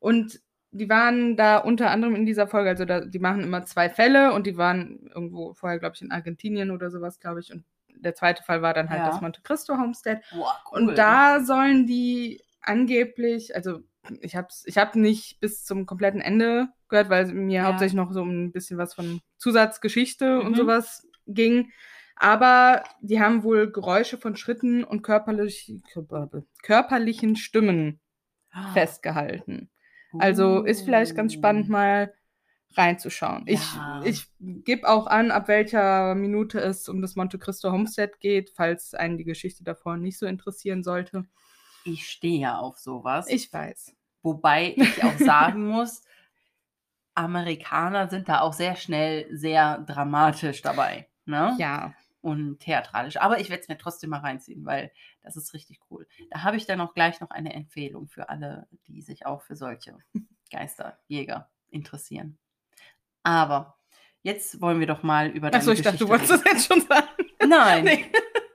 Und 0.00 0.40
die 0.70 0.88
waren 0.88 1.36
da 1.36 1.58
unter 1.58 1.90
anderem 1.90 2.14
in 2.14 2.26
dieser 2.26 2.46
Folge, 2.46 2.68
also 2.70 2.84
da, 2.84 3.00
die 3.00 3.18
machen 3.18 3.42
immer 3.42 3.64
zwei 3.64 3.88
Fälle 3.88 4.32
und 4.34 4.46
die 4.46 4.56
waren 4.56 5.10
irgendwo 5.14 5.54
vorher, 5.54 5.78
glaube 5.78 5.94
ich, 5.96 6.02
in 6.02 6.12
Argentinien 6.12 6.70
oder 6.70 6.90
sowas, 6.90 7.18
glaube 7.20 7.40
ich. 7.40 7.50
Und 7.52 7.64
der 7.96 8.14
zweite 8.14 8.42
Fall 8.42 8.60
war 8.62 8.74
dann 8.74 8.90
halt 8.90 9.00
Ja. 9.00 9.06
das 9.10 9.20
Monte 9.20 9.40
Cristo 9.42 9.76
Homestead. 9.78 10.18
Boah, 10.30 10.54
cool. 10.70 10.82
Und 10.90 10.98
da 10.98 11.40
sollen 11.40 11.86
die 11.86 12.42
angeblich, 12.60 13.54
also 13.56 13.80
ich 14.20 14.36
habe 14.36 14.48
ich 14.64 14.76
hab 14.78 14.94
nicht 14.94 15.40
bis 15.40 15.64
zum 15.64 15.86
kompletten 15.86 16.20
Ende 16.20 16.68
gehört, 16.88 17.08
weil 17.10 17.26
mir 17.32 17.60
Ja. 17.62 17.64
hauptsächlich 17.64 17.96
noch 17.96 18.12
so 18.12 18.22
ein 18.22 18.52
bisschen 18.52 18.78
was 18.78 18.94
von 18.94 19.20
Zusatzgeschichte 19.38 20.40
und 20.40 20.52
Mhm. 20.52 20.56
sowas 20.56 21.06
ging. 21.26 21.72
Aber 22.18 22.84
die 23.00 23.20
haben 23.20 23.42
wohl 23.44 23.70
Geräusche 23.70 24.18
von 24.18 24.36
Schritten 24.36 24.84
und 24.84 25.02
körperlich, 25.02 25.72
körperlichen 26.62 27.36
Stimmen 27.36 28.00
Ah. 28.50 28.72
festgehalten. 28.72 29.70
Also 30.18 30.64
ist 30.64 30.82
vielleicht 30.82 31.14
ganz 31.14 31.34
spannend, 31.34 31.68
mal 31.68 32.14
reinzuschauen. 32.74 33.44
Ja. 33.46 34.00
Ich, 34.04 34.26
ich 34.40 34.64
gebe 34.64 34.88
auch 34.88 35.06
an, 35.06 35.30
ab 35.30 35.48
welcher 35.48 36.14
Minute 36.14 36.58
es 36.60 36.88
um 36.88 37.02
das 37.02 37.14
Monte 37.14 37.38
Cristo 37.38 37.70
Homestead 37.72 38.18
geht, 38.20 38.50
falls 38.56 38.94
einen 38.94 39.18
die 39.18 39.24
Geschichte 39.24 39.64
davor 39.64 39.96
nicht 39.98 40.18
so 40.18 40.24
interessieren 40.26 40.82
sollte. 40.82 41.24
Ich 41.84 42.08
stehe 42.08 42.40
ja 42.40 42.58
auf 42.58 42.78
sowas. 42.78 43.28
Ich 43.28 43.52
weiß. 43.52 43.94
Wobei 44.22 44.74
ich 44.76 45.04
auch 45.04 45.16
sagen 45.18 45.66
muss, 45.66 46.02
Amerikaner 47.14 48.08
sind 48.08 48.28
da 48.28 48.40
auch 48.40 48.52
sehr 48.52 48.76
schnell 48.76 49.26
sehr 49.36 49.78
dramatisch 49.78 50.62
dabei. 50.62 51.06
Ne? 51.26 51.54
Ja. 51.58 51.94
Und 52.20 52.58
theatralisch. 52.60 53.16
Aber 53.20 53.38
ich 53.40 53.48
werde 53.48 53.62
es 53.62 53.68
mir 53.68 53.78
trotzdem 53.78 54.10
mal 54.10 54.18
reinziehen, 54.20 54.64
weil 54.66 54.90
das 55.22 55.36
ist 55.36 55.54
richtig 55.54 55.78
cool. 55.90 56.06
Da 56.30 56.42
habe 56.42 56.56
ich 56.56 56.66
dann 56.66 56.80
auch 56.80 56.92
gleich 56.94 57.20
noch 57.20 57.30
eine 57.30 57.54
Empfehlung 57.54 58.08
für 58.08 58.28
alle, 58.28 58.66
die 58.88 59.02
sich 59.02 59.24
auch 59.24 59.42
für 59.42 59.54
solche 59.54 59.96
Geisterjäger 60.50 61.48
interessieren. 61.70 62.38
Aber 63.22 63.78
jetzt 64.22 64.60
wollen 64.60 64.80
wir 64.80 64.86
doch 64.86 65.02
mal 65.02 65.28
über 65.28 65.50
deine 65.50 65.60
Achso, 65.62 65.72
ich 65.72 65.82
dachte, 65.82 65.98
du 65.98 66.08
Geschichte 66.08 66.28
wolltest 66.30 66.46
das 66.46 66.52
jetzt 66.52 66.66
schon 66.66 66.80
sagen. 66.80 67.06
reden. 67.18 67.48
Nein, 67.50 67.84
Nee. 67.84 68.12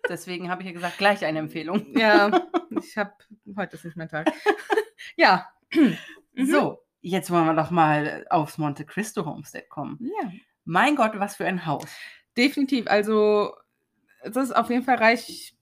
deswegen 0.09 0.49
habe 0.49 0.61
ich 0.61 0.67
ja 0.67 0.73
gesagt, 0.73 0.97
gleich 0.97 1.23
eine 1.23 1.39
Empfehlung. 1.39 1.97
Ja, 1.97 2.47
ich 2.81 2.97
habe 2.97 3.13
heute 3.55 3.75
ist 3.77 3.85
nicht 3.85 3.95
mein 3.97 4.09
Tag. 4.09 4.31
ja. 5.15 5.47
Mhm. 5.73 5.97
So, 6.47 6.79
jetzt 7.01 7.31
wollen 7.31 7.45
wir 7.45 7.53
doch 7.53 7.71
mal 7.71 8.25
aufs 8.29 8.57
Monte 8.57 8.85
Cristo 8.85 9.25
Homestead 9.25 9.69
kommen. 9.69 9.99
Ja. 10.01 10.31
Mein 10.65 10.95
Gott, 10.95 11.13
was 11.15 11.35
für 11.37 11.45
ein 11.45 11.65
Haus. 11.65 11.89
Definitiv. 12.37 12.87
Also, 12.87 13.53
es 14.21 14.35
ist 14.35 14.55
auf 14.55 14.69
jeden 14.69 14.83
Fall 14.83 14.97
reich 14.97 15.55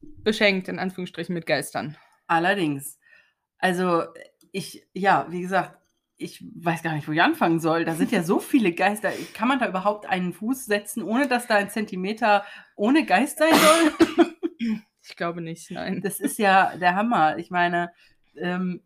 beschenkt, 0.00 0.68
in 0.68 0.78
Anführungsstrichen, 0.78 1.34
mit 1.34 1.46
Geistern. 1.46 1.96
Allerdings. 2.26 2.98
Also, 3.58 4.04
ich, 4.52 4.86
ja, 4.92 5.26
wie 5.30 5.40
gesagt, 5.42 5.78
ich 6.18 6.42
weiß 6.54 6.82
gar 6.82 6.94
nicht, 6.94 7.06
wo 7.06 7.12
ich 7.12 7.20
anfangen 7.20 7.60
soll. 7.60 7.84
Da 7.84 7.94
sind 7.94 8.10
ja 8.10 8.22
so 8.22 8.38
viele 8.40 8.72
Geister. 8.72 9.12
Kann 9.34 9.48
man 9.48 9.58
da 9.58 9.68
überhaupt 9.68 10.06
einen 10.06 10.32
Fuß 10.32 10.64
setzen, 10.64 11.02
ohne 11.02 11.28
dass 11.28 11.46
da 11.46 11.56
ein 11.56 11.68
Zentimeter 11.70 12.44
ohne 12.74 13.04
Geist 13.04 13.38
sein 13.38 13.52
soll? 13.54 14.34
Ich 15.02 15.14
glaube 15.14 15.40
nicht, 15.42 15.70
nein. 15.70 16.00
Das 16.00 16.18
ist 16.18 16.38
ja 16.38 16.74
der 16.76 16.94
Hammer. 16.96 17.36
Ich 17.38 17.50
meine, 17.50 17.92
ähm, 18.34 18.82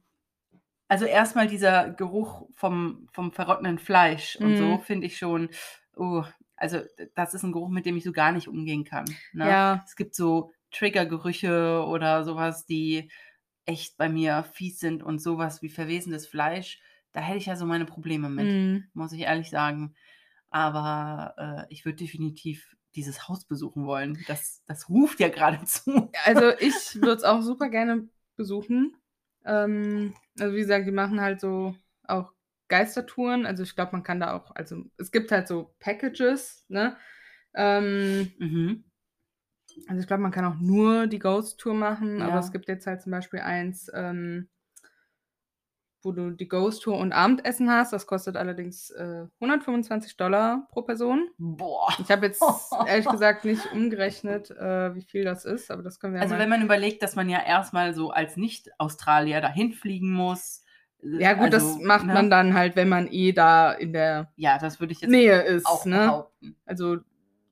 also 0.89 1.05
erstmal 1.05 1.47
dieser 1.47 1.91
Geruch 1.91 2.49
vom, 2.55 3.09
vom 3.13 3.33
verrottenen 3.33 3.79
Fleisch 3.79 4.37
und 4.37 4.57
so 4.57 4.65
Mhm. 4.65 4.81
finde 4.81 5.07
ich 5.07 5.17
schon, 5.17 5.51
oh, 5.97 6.25
also 6.61 6.81
das 7.15 7.35
ist 7.35 7.43
ein 7.43 7.53
Geruch, 7.53 7.71
mit 7.71 7.87
dem 7.87 7.97
ich 7.97 8.05
so 8.05 8.13
gar 8.13 8.33
nicht 8.33 8.47
umgehen 8.49 8.85
kann. 8.85 9.07
Ne? 9.33 9.49
Ja. 9.49 9.85
Es 9.87 9.97
gibt 9.97 10.15
so 10.15 10.53
Triggergerüche 10.71 11.85
oder 11.87 12.23
sowas, 12.25 12.67
die 12.67 13.11
echt 13.65 13.97
bei 13.97 14.09
mir 14.09 14.45
fies 14.53 14.79
sind 14.79 15.03
und 15.03 15.21
sowas 15.21 15.63
wie 15.63 15.69
verwesendes 15.69 16.27
Fleisch. 16.27 16.81
Da 17.13 17.21
hätte 17.21 17.39
ich 17.39 17.47
ja 17.47 17.57
so 17.57 17.67
meine 17.67 17.87
Probleme 17.87 18.29
mit, 18.29 18.47
Mm. 18.47 18.85
muss 18.95 19.13
ich 19.13 19.23
ehrlich 19.23 19.51
sagen. 19.51 19.95
Aber 20.51 21.35
äh, 21.39 21.73
ich 21.73 21.85
würde 21.85 21.97
definitiv 21.97 22.77
dieses 22.95 23.29
Haus 23.29 23.45
besuchen 23.45 23.87
wollen. 23.87 24.23
Das, 24.27 24.63
das 24.67 24.89
ruft 24.89 25.21
ja 25.21 25.29
geradezu. 25.29 26.11
Also 26.25 26.51
ich 26.59 26.75
würde 26.97 27.15
es 27.15 27.25
auch 27.25 27.41
super 27.43 27.69
gerne 27.69 28.09
besuchen. 28.37 28.97
Ähm, 29.45 30.15
also 30.39 30.55
wie 30.55 30.61
gesagt, 30.61 30.87
die 30.87 30.93
machen 30.93 31.21
halt 31.21 31.41
so 31.41 31.75
auch 32.07 32.33
Geistertouren. 32.71 33.45
Also 33.45 33.63
ich 33.63 33.75
glaube, 33.75 33.93
man 33.93 34.03
kann 34.03 34.21
da 34.21 34.35
auch, 34.35 34.55
also 34.55 34.85
es 34.97 35.11
gibt 35.13 35.31
halt 35.31 35.47
so 35.49 35.75
Packages, 35.79 36.65
ne? 36.69 36.97
Ähm, 37.55 38.33
Mhm. 38.39 38.85
also 39.89 40.01
ich 40.01 40.07
glaube, 40.07 40.23
man 40.23 40.31
kann 40.33 40.45
auch 40.47 40.59
nur 40.59 41.07
die 41.07 41.19
Ghost 41.19 41.61
Tour 41.61 41.75
machen, 41.75 42.23
aber 42.23 42.35
Ja. 42.35 42.39
es 42.39 42.53
gibt 42.53 42.69
jetzt 42.69 42.87
halt 42.87 43.03
zum 43.03 43.13
Beispiel 43.13 43.41
eins, 43.41 43.91
ähm, 43.93 44.49
wo 46.03 46.13
du 46.13 46.31
die 46.31 46.49
Ghost 46.49 46.83
Tour 46.83 46.97
und 46.97 47.13
Abendessen 47.13 47.71
hast. 47.71 47.93
Das 47.93 48.07
kostet 48.07 48.37
allerdings 48.37 48.91
äh, 48.91 49.27
125 49.41 50.17
Dollar 50.17 50.67
pro 50.71 50.81
Person. 50.83 51.29
Boah. 51.37 51.93
Ich 51.99 52.11
habe 52.11 52.27
jetzt 52.27 52.43
ehrlich 52.87 53.07
gesagt 53.07 53.45
nicht 53.45 53.71
umgerechnet, 53.73 54.51
äh, 54.51 54.95
wie 54.95 55.03
viel 55.03 55.25
das 55.25 55.45
ist, 55.45 55.71
aber 55.71 55.83
das 55.83 56.01
können 56.01 56.15
wir 56.15 56.21
Also 56.23 56.35
mal. 56.35 56.41
wenn 56.41 56.49
man 56.49 56.63
überlegt, 56.63 57.03
dass 57.03 57.17
man 57.17 57.29
ja 57.29 57.43
erstmal 57.45 57.93
so 57.95 58.11
als 58.11 58.37
Nicht-Australier 58.39 59.41
dahin 59.43 59.73
fliegen 59.73 60.11
muss. 60.13 60.65
Ja, 61.03 61.33
gut, 61.33 61.53
also, 61.55 61.75
das 61.77 61.85
macht 61.85 62.07
ne? 62.07 62.15
man 62.15 62.31
dann 62.31 62.55
halt, 62.55 62.77
wenn 62.77 62.89
man 62.89 63.09
eh 63.11 63.33
da 63.33 63.73
in 63.73 63.93
der 63.93 64.33
Ja, 64.37 64.59
das 64.59 64.81
würde 64.81 64.93
ich 64.93 65.01
jetzt 65.01 65.11
Nähe 65.11 65.41
ist. 65.43 65.67
auch 65.67 65.85
ne? 65.85 65.99
behaupten. 65.99 66.57
Also 66.67 66.99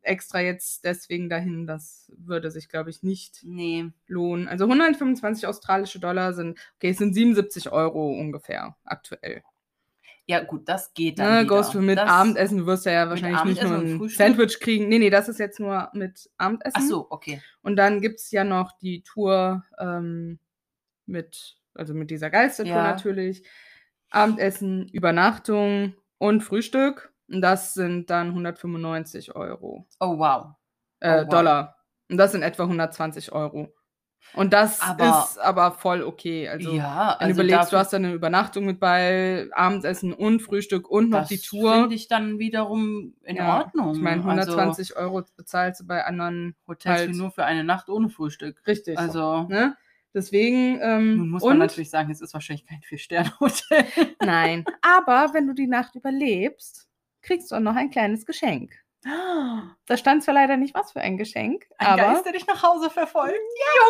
extra 0.03 0.41
jetzt 0.41 0.85
deswegen 0.85 1.29
dahin, 1.29 1.67
das 1.67 2.11
würde 2.17 2.51
sich, 2.51 2.69
glaube 2.69 2.91
ich, 2.91 3.03
nicht 3.03 3.41
Nee. 3.43 3.91
lohnen. 4.07 4.49
Also 4.49 4.65
125 4.65 5.47
australische 5.47 6.01
Dollar 6.01 6.33
sind, 6.33 6.59
okay, 6.77 6.91
es 6.91 6.99
sind 6.99 7.15
77 7.15 7.71
Euro 7.71 8.11
ungefähr 8.13 8.77
aktuell. 8.85 9.43
Ja, 10.27 10.45
gut, 10.45 10.69
das 10.69 10.93
geht 10.93 11.19
dann. 11.19 11.47
Ne, 11.47 11.47
du 11.47 11.81
mit 11.81 11.97
das, 11.99 12.11
Abendessen, 12.11 12.67
wirst 12.67 12.85
du 12.85 12.93
ja 12.93 13.09
wahrscheinlich 13.09 13.45
nicht 13.45 13.63
nur 13.63 13.79
ein? 13.79 14.09
Sandwich 14.11 14.61
kriegen. 14.61 14.87
Nee, 14.89 14.99
nee, 14.99 15.09
das 15.09 15.27
ist 15.27 15.39
jetzt 15.39 15.59
nur 15.59 15.89
mit 15.95 16.31
Abendessen. 16.37 16.75
Ach 16.77 16.83
so, 16.83 17.07
okay. 17.09 17.41
Und 17.63 17.77
dann 17.77 18.03
gibt 18.03 18.21
es 18.21 18.31
ja 18.31 18.45
noch 18.45 18.73
die 18.73 19.01
Tour 19.03 19.65
ähm, 19.79 20.39
mit, 21.07 21.58
also 21.79 21.95
mit 21.95 22.11
dieser 22.11 22.31
Geistertour 22.31 22.73
Ja. 22.77 22.83
natürlich. 22.83 23.47
Abendessen, 24.11 24.89
Übernachtung 24.89 25.95
und 26.19 26.43
Frühstück. 26.43 27.13
Und 27.31 27.43
das 27.43 27.75
sind 27.75 28.09
dann 28.11 28.29
195 28.35 29.35
Euro. 29.35 29.87
Oh, 30.01 30.19
wow. 30.19 30.55
Äh, 31.01 31.21
Oh, 31.21 31.23
wow. 31.25 31.29
Dollar. 31.29 31.77
Und 32.11 32.17
das 32.17 32.33
sind 32.33 32.43
etwa 32.43 32.65
120 32.67 33.33
Euro. 33.33 33.73
Und 34.35 34.53
das 34.53 34.81
Aber- 34.83 35.25
ist 35.27 35.39
aber 35.39 35.73
voll 35.73 36.03
okay. 36.03 36.49
Also, 36.49 36.73
ja, 36.73 37.17
wenn 37.19 37.29
also 37.29 37.41
du 37.43 37.47
überlegst, 37.47 37.73
du 37.73 37.77
hast 37.77 37.93
dann 37.93 38.05
eine 38.05 38.15
Übernachtung 38.15 38.65
mit 38.67 38.81
bei, 38.81 39.47
Abendessen 39.53 40.13
und 40.13 40.41
Frühstück 40.41 40.91
und 40.91 41.11
noch 41.11 41.21
das 41.21 41.29
die 41.29 41.39
Tour. 41.39 41.73
finde 41.75 41.95
ich 41.95 42.09
dann 42.09 42.39
wiederum 42.39 43.15
in 43.23 43.37
Ja, 43.37 43.59
Ordnung. 43.59 43.95
Ich 43.95 44.01
meine, 44.01 44.17
Also 44.25 44.27
120 44.53 44.97
Euro 44.97 45.23
bezahlst 45.37 45.81
du 45.83 45.87
bei 45.87 46.05
anderen 46.05 46.57
Hotels 46.67 46.99
halt- 47.01 47.15
nur 47.15 47.31
für 47.31 47.45
eine 47.45 47.63
Nacht 47.65 47.89
ohne 47.89 48.09
Frühstück. 48.11 48.61
richtig. 48.67 48.99
Also, 48.99 49.45
ne? 49.45 49.77
Deswegen, 50.19 50.81
ähm, 50.83 51.17
nun 51.17 51.31
muss 51.31 51.45
man 51.45 51.59
natürlich 51.59 51.91
sagen, 51.91 52.11
es 52.11 52.21
ist 52.21 52.35
wahrscheinlich 52.35 52.67
kein 52.67 52.83
Vier-Sterne-Hotel. 52.83 53.85
nein. 54.21 54.65
Aber 54.83 55.33
wenn 55.33 55.47
du 55.47 55.53
die 55.55 55.69
Nacht 55.69 55.95
überlebst, 55.95 56.89
kriegst 57.23 57.53
du 57.53 57.55
auch 57.55 57.61
noch 57.61 57.77
ein 57.77 57.89
kleines 57.91 58.27
Geschenk. 58.27 58.75
Da 59.87 59.97
stand 59.97 60.23
zwar 60.25 60.35
leider 60.35 60.57
nicht, 60.57 60.75
was 60.75 60.93
für 60.93 61.01
ein 61.01 61.17
Geschenk, 61.17 61.65
Ein 61.79 61.87
aber 61.87 62.03
Geist, 62.03 62.27
der 62.27 62.33
dich 62.33 62.47
nach 62.47 62.63
Hause 62.63 62.91
verfolgt. 62.91 63.39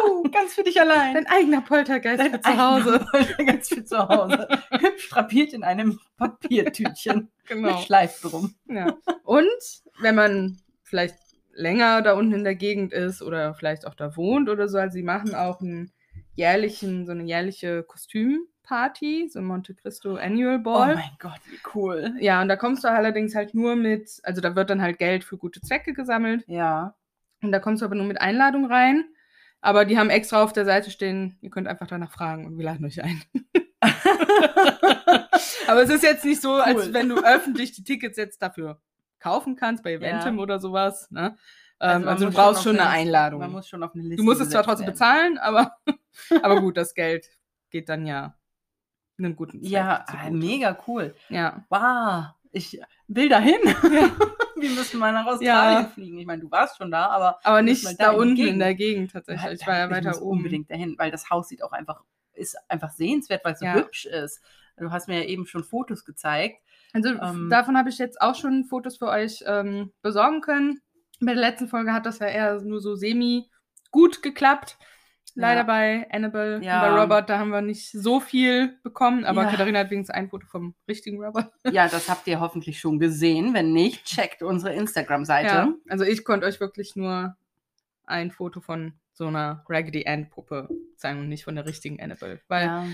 Jo, 0.06 0.22
ganz 0.30 0.54
für 0.54 0.62
dich 0.62 0.78
allein. 0.80 1.14
dein 1.14 1.26
eigener 1.26 1.62
Poltergeist 1.62 2.20
Dein 2.20 2.30
für 2.30 2.40
zu 2.40 2.56
Hause. 2.56 3.06
Ganz 3.44 3.68
für 3.68 3.84
zu 3.84 3.98
Hause. 3.98 4.48
Hübsch 4.70 5.08
drapiert 5.08 5.54
in 5.54 5.64
einem 5.64 5.98
Papiertütchen. 6.18 7.32
Genau. 7.46 7.70
Mit 7.70 7.84
Schleif 7.84 8.20
drum. 8.20 8.54
Ja. 8.66 8.96
Und 9.24 9.48
wenn 9.98 10.14
man 10.14 10.58
vielleicht 10.82 11.16
länger 11.52 12.02
da 12.02 12.12
unten 12.12 12.34
in 12.34 12.44
der 12.44 12.54
Gegend 12.54 12.92
ist 12.92 13.22
oder 13.22 13.54
vielleicht 13.54 13.86
auch 13.86 13.94
da 13.94 14.14
wohnt 14.16 14.48
oder 14.48 14.68
so, 14.68 14.78
also 14.78 14.92
sie 14.92 15.02
machen 15.02 15.34
auch 15.34 15.60
einen 15.60 15.90
jährlichen, 16.38 17.04
so 17.04 17.12
eine 17.12 17.24
jährliche 17.24 17.82
Kostümparty, 17.82 19.28
so 19.30 19.40
ein 19.40 19.44
Monte 19.44 19.74
Cristo 19.74 20.14
Annual 20.16 20.56
Oh 20.60 20.62
Ball. 20.62 20.94
mein 20.94 21.10
Gott, 21.18 21.40
wie 21.50 21.58
cool. 21.74 22.14
ja, 22.20 22.40
und 22.40 22.48
da 22.48 22.56
kommst 22.56 22.84
du 22.84 22.88
allerdings 22.90 23.34
halt 23.34 23.54
nur 23.54 23.74
mit, 23.76 24.20
also 24.22 24.40
da 24.40 24.54
wird 24.54 24.70
dann 24.70 24.80
halt 24.80 24.98
Geld 24.98 25.24
für 25.24 25.36
gute 25.36 25.60
Zwecke 25.60 25.92
gesammelt 25.94 26.44
Ja. 26.46 26.94
und 27.42 27.50
da 27.52 27.58
kommst 27.58 27.82
du 27.82 27.86
aber 27.86 27.94
nur 27.96 28.06
mit 28.06 28.20
Einladung 28.20 28.66
rein. 28.66 29.04
Aber 29.60 29.84
die 29.84 29.98
haben 29.98 30.08
extra 30.10 30.40
auf 30.44 30.52
der 30.52 30.64
Seite 30.64 30.92
stehen, 30.92 31.36
ihr 31.40 31.50
könnt 31.50 31.66
einfach 31.66 31.88
danach 31.88 32.12
fragen 32.12 32.46
und 32.46 32.56
wir 32.56 32.64
laden 32.64 32.86
euch 32.86 33.02
ein. 33.02 33.20
Aber 35.66 35.82
es 35.82 35.90
ist 35.90 36.02
jetzt 36.02 36.24
nicht 36.24 36.40
so, 36.40 36.54
als 36.54 36.86
Cool. 36.86 36.94
wenn 36.94 37.08
du 37.08 37.16
öffentlich 37.24 37.72
die 37.72 37.84
Tickets 37.84 38.16
jetzt 38.16 38.40
dafür 38.40 38.80
kaufen 39.18 39.56
kannst, 39.56 39.82
bei 39.82 39.92
Eventim 39.94 40.36
Ja. 40.36 40.42
oder 40.42 40.60
sowas. 40.60 41.10
Ne? 41.10 41.36
Ähm, 41.80 42.00
man 42.04 42.08
also, 42.14 42.26
du 42.26 42.32
brauchst 42.32 42.62
schon 42.62 42.78
eine 42.78 42.84
Liste- 42.88 42.98
Einladung. 43.00 43.40
Man 43.40 43.52
muss 43.52 43.68
schon 43.68 43.82
auf 43.82 43.92
eine 43.94 44.02
Liste 44.04 44.16
du 44.16 44.22
musst 44.24 44.40
es 44.40 44.50
zwar 44.50 44.62
trotzdem 44.62 44.86
werden. 44.86 44.94
bezahlen, 44.94 45.38
aber, 45.38 45.76
aber 46.42 46.60
gut, 46.60 46.76
das 46.76 46.94
Geld 46.94 47.28
geht 47.70 47.88
dann 47.88 48.06
ja 48.06 48.34
einem 49.18 49.34
guten 49.36 49.60
Zweck. 49.62 49.70
Ja, 49.72 50.04
ah, 50.06 50.30
mega 50.30 50.78
cool. 50.86 51.14
Ja. 51.28 51.64
Wow, 51.68 52.34
ich 52.52 52.80
will 53.08 53.28
dahin. 53.28 53.58
Wir 54.56 54.70
müssen 54.70 54.98
mal 54.98 55.12
nach 55.12 55.26
Australien 55.26 55.82
Ja. 55.84 55.88
fliegen. 55.88 56.18
Ich 56.18 56.26
meine, 56.26 56.42
du 56.42 56.50
warst 56.50 56.76
schon 56.78 56.90
da, 56.90 57.06
aber 57.06 57.38
Aber 57.44 57.62
nicht 57.62 57.84
da 57.84 57.92
da 57.98 58.12
in 58.12 58.18
unten 58.18 58.30
in 58.30 58.36
Gegend. 58.44 58.60
der 58.62 58.74
Gegend 58.74 59.12
tatsächlich. 59.12 59.60
Ich 59.60 59.66
war 59.66 59.76
ja 59.78 59.90
weiter 59.90 60.08
muss 60.10 60.20
oben. 60.20 60.38
unbedingt 60.38 60.70
dahin, 60.70 60.96
weil 60.98 61.10
das 61.10 61.30
Haus 61.30 61.48
sieht 61.48 61.62
auch 61.62 61.72
einfach, 61.72 62.02
ist 62.32 62.56
einfach 62.68 62.90
sehenswert, 62.90 63.44
weil 63.44 63.52
es 63.54 63.60
so 63.60 63.66
Ja. 63.66 63.74
hübsch 63.74 64.06
ist. 64.06 64.40
Du 64.76 64.90
hast 64.92 65.08
mir 65.08 65.22
ja 65.22 65.28
eben 65.28 65.46
schon 65.46 65.64
Fotos 65.64 66.04
gezeigt. 66.04 66.60
Also 66.92 67.10
Ähm, 67.10 67.48
davon 67.50 67.76
habe 67.76 67.88
ich 67.88 67.98
jetzt 67.98 68.20
auch 68.20 68.34
schon 68.36 68.64
Fotos 68.64 68.96
für 68.98 69.08
euch 69.08 69.42
ähm, 69.46 69.92
besorgen 70.02 70.40
können. 70.40 70.80
Bei 71.20 71.34
der 71.34 71.40
letzten 71.42 71.68
Folge 71.68 71.92
hat 71.92 72.06
das 72.06 72.20
ja 72.20 72.26
eher 72.26 72.60
nur 72.62 72.80
so 72.80 72.94
semi 72.94 73.48
gut 73.90 74.22
geklappt. 74.22 74.78
Leider 75.34 75.60
Ja. 75.60 75.66
bei 75.66 76.06
Annabelle 76.10 76.60
Ja. 76.62 76.82
und 76.82 76.94
bei 76.94 77.00
Robert, 77.02 77.28
da 77.30 77.38
haben 77.38 77.50
wir 77.50 77.60
nicht 77.60 77.90
so 77.92 78.18
viel 78.20 78.78
bekommen, 78.82 79.24
aber 79.24 79.42
Ja. 79.44 79.50
Katharina 79.50 79.80
hat 79.80 79.90
wenigstens 79.90 80.14
ein 80.16 80.28
Foto 80.30 80.46
vom 80.46 80.74
richtigen 80.88 81.22
Robert. 81.22 81.52
Ja, 81.72 81.86
das 81.88 82.08
habt 82.08 82.26
ihr 82.26 82.40
hoffentlich 82.40 82.80
schon 82.80 82.98
gesehen. 82.98 83.54
Wenn 83.54 83.72
nicht, 83.72 84.04
checkt 84.04 84.42
unsere 84.42 84.74
Instagram-Seite. 84.74 85.74
Also 85.88 86.04
ich 86.04 86.24
konnte 86.24 86.46
euch 86.46 86.60
wirklich 86.60 86.96
nur 86.96 87.36
ein 88.04 88.30
Foto 88.30 88.60
von 88.60 88.94
so 89.12 89.26
einer 89.26 89.64
Raggedy 89.68 90.06
Ann 90.06 90.30
Puppe 90.30 90.68
zeigen 90.96 91.20
und 91.20 91.28
nicht 91.28 91.44
von 91.44 91.54
der 91.56 91.66
richtigen 91.66 92.00
Annabelle, 92.02 92.40
weil 92.48 92.86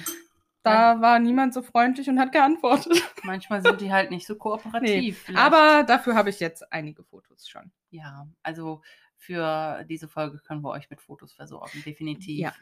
da 0.63 1.01
war 1.03 1.19
niemand 1.19 1.53
so 1.53 1.61
freundlich 1.63 2.09
und 2.09 2.19
hat 2.19 2.33
geantwortet. 2.33 2.93
Manchmal 3.23 3.61
sind 3.63 3.81
die 3.83 3.93
halt 3.93 4.11
nicht 4.11 4.27
so 4.27 4.35
kooperativ. 4.37 5.19
Vielleicht- 5.25 5.39
Aber 5.39 5.85
dafür 5.85 6.15
habe 6.15 6.31
ich 6.31 6.41
jetzt 6.41 6.73
einige 6.73 7.05
Fotos 7.05 7.47
schon. 7.49 7.71
ja, 7.91 8.27
also 8.43 8.81
für 9.25 9.85
diese 9.89 10.09
Folge 10.09 10.39
können 10.39 10.63
wir 10.63 10.71
euch 10.71 10.91
mit 10.91 11.01
Fotos 11.01 11.33
versorgen, 11.33 11.83
definitiv. 11.85 12.39
Ja. 12.41 12.53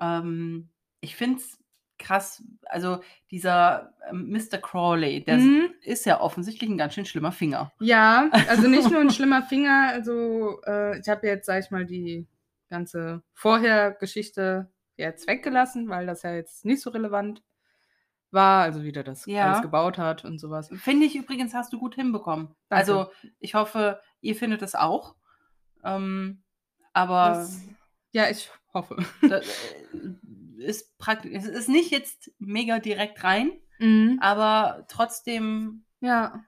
Ähm, 0.00 0.68
ich 1.00 1.16
finde 1.16 1.38
es 1.38 1.58
krass, 1.98 2.42
also 2.64 3.02
dieser 3.30 3.92
ähm, 4.10 4.30
Mr. 4.30 4.58
Crawley, 4.58 5.22
der 5.22 5.36
Mhm. 5.36 5.74
ist 5.82 6.06
ja 6.06 6.20
offensichtlich 6.20 6.70
ein 6.70 6.78
ganz 6.78 6.94
schön 6.94 7.04
schlimmer 7.04 7.30
Finger. 7.32 7.72
Ja, 7.78 8.30
also 8.48 8.68
nicht 8.68 8.90
nur 8.90 9.00
ein 9.00 9.10
schlimmer 9.10 9.42
Finger, 9.42 9.88
also 9.92 10.60
äh, 10.66 10.98
ich 10.98 11.08
habe 11.08 11.26
jetzt, 11.26 11.46
sag 11.46 11.62
ich 11.62 11.70
mal, 11.70 11.84
die 11.84 12.26
ganze 12.70 13.22
Vorhergeschichte 13.34 14.70
jetzt 14.96 15.26
weggelassen, 15.26 15.88
weil 15.88 16.06
das 16.06 16.22
ja 16.22 16.34
jetzt 16.34 16.64
nicht 16.64 16.80
so 16.82 16.90
relevant 16.90 17.42
war, 18.30 18.62
also 18.62 18.82
wie 18.84 18.92
der 18.92 19.02
das 19.02 19.26
Ja. 19.26 19.50
alles 19.50 19.62
gebaut 19.62 19.98
hat 19.98 20.24
und 20.24 20.38
sowas. 20.38 20.70
Finde 20.76 21.04
ich 21.04 21.16
übrigens, 21.16 21.52
hast 21.52 21.72
du 21.72 21.78
gut 21.78 21.96
hinbekommen. 21.96 22.54
Danke. 22.68 22.80
Also 22.92 23.10
ich 23.40 23.54
hoffe, 23.54 24.00
ihr 24.20 24.36
findet 24.36 24.62
es 24.62 24.74
auch. 24.74 25.16
Ähm, 25.84 26.42
aber 26.92 27.28
Das, 27.30 27.60
ja, 28.12 28.28
ich 28.30 28.50
hoffe. 28.74 28.96
das, 29.22 29.46
äh, 29.46 30.62
ist 30.64 30.96
praktisch. 30.98 31.32
Es 31.34 31.46
ist 31.46 31.68
nicht 31.68 31.90
jetzt 31.90 32.30
mega 32.38 32.78
direkt 32.78 33.22
rein, 33.24 33.52
Mhm. 33.78 34.18
aber 34.20 34.84
trotzdem, 34.88 35.84
Ja, 36.00 36.44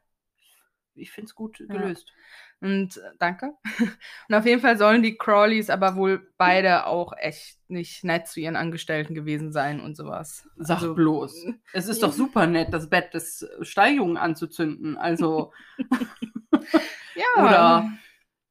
ich 0.95 1.11
finde 1.13 1.27
es 1.29 1.35
gut 1.35 1.57
gelöst. 1.59 2.13
und 2.61 2.99
äh, 2.99 3.11
danke. 3.19 3.55
Und 4.29 4.35
auf 4.35 4.45
jeden 4.45 4.61
Fall 4.61 4.77
sollen 4.77 5.03
die 5.03 5.17
Crawleys 5.17 5.71
aber 5.71 5.97
wohl 5.97 6.31
beide 6.37 6.85
auch 6.87 7.13
echt 7.17 7.59
nicht 7.69 8.05
nett 8.05 8.27
zu 8.29 8.39
ihren 8.41 8.57
Angestellten 8.57 9.15
gewesen 9.15 9.51
sein 9.53 9.81
und 9.81 9.97
sowas. 9.97 10.47
Sag 10.57 10.77
Also- 10.79 10.95
bloß. 10.95 11.47
Es 11.73 11.89
ist 11.89 12.03
doch 12.03 12.13
super 12.13 12.47
nett, 12.47 12.69
das 12.73 12.91
Bett 12.91 13.15
des 13.15 13.47
Steigjungen 13.63 14.19
anzuzünden. 14.19 14.97
Also, 14.99 15.53
Ja. 17.15 17.25
oder 17.43 17.93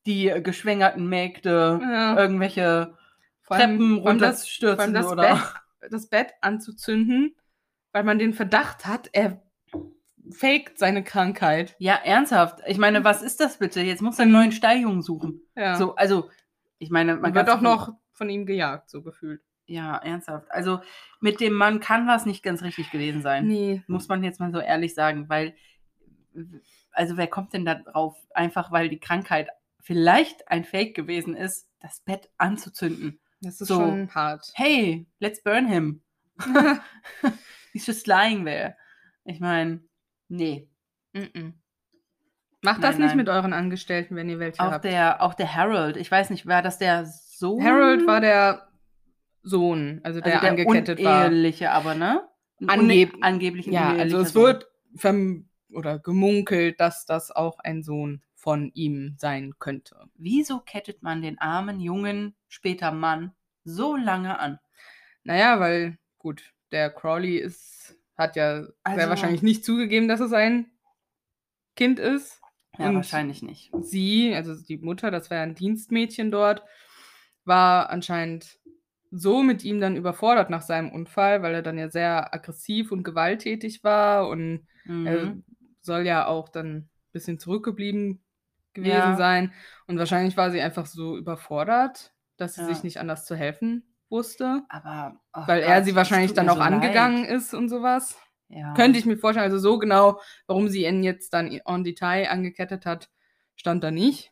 die 0.06 0.34
geschwängerten 0.44 1.08
Mägde, 1.08 1.80
ja. 1.82 2.18
irgendwelche 2.18 2.98
Vor 3.44 3.58
allem- 3.58 3.78
Treppen 3.78 3.96
das- 3.98 4.06
runterstürzen 4.06 4.80
allem 4.80 4.94
das 4.94 5.06
oder. 5.08 5.22
Bett, 5.82 5.92
das 5.92 6.08
Bett 6.10 6.34
anzuzünden, 6.42 7.36
weil 7.92 8.04
man 8.04 8.20
den 8.20 8.34
Verdacht 8.34 8.86
hat, 8.86 9.10
er 9.14 9.42
faked 10.32 10.80
seine 10.80 11.04
Krankheit. 11.04 11.76
Ja, 11.80 11.96
ernsthaft. 11.96 12.60
Ich 12.66 12.78
meine, 12.78 13.04
was 13.04 13.22
ist 13.22 13.40
das 13.40 13.58
bitte? 13.58 13.82
Jetzt 13.82 14.02
muss 14.02 14.18
er 14.20 14.24
einen 14.24 14.32
neuen 14.32 14.52
Steigjungen 14.52 15.02
suchen. 15.02 15.42
Ja. 15.56 15.76
So, 15.76 15.96
also, 15.96 16.30
ich 16.78 16.90
meine, 16.90 17.14
man 17.14 17.22
man 17.22 17.36
wird 17.36 17.50
auch 17.50 17.62
noch 17.62 17.94
von 18.14 18.30
ihm 18.30 18.46
gejagt, 18.46 18.90
so 18.90 19.02
gefühlt. 19.02 19.42
Ja, 19.66 19.98
ernsthaft. 19.98 20.50
Also, 20.52 20.82
mit 21.20 21.40
dem 21.42 21.54
Mann 21.54 21.80
kann 21.80 22.08
was 22.08 22.26
nicht 22.26 22.44
ganz 22.44 22.62
richtig 22.62 22.92
gewesen 22.92 23.22
sein. 23.22 23.48
Nee. 23.48 23.84
Muss 23.88 24.08
man 24.08 24.24
jetzt 24.24 24.40
mal 24.40 24.52
so 24.52 24.60
ehrlich 24.60 24.94
sagen, 24.94 25.28
weil, 25.30 25.56
also, 26.92 27.18
wer 27.18 27.28
kommt 27.28 27.54
denn 27.54 27.66
da 27.66 27.76
drauf, 27.76 28.16
einfach 28.34 28.72
weil 28.72 28.90
die 28.90 29.00
Krankheit 29.00 29.50
vielleicht 29.82 30.48
ein 30.50 30.64
Fake 30.64 30.96
gewesen 30.96 31.36
ist, 31.36 31.68
das 31.80 32.00
Bett 32.02 32.30
anzuzünden? 32.38 33.20
Das 33.42 33.60
ist 33.60 33.68
So. 33.68 33.76
schon 33.80 34.14
hart. 34.14 34.52
Hey, 34.54 35.08
let's 35.20 35.42
burn 35.44 35.68
him. 35.68 36.02
He's 37.74 37.86
just 37.88 38.08
lying 38.08 38.46
there. 38.46 38.76
Ich 39.26 39.40
meine, 39.40 39.82
nee. 40.28 40.68
Mm-mm. 41.14 41.54
Macht 42.64 42.84
das 42.84 42.92
Nein, 42.96 43.02
nicht 43.02 43.08
nein. 43.10 43.18
mit 43.18 43.30
euren 43.30 43.54
Angestellten, 43.54 44.16
wenn 44.16 44.30
ihr 44.30 44.40
welche 44.40 44.60
Auch 44.62 44.72
habt. 44.72 44.86
der, 44.86 45.22
auch 45.22 45.34
der 45.34 45.56
Harold, 45.56 45.98
ich 45.98 46.12
weiß 46.12 46.30
nicht, 46.30 46.46
war 46.46 46.62
das 46.62 46.78
der 46.78 47.06
Sohn? 47.06 47.64
Harold 47.64 48.06
war 48.06 48.22
der 48.22 48.68
Sohn, 49.42 50.00
also 50.04 50.22
der, 50.22 50.34
also 50.34 50.42
der 50.42 50.50
angekettet 50.52 51.04
war. 51.04 51.26
uneheliche, 51.26 51.72
aber, 51.72 51.96
ne? 51.96 52.22
Angeb- 52.62 53.16
angeblich 53.22 53.66
Ja, 53.66 53.90
also 53.96 54.20
es 54.20 54.34
Sohn. 54.34 54.44
wird 54.44 54.68
verm 54.96 55.50
oder 55.74 55.98
gemunkelt, 55.98 56.80
dass 56.80 57.06
das 57.06 57.32
auch 57.32 57.58
ein 57.60 57.82
Sohn 57.82 58.22
von 58.42 58.72
ihm 58.74 59.14
sein 59.20 59.54
könnte. 59.60 60.10
Wieso 60.16 60.60
kettet 60.62 61.04
man 61.04 61.22
den 61.22 61.38
armen, 61.38 61.80
jungen, 61.80 62.34
später 62.48 62.92
Mann 62.92 63.34
so 63.64 63.96
lange 63.96 64.40
an? 64.40 64.58
Naja, 65.24 65.60
weil, 65.60 66.00
gut, 66.18 66.52
der 66.72 66.90
Crowley 66.90 67.38
ist, 67.38 67.96
hat 68.18 68.36
ja 68.36 68.66
Also- 68.84 69.00
sehr 69.00 69.10
wahrscheinlich 69.10 69.44
nicht 69.44 69.64
zugegeben, 69.64 70.08
dass 70.08 70.20
es 70.22 70.34
ein 70.34 70.72
Kind 71.76 72.00
ist. 72.00 72.42
Ja, 72.80 72.90
Und 72.90 72.96
wahrscheinlich 72.96 73.44
nicht. 73.44 73.72
sie, 73.82 74.34
also 74.34 74.56
die 74.56 74.78
Mutter, 74.78 75.12
das 75.12 75.30
war 75.30 75.38
ja 75.38 75.44
ein 75.44 75.54
Dienstmädchen 75.56 76.32
dort, 76.32 76.64
war 77.46 77.90
anscheinend 77.92 78.58
so 79.12 79.44
mit 79.44 79.64
ihm 79.64 79.80
dann 79.82 79.98
überfordert 79.98 80.50
nach 80.50 80.62
seinem 80.64 80.90
Unfall, 80.92 81.44
weil 81.44 81.54
er 81.54 81.62
dann 81.62 81.78
ja 81.78 81.90
sehr 81.92 82.34
aggressiv 82.34 82.92
und 82.92 83.04
gewalttätig 83.04 83.84
war 83.84 84.30
und 84.30 84.66
er 84.86 85.26
Mhm. 85.26 85.44
soll 85.82 86.08
ja 86.08 86.26
auch 86.26 86.50
dann 86.50 86.76
ein 86.78 86.90
bisschen 87.12 87.38
zurückgeblieben 87.38 88.24
gewesen 88.74 88.92
Ja. 88.96 89.16
sein. 89.16 89.54
Und 89.88 89.98
wahrscheinlich 90.00 90.38
war 90.38 90.52
sie 90.52 90.62
einfach 90.62 90.86
so 90.86 91.18
überfordert, 91.18 92.14
dass 92.38 92.56
sie 92.56 92.62
Ja. 92.62 92.68
sich 92.68 92.84
nicht 92.84 93.00
anders 93.00 93.26
zu 93.26 93.36
helfen 93.36 93.96
wusste, 94.10 94.64
Aber. 94.70 95.16
oh 95.34 95.44
weil 95.48 95.62
er 95.62 95.76
Gott, 95.78 95.86
sie 95.86 95.92
es 95.92 95.96
wahrscheinlich 95.96 96.34
dann 96.34 96.50
auch 96.50 96.56
so 96.56 96.60
leid. 96.60 96.74
angegangen 96.74 97.26
ist 97.26 97.54
und 97.54 97.70
sowas. 97.70 98.18
Ja. 98.50 98.74
Könnte 98.74 99.00
ich 99.00 99.06
mir 99.06 99.18
vorstellen, 99.18 99.46
also 99.46 99.58
so 99.60 99.80
genau, 99.80 100.20
warum 100.48 100.68
sie 100.68 100.86
ihn 100.86 101.04
jetzt 101.04 101.34
dann 101.34 101.48
en 101.52 101.84
Detail 101.86 102.28
angekettet 102.30 102.86
hat, 102.86 103.10
stand 103.56 103.84
da 103.84 103.92
nicht. 103.92 104.32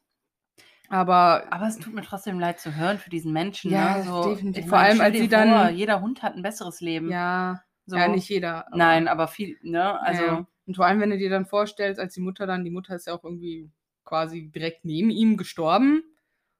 Aber 0.89 1.45
Aber 1.51 1.67
es 1.67 1.77
tut 1.77 1.93
mir 1.93 2.01
trotzdem 2.01 2.39
leid 2.39 2.59
zu 2.59 2.75
hören 2.75 2.97
für 2.97 3.09
diesen 3.09 3.31
Menschen. 3.31 3.71
Ja, 3.71 3.97
ne? 3.97 4.03
so, 4.03 4.29
definitiv. 4.31 4.67
Vor 4.67 4.79
allem, 4.79 4.99
als 5.01 5.15
sie 5.17 5.27
dann- 5.27 5.49
Vor, 5.49 5.69
jeder 5.69 6.01
Hund 6.01 6.23
hat 6.23 6.35
ein 6.35 6.41
besseres 6.41 6.81
Leben. 6.81 7.09
ja, 7.11 7.61
so. 7.85 7.95
ja, 7.95 8.07
nicht 8.07 8.27
jeder. 8.27 8.67
aber- 8.67 8.75
Nein, 8.77 9.07
aber 9.07 9.27
viel, 9.27 9.57
ne? 9.61 9.99
Also. 10.01 10.23
ja. 10.23 10.47
Und 10.65 10.75
vor 10.75 10.85
allem, 10.85 10.99
wenn 10.99 11.09
du 11.11 11.17
dir 11.17 11.29
dann 11.29 11.45
vorstellst, 11.45 11.99
als 11.99 12.13
die 12.13 12.21
Mutter 12.21 12.45
dann, 12.45 12.63
die 12.63 12.69
Mutter 12.71 12.95
ist 12.95 13.07
ja 13.07 13.13
auch 13.13 13.23
irgendwie 13.23 13.71
quasi 14.09 14.49
direkt 14.49 14.85
neben 14.85 15.09
ihm 15.11 15.37
gestorben. 15.37 16.03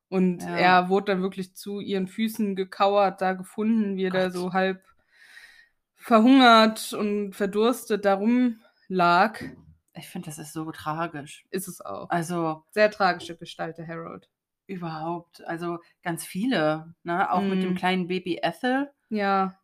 Und 0.10 0.41
Ja. 0.41 0.58
er 0.58 0.89
wurde 0.89 1.12
dann 1.14 1.22
wirklich 1.22 1.56
zu 1.56 1.80
ihren 1.80 2.08
Füßen 2.08 2.56
gekauert, 2.56 3.22
da 3.22 3.34
gefunden, 3.34 3.95
wie 3.97 4.06
er 4.06 4.12
da 4.12 4.30
so 4.32 4.54
halb 4.54 4.84
verhungert 5.95 6.93
und 6.93 7.34
verdurstet 7.34 8.06
darum 8.06 8.60
lag, 8.88 9.39
Ich 9.93 10.08
finde, 10.08 10.28
das 10.28 10.39
ist 10.39 10.54
so 10.54 10.72
tragisch. 10.72 11.45
ist 11.52 11.68
es 11.68 11.82
auch. 11.82 12.10
Also 12.10 12.64
Sehr 12.72 12.89
tragische 12.89 13.36
Gestalt, 13.36 13.78
der 13.78 13.88
Harold. 13.88 14.30
überhaupt, 14.68 15.43
also 15.45 15.80
ganz 16.04 16.26
viele, 16.26 16.93
ne? 17.04 17.32
Auch 17.32 17.41
mit 17.41 17.62
dem 17.64 17.72
Mhm. 17.72 17.78
kleinen 17.78 18.08
Baby 18.08 18.39
Ethel, 18.41 18.89
Ja, 19.10 19.60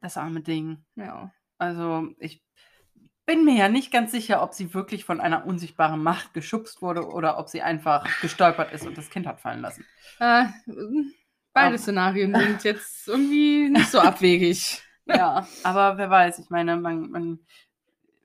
das 0.00 0.16
arme 0.16 0.40
Ding. 0.40 0.84
ja. 0.96 1.32
Also 1.58 2.08
ich 2.18 2.42
bin 3.26 3.44
mir 3.44 3.54
ja 3.56 3.68
nicht 3.68 3.90
ganz 3.92 4.10
sicher, 4.12 4.42
ob 4.42 4.52
sie 4.54 4.74
wirklich 4.74 5.04
von 5.04 5.20
einer 5.20 5.46
unsichtbaren 5.46 6.02
Macht 6.02 6.34
geschubst 6.34 6.82
wurde 6.82 7.06
oder 7.08 7.38
ob 7.38 7.48
sie 7.48 7.62
einfach 7.62 8.04
gestolpert 8.20 8.72
ist 8.72 8.86
und 8.86 8.98
das 8.98 9.10
Kind 9.10 9.26
hat 9.26 9.40
fallen 9.40 9.60
lassen. 9.60 9.84
Äh, 10.18 10.46
beide 11.52 11.68
Aber- 11.68 11.78
Szenarien 11.78 12.34
sind 12.34 12.64
jetzt 12.64 13.08
irgendwie 13.08 13.68
nicht 13.70 13.90
so 13.90 14.00
abwegig. 14.00 14.82
Ja, 15.04 15.48
aber 15.64 15.98
wer 15.98 16.08
weiß, 16.10 16.38
ich 16.38 16.48
meine, 16.48 16.76
man, 16.76 17.10
man, 17.10 17.40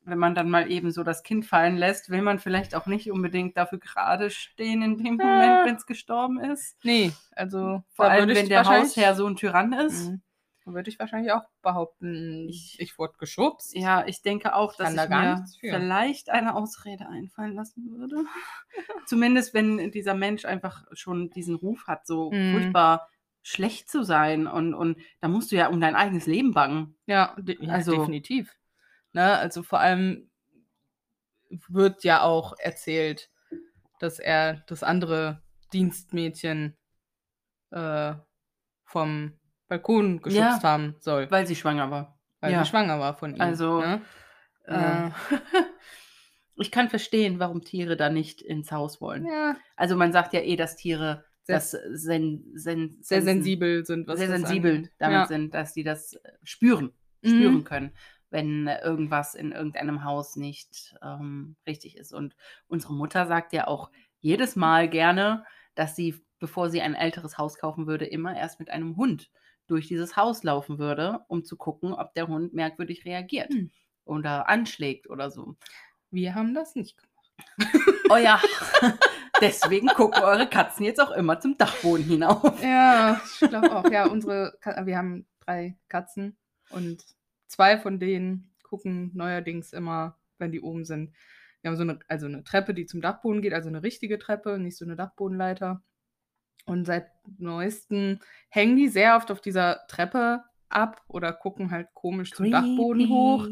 wenn 0.06 0.20
man 0.20 0.36
dann 0.36 0.48
mal 0.52 0.72
eben 0.72 0.92
so 0.92 1.02
das 1.02 1.24
Kind 1.24 1.44
fallen 1.48 1.76
lässt, 1.76 2.12
will 2.12 2.22
man 2.22 2.38
vielleicht 2.38 2.76
auch 2.76 2.86
nicht 2.86 3.12
unbedingt 3.12 3.58
dafür 3.58 3.80
gerade 3.80 4.30
stehen 4.30 4.84
in 4.84 4.96
dem 5.04 5.20
Ja. 5.20 5.26
Moment, 5.26 5.66
wenn 5.66 5.76
es 5.76 5.88
gestorben 5.88 6.40
ist. 6.40 6.78
Nee, 6.84 7.12
also 7.36 7.84
Vor 7.94 8.06
allem, 8.06 8.30
wenn 8.30 8.48
der 8.48 8.64
Hausherr 8.64 9.16
so 9.16 9.26
ein 9.26 9.36
Tyrann 9.36 9.74
ist. 9.74 10.10
Mhm. 10.12 10.22
Würde 10.74 10.90
ich 10.90 11.00
wahrscheinlich 11.00 11.32
auch 11.32 11.44
behaupten, 11.62 12.48
ich, 12.50 12.78
ich 12.80 12.98
wurde 13.00 13.14
geschubst. 13.18 13.74
Ja, 13.76 14.06
ich 14.06 14.22
denke 14.22 14.54
auch, 14.56 14.76
dass 14.76 14.88
Kann 14.96 14.98
da 14.98 15.04
ich 15.04 15.10
mir 15.10 15.46
vielleicht 15.72 16.30
eine 16.30 16.56
Ausrede 16.56 17.08
einfallen 17.08 17.54
lassen 17.54 17.90
würde. 17.90 18.26
Zumindest 19.06 19.54
wenn 19.54 19.92
dieser 19.92 20.14
Mensch 20.14 20.46
einfach 20.46 20.84
schon 20.94 21.30
diesen 21.30 21.56
Ruf 21.56 21.88
hat, 21.88 22.06
so 22.06 22.32
Mhm. 22.32 22.52
furchtbar 22.52 23.10
schlecht 23.42 23.90
zu 23.90 24.04
sein 24.04 24.46
und, 24.46 24.74
und 24.74 24.98
da 25.22 25.30
musst 25.30 25.52
du 25.52 25.56
ja 25.56 25.70
um 25.70 25.80
dein 25.80 25.96
eigenes 25.96 26.26
Leben 26.26 26.54
bangen. 26.54 26.98
Ja, 27.06 27.34
de 27.40 27.58
ja 27.66 27.74
Also- 27.74 27.96
definitiv. 27.98 28.54
Ne, 29.14 29.38
also 29.38 29.64
vor 29.64 29.80
allem 29.80 30.30
wird 31.70 32.04
ja 32.04 32.22
auch 32.24 32.54
erzählt, 32.60 33.30
dass 34.00 34.20
er 34.20 34.64
das 34.68 34.84
andere 34.84 35.42
Dienstmädchen 35.72 36.78
äh, 37.72 38.14
vom 38.84 39.40
Balkon 39.68 40.22
geschubst 40.22 40.64
haben 40.64 40.96
soll, 41.00 41.30
Weil 41.32 41.46
sie 41.48 41.56
schwanger 41.56 41.92
war. 41.92 42.18
weil 42.40 42.52
ja. 42.54 42.64
sie 42.64 42.70
schwanger 42.70 43.00
war 43.00 43.16
von 43.16 43.36
ihm. 43.36 43.42
Also, 43.42 43.80
ne? 43.82 44.02
Äh, 44.66 45.10
ich 46.56 46.72
kann 46.72 46.90
verstehen, 46.90 47.40
warum 47.40 47.62
Tiere 47.62 47.96
da 47.98 48.10
nicht 48.10 48.42
ins 48.42 48.72
Haus 48.72 49.00
wollen. 49.02 49.26
ja, 49.26 49.56
Also 49.76 49.96
man 49.96 50.12
sagt 50.12 50.34
ja 50.34 50.42
eh, 50.42 50.56
dass 50.56 50.76
Tiere 50.76 51.26
Sehr- 51.44 51.56
das 51.58 51.72
sen, 51.72 52.52
sen, 52.56 52.98
sehr 53.02 53.22
sensen- 53.22 53.26
sensibel 53.26 53.86
sind, 53.86 54.08
was 54.08 54.20
sehr 54.20 54.28
sensibel 54.30 54.76
angeht. 54.78 54.92
damit 55.00 55.14
ja. 55.18 55.26
sind, 55.28 55.54
dass 55.54 55.74
die 55.74 55.84
das 55.84 56.14
äh, 56.14 56.20
spüren, 56.44 56.92
Mhm. 57.22 57.30
spüren 57.30 57.64
können, 57.64 57.92
wenn 58.30 58.68
äh, 58.68 58.80
irgendwas 58.82 59.34
in 59.36 59.52
irgendeinem 59.52 60.04
Haus 60.04 60.36
nicht 60.36 60.96
ähm, 61.04 61.56
richtig 61.66 61.98
ist. 61.98 62.14
Und 62.14 62.36
unsere 62.68 62.94
Mutter 62.94 63.26
sagt 63.28 63.54
ja 63.54 63.68
auch 63.68 63.90
jedes 64.20 64.56
Mal 64.56 64.90
gerne, 64.90 65.46
dass 65.76 65.96
sie, 65.96 66.16
bevor 66.40 66.70
sie 66.70 66.82
ein 66.82 66.96
älteres 66.96 67.38
Haus 67.38 67.58
kaufen 67.58 67.88
würde, 67.88 68.06
immer 68.06 68.36
erst 68.36 68.60
mit 68.60 68.70
einem 68.70 68.98
Hund 68.98 69.30
durch 69.68 69.88
dieses 69.88 70.16
Haus 70.16 70.44
laufen 70.44 70.80
würde, 70.80 71.20
um 71.28 71.44
zu 71.44 71.58
gucken, 71.58 71.94
ob 71.94 72.14
der 72.14 72.28
Hund 72.28 72.54
merkwürdig 72.54 73.06
reagiert 73.06 73.54
Hm. 73.54 73.72
oder 74.06 74.50
anschlägt 74.50 75.10
oder 75.10 75.30
so. 75.30 75.56
Wir 76.12 76.36
haben 76.36 76.54
das 76.54 76.76
nicht 76.76 76.98
gemacht. 76.98 77.14
Oh 78.10 78.18
ja, 78.18 78.42
deswegen 79.42 79.88
gucken 79.88 80.24
eure 80.24 80.48
Katzen 80.48 80.86
jetzt 80.86 81.00
auch 81.00 81.12
immer 81.12 81.40
zum 81.40 81.58
Dachboden 81.58 82.06
hinauf. 82.06 82.62
Ja, 82.64 83.22
ich 83.42 83.50
glaube 83.50 83.76
auch. 83.76 83.90
Ja, 83.92 84.08
unsere, 84.08 84.58
Ka 84.62 84.86
wir 84.86 84.98
haben 84.98 85.28
drei 85.42 85.78
Katzen 85.90 86.38
und 86.70 87.04
zwei 87.48 87.78
von 87.78 88.00
denen 88.00 88.54
gucken 88.64 89.12
neuerdings 89.14 89.74
immer, 89.74 90.18
wenn 90.38 90.52
die 90.52 90.62
oben 90.62 90.86
sind. 90.86 91.14
Wir 91.62 91.70
haben 91.70 91.78
so 91.78 91.84
eine, 91.84 92.00
also 92.08 92.28
eine 92.28 92.44
Treppe, 92.44 92.74
die 92.74 92.86
zum 92.86 93.02
Dachboden 93.02 93.42
geht, 93.42 93.54
also 93.54 93.70
eine 93.70 93.84
richtige 93.84 94.20
Treppe, 94.20 94.60
nicht 94.60 94.78
so 94.78 94.86
eine 94.86 94.96
Dachbodenleiter. 94.96 95.82
Und 96.68 96.86
seit 96.86 97.10
neuestem 97.40 98.20
hängen 98.50 98.76
die 98.76 98.90
sehr 98.90 99.16
oft 99.16 99.32
auf 99.32 99.42
dieser 99.42 99.88
Treppe 99.88 100.44
ab 100.70 101.02
oder 101.08 101.32
gucken 101.32 101.72
halt 101.72 101.88
komisch 101.94 102.32
zum 102.32 102.52
Dachboden 102.52 103.08
hoch. 103.10 103.48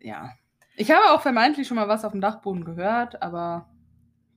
Ja. 0.00 0.32
Ich 0.76 0.90
habe 0.90 1.12
auch 1.12 1.22
vermeintlich 1.22 1.66
schon 1.68 1.76
mal 1.76 1.88
was 1.88 2.04
auf 2.04 2.12
dem 2.12 2.20
Dachboden 2.20 2.64
gehört, 2.64 3.22
aber 3.22 3.70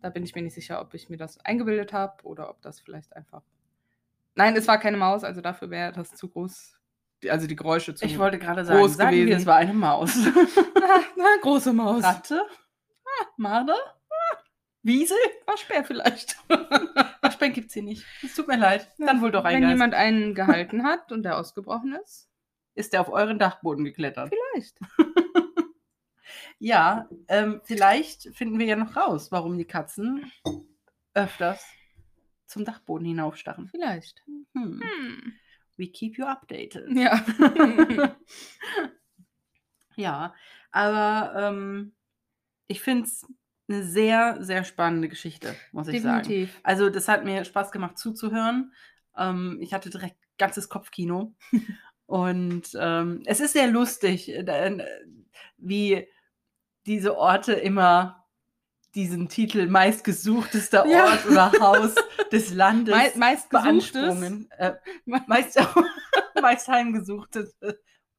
da 0.01 0.10
bin 0.10 0.24
ich 0.24 0.36
mir 0.36 0.43
nicht 0.43 0.53
sicher, 0.53 0.80
ob 0.80 0.93
ich 0.93 1.10
mir 1.10 1.18
das 1.18 1.43
eingebildet 1.43 1.93
habe 1.93 2.24
oder 2.24 2.49
ob 2.49 2.62
das 2.62 2.80
vielleicht 2.80 3.16
einfach. 3.16 3.41
Nein, 4.36 4.55
es 4.55 4.68
war 4.68 4.78
keine 4.78 4.97
Maus, 4.97 5.24
also 5.24 5.41
dafür 5.41 5.70
wäre 5.70 5.91
das 5.91 6.12
zu 6.12 6.30
groß. 6.30 6.78
Also 7.28 7.47
die 7.47 7.55
Geräusche 7.55 7.95
zu 7.95 8.05
Ich 8.05 8.18
wollte 8.18 8.39
gerade 8.39 8.64
sagen, 8.64 8.80
groß 8.80 8.95
sagen 8.95 9.16
wir, 9.16 9.26
gewesen. 9.26 9.39
es 9.41 9.45
war 9.45 9.57
eine 9.57 9.74
Maus. 9.74 10.16
Na, 10.76 11.01
na, 11.18 11.26
große 11.41 11.74
Maus. 11.74 12.03
Ratte? 12.03 12.45
Ah, 13.03 13.26
Marder? 13.36 13.76
Wiesel? 14.90 15.18
Waschbär 15.46 15.84
vielleicht. 15.86 16.36
Waschbär 17.22 17.50
gibt's 17.52 17.74
hier 17.76 17.84
nicht. 17.84 18.04
Es 18.24 18.36
tut 18.36 18.48
mir 18.48 18.58
leid. 18.58 18.88
Dann 18.98 19.22
wohl 19.22 19.30
doch 19.32 19.46
ein 19.46 19.54
Wenn 19.56 19.62
Geist. 19.62 19.72
jemand 19.74 19.94
einen 19.94 20.34
gehalten 20.42 20.84
hat 20.84 21.12
und 21.12 21.22
der 21.24 21.38
ausgebrochen 21.38 21.94
ist, 22.04 22.28
Ist 22.74 22.92
der 22.94 23.02
auf 23.02 23.10
euren 23.10 23.38
Dachboden 23.40 23.86
geklettert? 23.86 24.34
vielleicht. 24.54 24.80
Ja, 26.62 27.08
ähm, 27.30 27.62
vielleicht 27.64 28.36
finden 28.36 28.60
wir 28.60 28.66
ja 28.66 28.76
noch 28.76 28.98
raus, 28.98 29.32
warum 29.32 29.58
die 29.58 29.64
Katzen 29.66 30.30
öfters 31.14 31.66
zum 32.48 32.66
Dachboden 32.66 33.06
hinaufstarren. 33.08 33.70
Vielleicht. 33.70 34.22
Hm. 34.26 34.82
Hm. 34.84 35.34
We 35.78 35.88
keep 35.88 36.18
you 36.18 36.26
updated. 36.26 36.86
Ja. 36.92 37.24
Ja, 39.96 40.34
aber 40.72 41.34
ähm, 41.50 41.96
ich 42.68 42.82
finde 42.82 43.06
es 43.06 43.26
eine 43.70 43.84
sehr, 43.84 44.38
sehr 44.42 44.64
spannende 44.64 45.10
Geschichte, 45.10 45.56
muss 45.72 45.88
ich 45.88 46.02
sagen. 46.02 46.24
Definitiv. 46.24 46.60
Also, 46.64 46.90
das 46.90 47.08
hat 47.08 47.24
mir 47.24 47.46
Spaß 47.46 47.72
gemacht 47.72 47.98
zuzuhören. 47.98 48.74
Ähm, 49.18 49.60
ich 49.62 49.74
hatte 49.74 49.90
direkt 49.90 50.18
ganzes 50.38 50.70
Kopfkino. 50.70 51.36
Und 52.06 52.76
ähm, 52.80 53.22
es 53.26 53.40
ist 53.40 53.54
sehr 53.54 53.68
lustig, 53.68 54.30
äh, 54.30 54.40
äh, 54.42 54.86
wie 55.58 56.08
diese 56.88 57.16
Orte 57.18 57.54
immer 57.54 58.26
diesen 58.96 59.30
Titel 59.30 59.68
meistgesuchtester 59.68 60.88
Ja. 60.88 61.06
Ort 61.06 61.28
oder 61.28 61.52
Haus 61.60 61.94
des 62.32 62.52
Landes 62.52 62.96
Me 62.96 63.12
meist 63.18 63.50
beanspruchen. 63.50 64.50
Äh, 64.58 64.74
Me- 65.06 65.24
meist, 65.28 65.60
meist 66.42 66.68
heimgesuchte, 66.68 67.52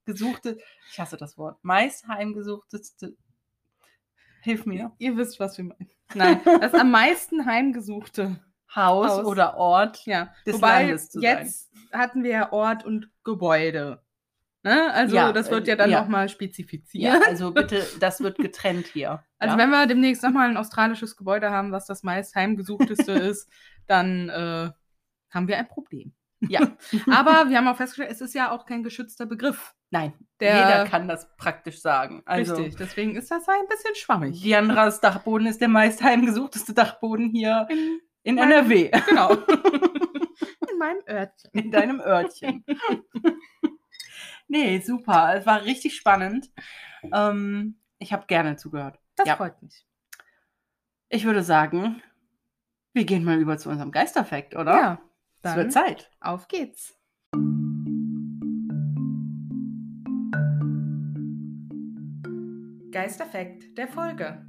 gesuchte, 0.04 0.58
ich 0.92 1.00
hasse 1.00 1.16
das 1.16 1.36
Wort, 1.36 1.58
meist 1.62 2.06
heimgesuchteste, 2.06 3.16
hilf 4.42 4.66
mir, 4.66 4.92
Ihr 4.98 5.16
wisst, 5.16 5.40
was 5.40 5.56
wir 5.58 5.64
meinen. 5.64 5.90
Nein, 6.14 6.40
das 6.44 6.74
am 6.74 6.90
meisten 6.90 7.46
heimgesuchte. 7.46 8.36
Haus, 8.74 9.10
Haus. 9.10 9.24
oder 9.24 9.56
Ort. 9.56 10.06
Ja. 10.06 10.32
Des 10.46 10.54
Wobei 10.56 10.82
Landes 10.84 11.10
zu 11.10 11.20
jetzt 11.20 11.70
hatten 11.92 12.22
wir 12.22 12.30
ja 12.30 12.52
Ort 12.52 12.84
und 12.84 13.10
Gebäude. 13.24 14.00
Ne? 14.62 14.92
Also 14.92 15.16
Ja, 15.16 15.32
das 15.32 15.50
wird 15.50 15.66
ja 15.66 15.74
dann 15.74 15.90
ja. 15.90 16.02
nochmal 16.02 16.24
Ja, 16.24 16.28
spezifiziert. 16.28 17.26
also 17.26 17.50
bitte, 17.50 17.84
das 17.98 18.20
wird 18.20 18.38
getrennt 18.38 18.86
hier. 18.86 19.24
Also 19.38 19.56
ja? 19.56 19.62
wenn 19.62 19.70
wir 19.70 19.86
demnächst 19.86 20.22
nochmal 20.22 20.50
ein 20.50 20.58
australisches 20.58 21.16
Gebäude 21.16 21.50
haben, 21.50 21.72
was 21.72 21.86
das 21.86 22.02
meist 22.02 22.34
heimgesuchteste 22.34 23.12
ist, 23.12 23.48
dann 23.86 24.28
äh, 24.28 24.70
haben 25.30 25.48
wir 25.48 25.56
ein 25.56 25.66
Problem. 25.66 26.12
Ja. 26.48 26.60
Aber 27.10 27.48
wir 27.50 27.58
haben 27.58 27.68
auch 27.68 27.76
festgestellt, 27.76 28.10
es 28.10 28.20
ist 28.20 28.34
ja 28.34 28.50
auch 28.50 28.64
kein 28.66 28.82
geschützter 28.82 29.26
Begriff. 29.26 29.74
Nein, 29.90 30.14
Der- 30.40 30.54
jeder 30.56 30.84
kann 30.86 31.06
das 31.08 31.28
praktisch 31.36 31.80
sagen. 31.80 32.22
Also, 32.24 32.54
Richtig. 32.54 32.76
Deswegen 32.76 33.16
ist 33.16 33.30
das 33.30 33.46
ein 33.48 33.66
bisschen 33.68 33.94
schwammig. 33.94 34.40
Diandras 34.42 35.00
Dachboden 35.00 35.46
ist 35.46 35.60
der 35.60 35.68
meist 35.68 36.02
heimgesuchteste 36.02 36.72
Dachboden 36.74 37.30
hier 37.30 37.66
In, 37.70 38.00
in 38.22 38.38
NRW. 38.38 38.90
genau. 39.08 39.32
In 40.70 40.78
meinem 40.78 41.02
Örtchen. 41.06 41.50
in 41.52 41.70
deinem 41.70 42.00
Örtchen. 42.00 42.64
nee, 44.48 44.80
super. 44.80 45.34
Es 45.36 45.44
war 45.46 45.62
richtig 45.64 45.94
spannend. 45.96 46.50
Ähm, 47.12 47.78
ich 47.98 48.12
habe 48.12 48.26
gerne 48.26 48.56
zugehört. 48.56 48.98
Das 49.16 49.26
Ja. 49.28 49.36
freut 49.36 49.60
mich. 49.62 49.84
Ich 51.08 51.24
würde 51.24 51.42
sagen, 51.42 52.02
wir 52.94 53.04
gehen 53.04 53.24
mal 53.24 53.38
über 53.38 53.58
zu 53.58 53.68
unserem 53.68 53.90
Geisterfakt, 53.92 54.54
oder? 54.56 54.72
Ja. 54.72 55.00
Es 55.42 55.42
Dann 55.42 55.56
wird 55.56 55.72
Zeit. 55.72 56.10
auf 56.20 56.48
geht's. 56.48 56.94
Geisterfakt 62.92 63.78
der 63.78 63.88
Folge. 63.88 64.44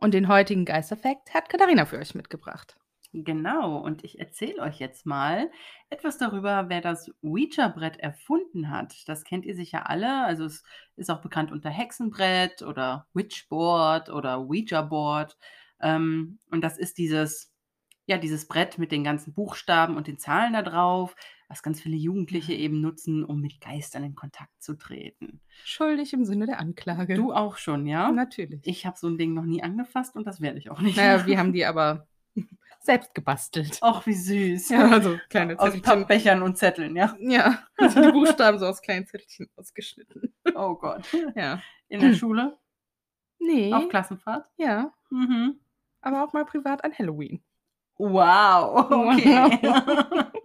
Und 0.00 0.14
den 0.14 0.28
heutigen 0.28 0.64
Geisterfakt 0.64 1.34
hat 1.34 1.48
Katharina 1.48 1.84
für 1.86 1.98
euch 1.98 2.14
mitgebracht. 2.14 2.76
Genau, 3.12 3.78
und 3.78 4.04
ich 4.04 4.20
erzähle 4.20 4.62
euch 4.62 4.78
jetzt 4.78 5.06
mal 5.06 5.50
etwas 5.90 6.18
darüber, 6.18 6.68
wer 6.68 6.82
das 6.82 7.10
Ouija-Brett 7.22 7.96
erfunden 7.98 8.70
hat. 8.70 9.08
Das 9.08 9.24
kennt 9.24 9.44
ihr 9.44 9.56
sicher 9.56 9.88
alle. 9.90 10.24
Also 10.24 10.44
es 10.44 10.62
ist 10.94 11.10
auch 11.10 11.22
bekannt 11.22 11.50
unter 11.50 11.70
Hexenbrett 11.70 12.62
oder 12.62 13.08
Witchboard 13.14 14.10
oder 14.10 14.38
Ouija-Board. 14.38 15.36
Ähm, 15.80 16.38
und 16.50 16.62
das 16.62 16.78
ist 16.78 16.98
dieses, 16.98 17.52
ja, 18.06 18.18
dieses 18.18 18.46
Brett 18.48 18.78
mit 18.78 18.90
den 18.92 19.04
ganzen 19.04 19.32
Buchstaben 19.34 19.96
und 19.96 20.06
den 20.06 20.18
Zahlen 20.18 20.52
da 20.54 20.62
drauf, 20.62 21.14
was 21.48 21.62
ganz 21.62 21.80
viele 21.80 21.96
Jugendliche 21.96 22.52
eben 22.52 22.80
nutzen, 22.80 23.24
um 23.24 23.40
mit 23.40 23.60
Geistern 23.60 24.04
in 24.04 24.14
Kontakt 24.14 24.62
zu 24.62 24.74
treten. 24.74 25.40
Schuldig 25.64 26.12
im 26.12 26.24
Sinne 26.24 26.46
der 26.46 26.58
Anklage. 26.58 27.14
Du 27.14 27.32
auch 27.32 27.56
schon, 27.56 27.86
ja? 27.86 28.10
Natürlich. 28.12 28.60
Ich 28.66 28.84
habe 28.84 28.98
so 28.98 29.08
ein 29.08 29.16
Ding 29.18 29.32
noch 29.34 29.44
nie 29.44 29.62
angefasst 29.62 30.14
und 30.16 30.26
das 30.26 30.40
werde 30.40 30.58
ich 30.58 30.70
auch 30.70 30.80
nicht. 30.80 30.96
Naja, 30.96 31.24
wir 31.26 31.38
haben 31.38 31.52
die 31.54 31.64
aber 31.64 32.06
selbst 32.80 33.14
gebastelt. 33.14 33.78
Ach, 33.80 34.04
wie 34.06 34.12
süß. 34.14 34.68
Ja, 34.68 34.88
also 34.90 35.18
kleine 35.30 35.54
Aus 35.58 35.72
Zettelchen. 35.72 35.82
Pappbechern 35.82 36.42
und 36.42 36.58
Zetteln, 36.58 36.96
ja. 36.96 37.16
Ja, 37.20 37.62
also 37.78 38.02
die 38.02 38.12
Buchstaben 38.12 38.58
so 38.58 38.66
aus 38.66 38.82
kleinen 38.82 39.06
Zettelchen 39.06 39.48
ausgeschnitten. 39.56 40.34
Oh 40.54 40.74
Gott. 40.74 41.06
Ja. 41.34 41.62
In 41.88 42.00
der 42.00 42.12
Schule? 42.14 42.58
Nee. 43.38 43.72
Auf 43.72 43.88
Klassenfahrt? 43.88 44.46
ja, 44.56 44.92
Mhm. 45.10 45.58
Aber 46.00 46.24
auch 46.24 46.32
mal 46.32 46.44
privat 46.44 46.84
an 46.84 46.92
Halloween. 46.96 47.42
Wow. 47.98 48.88
Okay. 49.08 49.58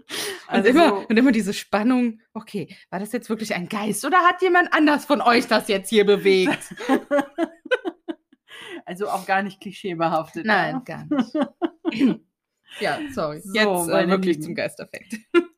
Und, 0.47 0.57
also, 0.59 0.69
immer, 0.69 1.09
und 1.09 1.17
immer 1.17 1.31
diese 1.31 1.53
Spannung, 1.53 2.19
okay, 2.33 2.75
war 2.89 2.99
das 2.99 3.11
jetzt 3.13 3.29
wirklich 3.29 3.55
ein 3.55 3.69
Geist 3.69 4.03
oder 4.05 4.17
hat 4.17 4.41
jemand 4.41 4.73
anders 4.73 5.05
von 5.05 5.21
euch 5.21 5.47
das 5.47 5.67
jetzt 5.69 5.89
hier 5.89 6.05
bewegt? 6.05 6.75
also 8.85 9.09
auch 9.09 9.25
gar 9.25 9.41
nicht 9.41 9.61
klischeebehaftet. 9.61 10.45
Nein, 10.45 10.75
ja? 10.75 10.79
gar 10.79 11.05
nicht. 11.05 12.19
ja, 12.79 12.99
sorry. 13.13 13.41
So, 13.41 13.53
jetzt 13.53 13.89
äh, 13.89 14.07
wirklich 14.09 14.35
Lieben. 14.35 14.43
zum 14.43 14.55
Geisterfekt. 14.55 15.15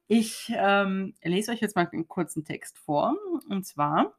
Ich 0.07 0.53
ähm, 0.55 1.15
lese 1.23 1.51
euch 1.51 1.59
jetzt 1.59 1.75
mal 1.75 1.89
einen 1.91 2.07
kurzen 2.07 2.45
Text 2.45 2.77
vor. 2.77 3.15
Und 3.49 3.65
zwar 3.65 4.15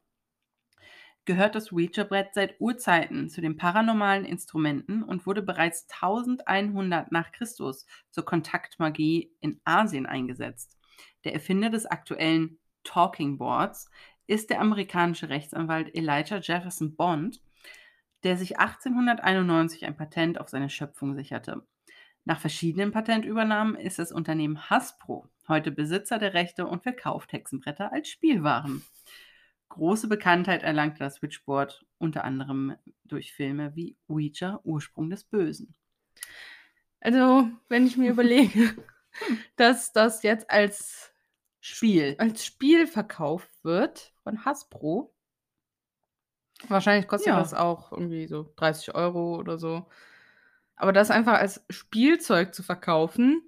gehört 1.27 1.55
das 1.55 1.71
Ouija-Brett 1.71 2.33
seit 2.33 2.59
Urzeiten 2.59 3.29
zu 3.29 3.41
den 3.41 3.57
paranormalen 3.57 4.25
Instrumenten 4.25 5.03
und 5.03 5.27
wurde 5.27 5.43
bereits 5.43 5.85
1100 5.91 7.11
nach 7.11 7.31
Christus 7.31 7.85
zur 8.09 8.25
Kontaktmagie 8.25 9.31
in 9.41 9.59
Asien 9.65 10.07
eingesetzt. 10.07 10.77
Der 11.25 11.33
Erfinder 11.33 11.69
des 11.69 11.85
aktuellen 11.85 12.57
Talking 12.83 13.37
Boards 13.37 13.91
ist 14.25 14.49
der 14.49 14.61
amerikanische 14.61 15.29
Rechtsanwalt 15.29 15.93
Elijah 15.93 16.37
Jefferson 16.37 16.95
Bond, 16.95 17.41
der 18.23 18.37
sich 18.37 18.57
1891 18.57 19.85
ein 19.85 19.97
Patent 19.97 20.39
auf 20.39 20.47
seine 20.47 20.69
Schöpfung 20.69 21.13
sicherte. 21.13 21.61
Nach 22.23 22.39
verschiedenen 22.39 22.91
Patentübernahmen 22.91 23.75
ist 23.75 23.99
das 23.99 24.11
Unternehmen 24.11 24.69
Hasbro 24.69 25.27
heute 25.47 25.71
Besitzer 25.71 26.19
der 26.19 26.33
Rechte 26.33 26.67
und 26.67 26.83
verkauft 26.83 27.33
Hexenbretter 27.33 27.91
als 27.91 28.09
Spielwaren. 28.09 28.83
Große 29.77 30.07
Bekanntheit 30.07 30.63
erlangte 30.63 30.99
das 30.99 31.15
Switchboard 31.15 31.85
unter 31.99 32.23
anderem 32.23 32.75
durch 33.05 33.31
Filme 33.31 33.75
wie 33.75 33.95
Ouija, 34.07 34.59
Ursprung 34.63 35.11
des 35.11 35.23
Bösen. 35.23 35.75
Also, 36.99 37.47
wenn 37.69 37.85
ich 37.85 37.95
mir 37.95 38.09
überlege, 38.11 38.75
dass 39.55 39.93
das 39.93 40.23
jetzt 40.23 40.49
als, 40.49 41.13
Spiel. 41.59 42.15
als 42.17 42.43
Spiel 42.43 42.87
verkauft 42.87 43.49
wird 43.63 44.13
von 44.23 44.45
Hasbro, 44.45 45.13
wahrscheinlich 46.67 47.07
kostet 47.07 47.27
Ja. 47.27 47.39
das 47.39 47.53
auch 47.53 47.91
irgendwie 47.91 48.25
so 48.25 48.51
30 48.55 48.95
Euro 48.95 49.35
oder 49.37 49.59
so. 49.59 49.85
Aber 50.75 50.91
das 50.91 51.11
einfach 51.11 51.33
als 51.33 51.63
Spielzeug 51.69 52.55
zu 52.55 52.63
verkaufen, 52.63 53.43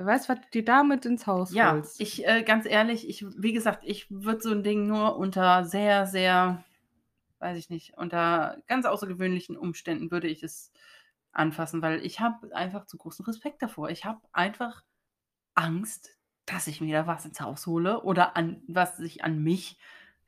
wer 0.00 0.06
weiß, 0.14 0.28
was 0.28 0.40
du 0.40 0.46
dir 0.52 0.64
damit 0.64 1.04
ins 1.06 1.26
Haus 1.26 1.52
Ja, 1.52 1.72
holst. 1.72 2.00
ich, 2.00 2.26
äh, 2.26 2.42
ganz 2.42 2.66
ehrlich, 2.66 3.08
ich, 3.08 3.24
wie 3.40 3.52
gesagt, 3.52 3.82
ich 3.84 4.06
würde 4.10 4.40
so 4.40 4.50
ein 4.50 4.62
Ding 4.62 4.86
nur 4.86 5.16
unter 5.16 5.64
sehr, 5.64 6.06
sehr, 6.06 6.64
weiß 7.38 7.56
ich 7.58 7.70
nicht, 7.70 7.94
unter 7.96 8.58
ganz 8.66 8.86
außergewöhnlichen 8.86 9.56
Umständen 9.56 10.10
würde 10.10 10.28
ich 10.28 10.42
es 10.42 10.72
anfassen, 11.32 11.82
weil 11.82 12.04
ich 12.04 12.20
habe 12.20 12.54
einfach 12.56 12.86
zu 12.86 12.96
großen 12.98 13.24
Respekt 13.24 13.62
davor. 13.62 13.90
Ich 13.90 14.04
habe 14.04 14.20
einfach 14.32 14.82
Angst, 15.54 16.10
dass 16.46 16.66
ich 16.66 16.80
mir 16.80 16.96
da 17.02 17.06
was 17.06 17.24
ins 17.24 17.40
Haus 17.40 17.66
hole 17.66 18.02
oder 18.02 18.36
an 18.36 18.62
was 18.66 18.96
sich 18.96 19.22
an 19.22 19.42
mich 19.42 19.78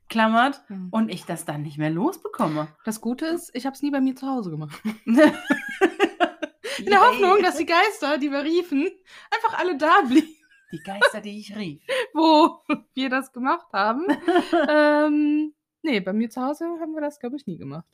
klammert 0.09 0.61
Hm. 0.67 0.89
und 0.91 1.09
ich 1.09 1.25
das 1.25 1.45
dann 1.45 1.61
nicht 1.63 1.77
mehr 1.77 1.89
losbekomme. 1.89 2.67
Das 2.85 3.01
Gute 3.01 3.25
ist, 3.25 3.51
ich 3.55 3.65
habe 3.65 3.73
es 3.75 3.81
nie 3.81 3.89
bei 3.91 3.99
mir 4.01 4.15
zu 4.15 4.27
Hause 4.27 4.51
gemacht. 4.51 4.79
In 6.85 6.91
der 6.91 7.01
Hoffnung, 7.01 7.41
dass 7.41 7.57
die 7.57 7.65
Geister, 7.65 8.17
die 8.17 8.31
wir 8.31 8.43
riefen, 8.43 8.89
einfach 9.31 9.57
alle 9.59 9.77
da 9.77 10.01
blieben, 10.01 10.35
die 10.71 10.79
Geister, 10.79 11.21
die 11.21 11.39
ich 11.39 11.55
rief. 11.55 11.81
wo 12.13 12.59
wir 12.93 13.09
das 13.09 13.31
gemacht 13.31 13.67
haben. 13.73 14.05
ähm, 14.69 15.53
nee, 15.81 15.99
bei 15.99 16.13
mir 16.13 16.29
zu 16.29 16.41
Hause 16.41 16.65
haben 16.79 16.93
wir 16.93 17.01
das, 17.01 17.19
glaube 17.19 17.35
ich, 17.37 17.45
nie 17.47 17.57
gemacht. 17.57 17.85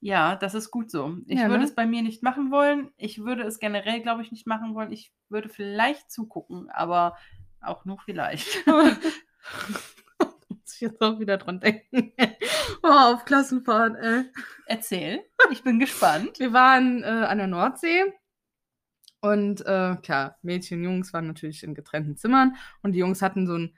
Ja, 0.00 0.36
das 0.36 0.54
ist 0.54 0.70
gut 0.70 0.90
so. 0.90 1.16
Ich 1.26 1.38
Ja, 1.38 1.46
würde 1.48 1.60
ne? 1.60 1.64
es 1.64 1.74
bei 1.74 1.86
mir 1.86 2.02
nicht 2.02 2.22
machen 2.22 2.50
wollen. 2.50 2.92
Ich 2.96 3.24
würde 3.24 3.42
es 3.44 3.58
generell, 3.58 4.00
glaube 4.02 4.22
ich, 4.22 4.30
nicht 4.30 4.46
machen 4.46 4.74
wollen. 4.74 4.92
Ich 4.92 5.12
würde 5.28 5.48
vielleicht 5.48 6.10
zugucken, 6.10 6.68
aber 6.70 7.16
auch 7.60 7.84
nur 7.84 7.98
vielleicht. 8.04 8.64
Ich 10.76 10.82
jetzt 10.82 11.00
auch 11.00 11.18
wieder 11.18 11.38
dran 11.38 11.58
denken. 11.58 12.12
oh, 12.82 12.88
auf 12.88 13.24
Klassenfahrt, 13.24 13.96
ey. 13.96 14.24
Erzähl, 14.66 15.24
ich 15.50 15.62
bin 15.62 15.78
gespannt. 15.78 16.38
Wir 16.38 16.52
waren 16.52 17.02
äh, 17.02 17.06
an 17.06 17.38
der 17.38 17.46
Nordsee 17.46 18.04
und 19.20 19.62
äh, 19.62 19.96
klar, 20.02 20.38
Mädchen 20.42 20.80
und 20.80 20.84
Jungs 20.84 21.14
waren 21.14 21.28
natürlich 21.28 21.62
in 21.62 21.74
getrennten 21.74 22.18
Zimmern 22.18 22.56
und 22.82 22.92
die 22.92 22.98
Jungs 22.98 23.22
hatten 23.22 23.46
so 23.46 23.56
ein 23.56 23.74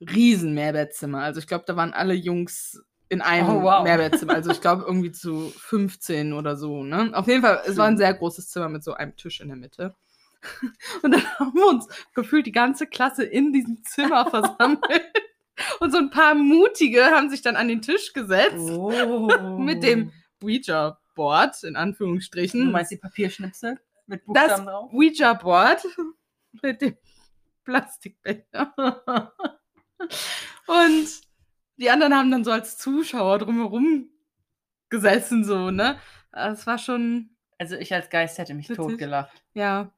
riesen 0.00 0.54
Mehrbettzimmer. 0.54 1.20
Also 1.20 1.38
ich 1.38 1.46
glaube, 1.46 1.64
da 1.66 1.76
waren 1.76 1.92
alle 1.92 2.14
Jungs 2.14 2.82
in 3.10 3.20
einem 3.20 3.48
Oh, 3.48 3.62
wow. 3.62 3.84
Mehrbettzimmer. 3.84 4.32
Also 4.32 4.50
ich 4.50 4.62
glaube 4.62 4.84
irgendwie 4.86 5.12
zu 5.12 5.52
15 5.54 6.32
oder 6.32 6.56
so. 6.56 6.82
Ne? 6.82 7.10
Auf 7.12 7.26
jeden 7.26 7.42
Fall, 7.42 7.60
es 7.66 7.76
war 7.76 7.88
ein 7.88 7.98
sehr 7.98 8.14
großes 8.14 8.48
Zimmer 8.48 8.70
mit 8.70 8.82
so 8.82 8.94
einem 8.94 9.16
Tisch 9.16 9.40
in 9.42 9.48
der 9.48 9.58
Mitte. 9.58 9.94
Und 11.02 11.10
dann 11.10 11.38
haben 11.38 11.54
wir 11.54 11.66
uns 11.68 11.86
gefühlt 12.14 12.46
die 12.46 12.52
ganze 12.52 12.86
Klasse 12.86 13.24
in 13.24 13.52
diesem 13.52 13.84
Zimmer 13.84 14.30
versammelt. 14.30 15.27
Und 15.80 15.90
so 15.92 15.98
ein 15.98 16.10
paar 16.10 16.34
Mutige 16.34 17.04
haben 17.06 17.30
sich 17.30 17.42
dann 17.42 17.56
an 17.56 17.68
den 17.68 17.82
Tisch 17.82 18.12
gesetzt 18.12 18.56
Oh. 18.58 19.28
mit 19.58 19.82
dem 19.82 20.12
Ouija-Board, 20.42 21.64
in 21.64 21.76
Anführungsstrichen. 21.76 22.66
Du 22.66 22.70
meinst 22.70 22.90
die 22.92 22.96
Papierschnipsel 22.96 23.78
mit 24.06 24.22
das 24.26 24.26
Buchstaben 24.26 24.66
drauf? 24.66 24.92
Ouija-Board 24.92 25.86
mit 26.62 26.80
dem 26.82 26.96
Plastikbecher. 27.64 28.72
Und 30.66 31.08
die 31.76 31.90
anderen 31.90 32.14
haben 32.14 32.30
dann 32.30 32.44
so 32.44 32.50
als 32.52 32.78
Zuschauer 32.78 33.38
drumherum 33.38 34.08
gesessen, 34.90 35.44
so, 35.44 35.70
ne? 35.70 35.98
Es 36.32 36.66
war 36.66 36.78
schon, 36.78 37.30
Also 37.58 37.76
ich 37.76 37.92
als 37.92 38.08
Geist 38.10 38.38
hätte 38.38 38.54
mich 38.54 38.68
Witzig. 38.68 38.76
totgelacht. 38.84 39.42
ja, 39.54 39.90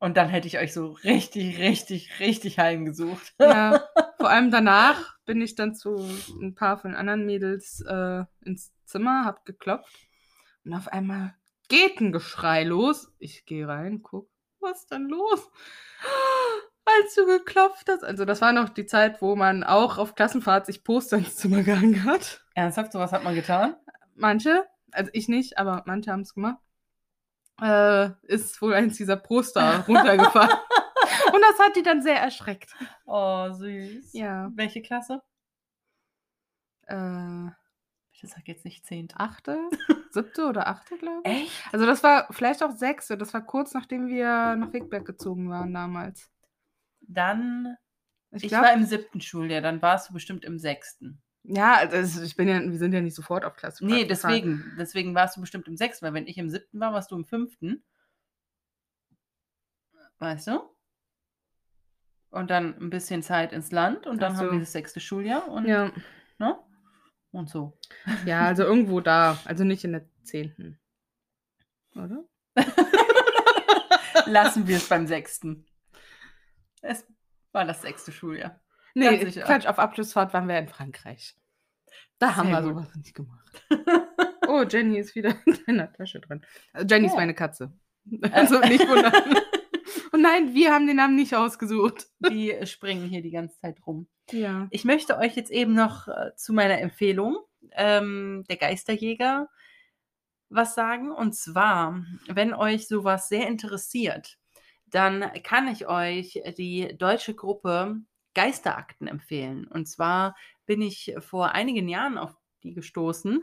Und 0.00 0.16
dann 0.16 0.28
hätte 0.28 0.46
ich 0.46 0.58
euch 0.58 0.72
so 0.72 0.92
richtig, 1.04 1.58
richtig, 1.58 2.20
richtig 2.20 2.58
heimgesucht. 2.58 3.34
ja. 3.40 3.84
Vor 4.18 4.30
allem 4.30 4.50
danach 4.50 5.16
bin 5.26 5.40
ich 5.40 5.54
dann 5.54 5.76
zu 5.76 5.96
ein 6.40 6.54
paar 6.56 6.76
von 6.78 6.96
anderen 6.96 7.24
Mädels 7.24 7.84
äh, 7.88 8.24
ins 8.44 8.72
Zimmer, 8.84 9.24
hab 9.24 9.44
geklopft 9.44 10.08
und 10.64 10.74
auf 10.74 10.88
einmal 10.88 11.34
geht 11.68 12.00
ein 12.00 12.12
Geschrei 12.12 12.64
los. 12.64 13.12
Ich 13.18 13.44
gehe 13.44 13.68
rein, 13.68 14.02
guck, 14.02 14.28
was 14.60 14.80
ist 14.80 14.90
denn 14.90 15.08
los? 15.08 15.50
Als 16.84 17.14
du 17.14 17.26
geklopft 17.26 17.88
hast. 17.88 18.02
Also 18.02 18.24
das 18.24 18.40
war 18.40 18.52
noch 18.52 18.70
die 18.70 18.86
Zeit, 18.86 19.22
wo 19.22 19.36
man 19.36 19.62
auch 19.62 19.98
auf 19.98 20.14
Klassenfahrt 20.14 20.66
sich 20.66 20.82
Poster 20.82 21.18
ins 21.18 21.36
Zimmer 21.36 21.62
gehangen 21.62 22.04
hat. 22.04 22.44
Ernsthaft, 22.54 22.92
sowas 22.92 23.12
hat 23.12 23.24
man 23.24 23.34
getan? 23.34 23.76
Manche, 24.14 24.64
also 24.90 25.10
ich 25.12 25.28
nicht, 25.28 25.58
aber 25.58 25.84
manche 25.86 26.10
haben 26.10 26.22
es 26.22 26.34
gemacht. 26.34 26.58
Äh, 27.60 28.10
ist 28.22 28.60
wohl 28.62 28.74
eins 28.74 28.96
dieser 28.96 29.16
Poster 29.16 29.84
runtergefallen. 29.86 30.50
Und 31.32 31.40
das 31.42 31.58
hat 31.58 31.76
die 31.76 31.82
dann 31.82 32.02
sehr 32.02 32.20
erschreckt. 32.20 32.74
Oh, 33.06 33.50
süß. 33.52 34.12
Ja. 34.12 34.50
Welche 34.54 34.82
Klasse? 34.82 35.22
Äh, 36.86 37.50
Ich 38.12 38.22
sag 38.22 38.46
jetzt 38.48 38.64
nicht 38.64 38.86
zehnte. 38.86 39.16
achte, 39.18 39.58
siebte 40.10 40.46
oder 40.46 40.66
achte, 40.68 40.96
glaube 40.98 41.22
ich. 41.24 41.30
Echt? 41.42 41.62
Also 41.72 41.86
das 41.86 42.02
war 42.02 42.26
vielleicht 42.32 42.62
auch 42.62 42.72
sechste. 42.72 43.16
Das 43.18 43.34
war 43.34 43.44
kurz 43.44 43.74
nachdem 43.74 44.08
wir 44.08 44.56
nach 44.56 44.72
Wegberg 44.72 45.04
gezogen 45.04 45.50
waren 45.50 45.72
damals. 45.74 46.30
Dann, 47.00 47.76
Ich, 48.32 48.44
ich, 48.44 48.48
glaub, 48.50 48.62
war 48.62 48.72
im 48.72 48.84
siebten 48.84 49.20
Schuljahr, 49.20 49.60
dann 49.62 49.80
warst 49.82 50.08
du 50.08 50.14
bestimmt 50.14 50.44
im 50.44 50.58
sechsten. 50.58 51.22
Ja, 51.48 51.76
also 51.76 52.22
ich 52.22 52.36
bin 52.36 52.46
ja, 52.48 52.60
wir 52.60 52.78
sind 52.78 52.92
ja 52.92 53.00
nicht 53.00 53.14
sofort 53.16 53.44
auf 53.44 53.56
Klasse. 53.56 53.84
Nee, 53.84 54.04
deswegen, 54.04 54.74
deswegen 54.78 55.14
warst 55.14 55.36
du 55.36 55.40
bestimmt 55.40 55.66
im 55.66 55.76
sechsten, 55.76 56.04
weil 56.06 56.14
wenn 56.14 56.26
ich 56.26 56.36
im 56.38 56.50
siebten 56.50 56.78
war, 56.78 56.92
warst 56.92 57.10
du 57.10 57.16
im 57.16 57.24
fünften. 57.24 57.82
Weißt 60.18 60.48
du? 60.48 60.60
Und 62.30 62.50
dann 62.50 62.76
ein 62.78 62.90
bisschen 62.90 63.22
Zeit 63.22 63.52
ins 63.52 63.72
Land 63.72 64.06
und 64.06 64.20
dann 64.20 64.34
Ach 64.34 64.38
haben 64.38 64.46
so. 64.48 64.52
wir 64.52 64.60
das 64.60 64.72
sechste 64.72 65.00
Schuljahr 65.00 65.48
und, 65.48 65.64
Ja. 65.66 65.90
ne? 66.38 66.58
Und 67.30 67.48
so. 67.48 67.78
ja, 68.26 68.42
also 68.42 68.64
irgendwo 68.64 69.00
da. 69.00 69.38
Also 69.44 69.64
nicht 69.64 69.84
in 69.84 69.92
der 69.92 70.06
zehnten. 70.24 70.78
Oder? 71.94 72.24
Lassen 74.26 74.66
wir 74.66 74.76
es 74.76 74.88
beim 74.88 75.06
sechsten. 75.06 75.66
Es 76.82 77.06
war 77.52 77.64
das 77.64 77.80
sechste 77.82 78.12
Schuljahr. 78.12 78.60
Nee. 78.98 79.24
Quatsch, 79.32 79.66
auf 79.66 79.78
Abschlussfahrt 79.78 80.32
waren 80.34 80.48
wir 80.48 80.58
in 80.58 80.68
Frankreich. 80.68 81.34
Da 82.18 82.36
haben 82.36 82.48
Sehr 82.48 82.62
wir 82.64 82.72
gut. 82.72 82.82
sowas 82.84 82.94
nicht 82.96 83.14
gemacht. 83.14 83.62
Oh, 84.48 84.62
Jenny 84.68 84.98
ist 84.98 85.14
wieder 85.14 85.34
in 85.46 85.58
deiner 85.66 85.92
Tasche 85.92 86.20
drin. 86.20 86.44
Also 86.72 86.86
Jenny 86.94 87.06
ist 87.06 87.12
Ja. 87.12 87.18
meine 87.18 87.34
Katze. 87.34 87.72
Also 88.32 88.58
nicht 88.60 88.88
wundern. 88.88 89.12
Und 90.12 90.22
nein, 90.22 90.54
wir 90.54 90.72
haben 90.72 90.86
den 90.86 90.96
Namen 90.96 91.16
nicht 91.16 91.34
ausgesucht. 91.34 92.06
Die 92.30 92.54
springen 92.66 93.08
hier 93.08 93.20
die 93.22 93.30
ganze 93.30 93.58
Zeit 93.60 93.78
rum. 93.86 94.08
Ja. 94.30 94.66
Ich 94.70 94.84
möchte 94.84 95.18
euch 95.18 95.36
jetzt 95.36 95.50
eben 95.50 95.74
noch 95.74 96.08
äh, 96.08 96.34
zu 96.34 96.52
meiner 96.54 96.78
Empfehlung, 96.78 97.36
ähm, 97.72 98.44
der 98.48 98.56
Geisterjäger, 98.56 99.48
was 100.48 100.74
sagen. 100.74 101.12
Und 101.12 101.34
zwar, 101.34 102.02
wenn 102.26 102.54
euch 102.54 102.88
sowas 102.88 103.28
sehr 103.28 103.46
interessiert, 103.46 104.38
dann 104.86 105.30
kann 105.42 105.68
ich 105.68 105.86
euch 105.86 106.42
die 106.56 106.96
deutsche 106.96 107.34
Gruppe 107.34 107.96
Geisterakten 108.38 109.08
empfehlen. 109.08 109.66
Und 109.66 109.88
zwar 109.88 110.36
bin 110.64 110.80
ich 110.80 111.12
vor 111.18 111.56
einigen 111.56 111.88
Jahren 111.88 112.16
auf 112.16 112.36
die 112.62 112.72
gestoßen 112.72 113.42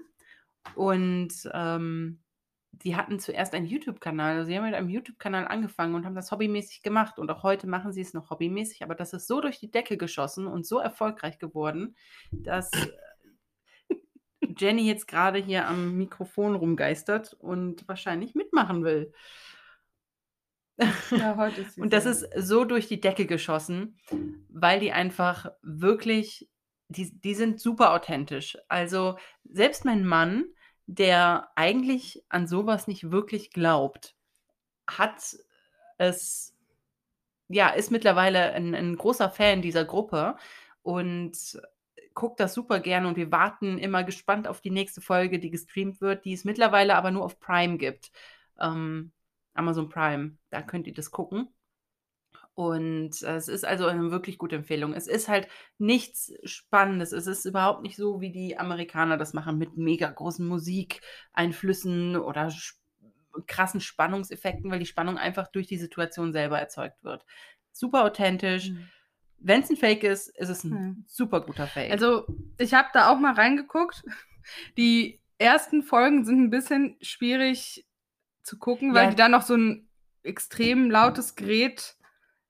und 0.73 1.33
ähm, 1.51 2.23
die 2.71 2.95
hatten 2.95 3.19
zuerst 3.19 3.53
einen 3.53 3.65
YouTube-Kanal. 3.65 4.37
Also 4.37 4.47
sie 4.47 4.55
haben 4.55 4.63
mit 4.63 4.73
einem 4.73 4.87
YouTube-Kanal 4.87 5.49
angefangen 5.49 5.95
und 5.95 6.05
haben 6.05 6.15
das 6.15 6.31
hobbymäßig 6.31 6.81
gemacht. 6.81 7.19
Und 7.19 7.29
auch 7.29 7.43
heute 7.43 7.67
machen 7.67 7.91
sie 7.91 7.99
es 7.99 8.13
noch 8.13 8.29
hobbymäßig. 8.29 8.83
Aber 8.83 8.95
das 8.95 9.11
ist 9.11 9.27
so 9.27 9.41
durch 9.41 9.59
die 9.59 9.69
Decke 9.69 9.97
geschossen 9.97 10.47
und 10.47 10.65
so 10.65 10.79
erfolgreich 10.79 11.39
geworden, 11.39 11.97
dass 12.31 12.71
Jenny 14.57 14.87
jetzt 14.87 15.09
gerade 15.09 15.39
hier 15.39 15.67
am 15.67 15.97
Mikrofon 15.97 16.55
rumgeistert 16.55 17.33
und 17.33 17.85
wahrscheinlich 17.89 18.33
mitmachen 18.33 18.85
will. 18.85 19.11
Ja 21.11 21.35
heute 21.37 21.61
ist 21.61 21.75
sie 21.75 21.81
Und 21.81 21.93
das 21.93 22.03
so. 22.03 22.09
ist 22.09 22.27
so 22.37 22.65
durch 22.65 22.87
die 22.87 23.01
Decke 23.01 23.25
geschossen, 23.25 23.97
weil 24.49 24.79
die 24.79 24.91
einfach 24.91 25.51
wirklich, 25.61 26.49
die, 26.87 27.11
die 27.19 27.35
sind 27.35 27.59
super 27.59 27.93
authentisch. 27.93 28.57
Also 28.67 29.17
selbst 29.43 29.85
mein 29.85 30.05
Mann, 30.05 30.45
der 30.87 31.49
eigentlich 31.55 32.23
an 32.29 32.47
sowas 32.47 32.87
nicht 32.87 33.11
wirklich 33.11 33.51
glaubt, 33.51 34.15
hat 34.87 35.35
es, 35.97 36.55
ja, 37.47 37.69
ist 37.69 37.91
mittlerweile 37.91 38.53
ein, 38.53 38.75
ein 38.75 38.95
großer 38.95 39.29
Fan 39.29 39.61
dieser 39.61 39.85
Gruppe 39.85 40.35
und 40.83 41.59
guckt 42.13 42.39
das 42.39 42.53
super 42.53 42.79
gerne 42.79 43.07
und 43.07 43.17
wir 43.17 43.31
warten 43.31 43.77
immer 43.77 44.03
gespannt 44.03 44.47
auf 44.47 44.61
die 44.61 44.71
nächste 44.71 45.01
Folge, 45.01 45.37
die 45.37 45.51
gestreamt 45.51 46.01
wird, 46.01 46.25
die 46.25 46.33
es 46.33 46.45
mittlerweile 46.45 46.95
aber 46.95 47.11
nur 47.11 47.25
auf 47.25 47.39
Prime 47.39 47.77
gibt. 47.77 48.11
Ähm, 48.59 49.11
Amazon 49.55 49.89
Prime, 49.89 50.37
da 50.51 50.61
könnt 50.61 50.85
ihr 50.87 50.93
das 50.93 51.09
gucken. 51.11 51.49
Und 52.53 53.21
äh, 53.23 53.35
es 53.35 53.49
ist 53.49 53.65
also 53.65 53.85
eine 53.87 54.11
wirklich 54.11 54.37
gute 54.37 54.55
Empfehlung. 54.55 54.93
Es 54.93 55.07
ist 55.07 55.27
halt 55.27 55.47
nichts 55.77 56.31
Spannendes. 56.45 57.11
Es 57.11 57.27
ist 57.27 57.43
überhaupt 57.45 57.81
nicht 57.81 57.97
so, 57.97 58.21
wie 58.21 58.31
die 58.31 58.57
Amerikaner 58.57 59.17
das 59.17 59.33
machen, 59.33 59.57
mit 59.57 59.75
mega 59.75 60.09
großen 60.09 60.47
Musikeinflüssen 60.47 62.15
oder 62.15 62.47
sp 62.47 62.79
krassen 63.47 63.81
Spannungseffekten, 63.81 64.71
weil 64.71 64.79
die 64.79 64.85
Spannung 64.85 65.17
einfach 65.17 65.47
durch 65.47 65.67
die 65.67 65.77
Situation 65.77 66.31
selber 66.31 66.57
erzeugt 66.57 67.03
wird. 67.03 67.25
Super 67.73 68.05
authentisch. 68.05 68.69
Mhm. 68.69 68.87
Wenn 69.39 69.61
es 69.61 69.69
ein 69.69 69.75
Fake 69.75 70.05
ist, 70.05 70.29
ist 70.37 70.47
es 70.47 70.63
ein 70.63 70.69
Mhm. 70.69 71.03
super 71.05 71.41
guter 71.41 71.67
Fake. 71.67 71.91
Also, 71.91 72.25
ich 72.57 72.73
habe 72.73 72.87
da 72.93 73.11
auch 73.11 73.19
mal 73.19 73.33
reingeguckt. 73.33 74.03
Die 74.77 75.19
ersten 75.37 75.83
Folgen 75.83 76.23
sind 76.23 76.41
ein 76.43 76.49
bisschen 76.49 76.95
schwierig 77.01 77.85
zu 78.45 78.57
gucken, 78.57 78.93
weil 78.93 79.05
Ja. 79.05 79.09
die 79.09 79.15
da 79.17 79.27
noch 79.27 79.41
so 79.41 79.55
ein 79.55 79.89
extrem 80.23 80.89
lautes 80.89 81.35
Gerät 81.35 81.95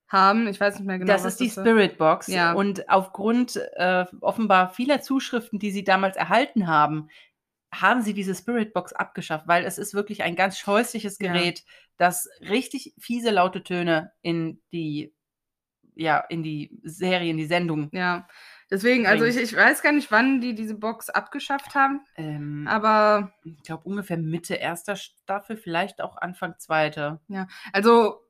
haben. 0.07 0.47
Ich 0.47 0.59
weiß 0.59 0.75
nicht 0.77 0.85
mehr 0.85 0.99
genau, 0.99 1.11
das 1.11 1.25
ist 1.25 1.39
die 1.39 1.55
war. 1.55 1.63
Spirit 1.65 1.97
Box. 1.97 2.27
Ja. 2.27 2.53
Und 2.53 2.87
aufgrund 2.89 3.55
äh, 3.75 4.05
offenbar 4.21 4.69
vieler 4.69 5.01
Zuschriften, 5.01 5.57
die 5.57 5.71
sie 5.71 5.83
damals 5.83 6.15
erhalten 6.15 6.67
haben, 6.67 7.09
haben 7.73 8.01
sie 8.01 8.13
diese 8.13 8.35
Spirit 8.35 8.73
Box 8.73 8.93
abgeschafft, 8.93 9.47
weil 9.47 9.65
es 9.65 9.77
ist 9.77 9.93
wirklich 9.93 10.23
ein 10.23 10.35
ganz 10.35 10.57
scheußliches 10.59 11.17
Ja. 11.19 11.33
Gerät, 11.33 11.63
das 11.97 12.29
richtig 12.41 12.93
fiese 12.99 13.31
laute 13.31 13.63
Töne 13.63 14.11
in 14.21 14.61
die 14.71 15.13
ja 15.95 16.19
in 16.19 16.43
die 16.43 16.77
Serie, 16.83 17.31
in 17.31 17.37
die 17.37 17.45
Sendung. 17.47 17.89
Ja, 17.93 18.27
deswegen, 18.70 19.07
also 19.07 19.26
ich, 19.26 19.38
ich 19.38 19.55
weiß 19.55 19.82
gar 19.82 19.91
nicht, 19.91 20.11
wann 20.11 20.41
die 20.41 20.55
diese 20.55 20.76
Box 20.76 21.09
abgeschafft 21.09 21.76
haben, 21.76 22.01
Ähm, 22.16 22.68
aber 22.68 23.34
ich 23.43 23.61
glaube 23.63 23.84
ungefähr 23.86 24.18
Mitte 24.18 24.55
erster 24.55 24.95
Staffel, 24.95 25.57
vielleicht 25.57 26.01
auch 26.01 26.18
Anfang 26.18 26.55
zweiter. 26.57 27.22
also, 27.74 28.22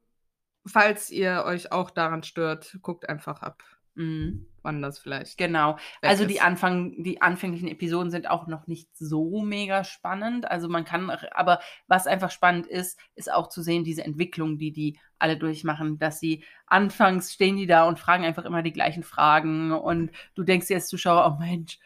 falls 0.66 1.10
ihr 1.10 1.44
euch 1.46 1.72
auch 1.72 1.92
daran 1.92 2.24
stört, 2.24 2.78
guckt 2.82 3.08
einfach 3.10 3.42
ab, 3.42 3.64
Mhm. 3.96 4.48
wann 4.62 4.82
das 4.82 5.00
vielleicht. 5.00 5.38
Genau. 5.38 5.76
weg 6.02 6.10
Also 6.10 6.26
die 6.26 6.36
ist. 6.36 6.44
Anfang, 6.44 7.02
die 7.02 7.22
anfänglichen 7.22 7.68
Episoden 7.68 8.12
sind 8.12 8.30
auch 8.30 8.48
noch 8.48 8.68
nicht 8.68 8.90
so 8.98 9.42
mega 9.42 9.84
spannend. 9.84 10.50
Also 10.50 10.68
man 10.68 10.86
kann, 10.86 11.10
aber 11.32 11.60
was 11.88 12.08
einfach 12.08 12.32
spannend 12.32 12.68
ist, 12.68 13.00
ist 13.16 13.32
auch 13.32 13.48
zu 13.48 13.62
sehen, 13.62 13.84
diese 13.84 14.04
Entwicklung, 14.04 14.58
die 14.58 14.72
die 14.72 15.00
alle 15.18 15.38
durchmachen, 15.38 15.98
dass 15.98 16.20
sie 16.20 16.44
anfangs 16.68 17.34
stehen 17.34 17.58
die 17.58 17.68
da 17.68 17.88
und 17.88 18.00
fragen 18.00 18.26
einfach 18.26 18.46
immer 18.46 18.64
die 18.64 18.74
gleichen 18.74 19.04
Fragen 19.04 19.72
und 19.72 20.12
du 20.34 20.44
denkst 20.44 20.68
dir 20.68 20.76
als 20.76 20.88
Zuschauer, 20.88 21.36
oh 21.38 21.40
Mensch, 21.40 21.80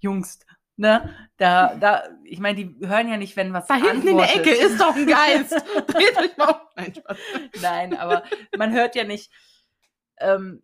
Jungs, 0.00 0.38
ne, 0.76 1.12
da, 1.36 1.74
da, 1.74 2.04
ich 2.24 2.38
meine, 2.38 2.56
die 2.56 2.86
hören 2.86 3.08
ja 3.08 3.16
nicht, 3.16 3.36
wenn 3.36 3.52
was 3.52 3.66
Da 3.66 3.74
hinten 3.74 4.08
in 4.08 4.16
der. 4.16 4.34
Ecke 4.34 4.50
ist 4.50 4.80
doch 4.80 4.94
ein 4.94 5.06
Geist. 5.06 5.52
Dreht 5.86 6.16
euch 6.18 6.36
mal 6.36 6.50
um. 6.50 6.56
Nein, 6.76 6.94
Spaß. 6.94 7.18
Nein, 7.60 7.96
aber 7.96 8.22
man 8.56 8.72
hört 8.72 8.94
ja 8.94 9.04
nicht, 9.04 9.30
ähm, 10.18 10.62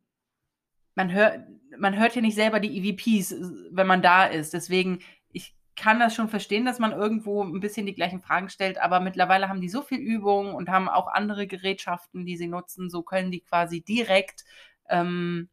man 0.94 1.12
hört, 1.12 1.40
man 1.78 1.98
hört 1.98 2.14
ja 2.14 2.22
nicht 2.22 2.34
selber 2.34 2.60
die 2.60 2.78
EVPs, 2.78 3.32
äh, 3.32 3.40
wenn 3.70 3.86
man 3.86 4.02
da 4.02 4.24
ist. 4.26 4.54
Deswegen, 4.54 5.00
ich 5.32 5.54
kann 5.76 5.98
das 6.00 6.14
schon 6.14 6.28
verstehen, 6.28 6.64
dass 6.64 6.78
man 6.78 6.92
irgendwo 6.92 7.42
ein 7.42 7.60
bisschen 7.60 7.86
die 7.86 7.94
gleichen 7.94 8.20
Fragen 8.20 8.48
stellt, 8.48 8.78
aber 8.78 9.00
mittlerweile 9.00 9.48
haben 9.48 9.60
die 9.60 9.68
so 9.68 9.82
viel 9.82 9.98
Übung 9.98 10.54
und 10.54 10.68
haben 10.68 10.88
auch 10.88 11.08
andere 11.08 11.46
Gerätschaften, 11.46 12.24
die 12.26 12.36
sie 12.36 12.46
nutzen. 12.48 12.90
So 12.90 13.02
können 13.02 13.30
die 13.30 13.40
quasi 13.40 13.82
direkt, 13.82 14.44
ähm, 14.88 15.48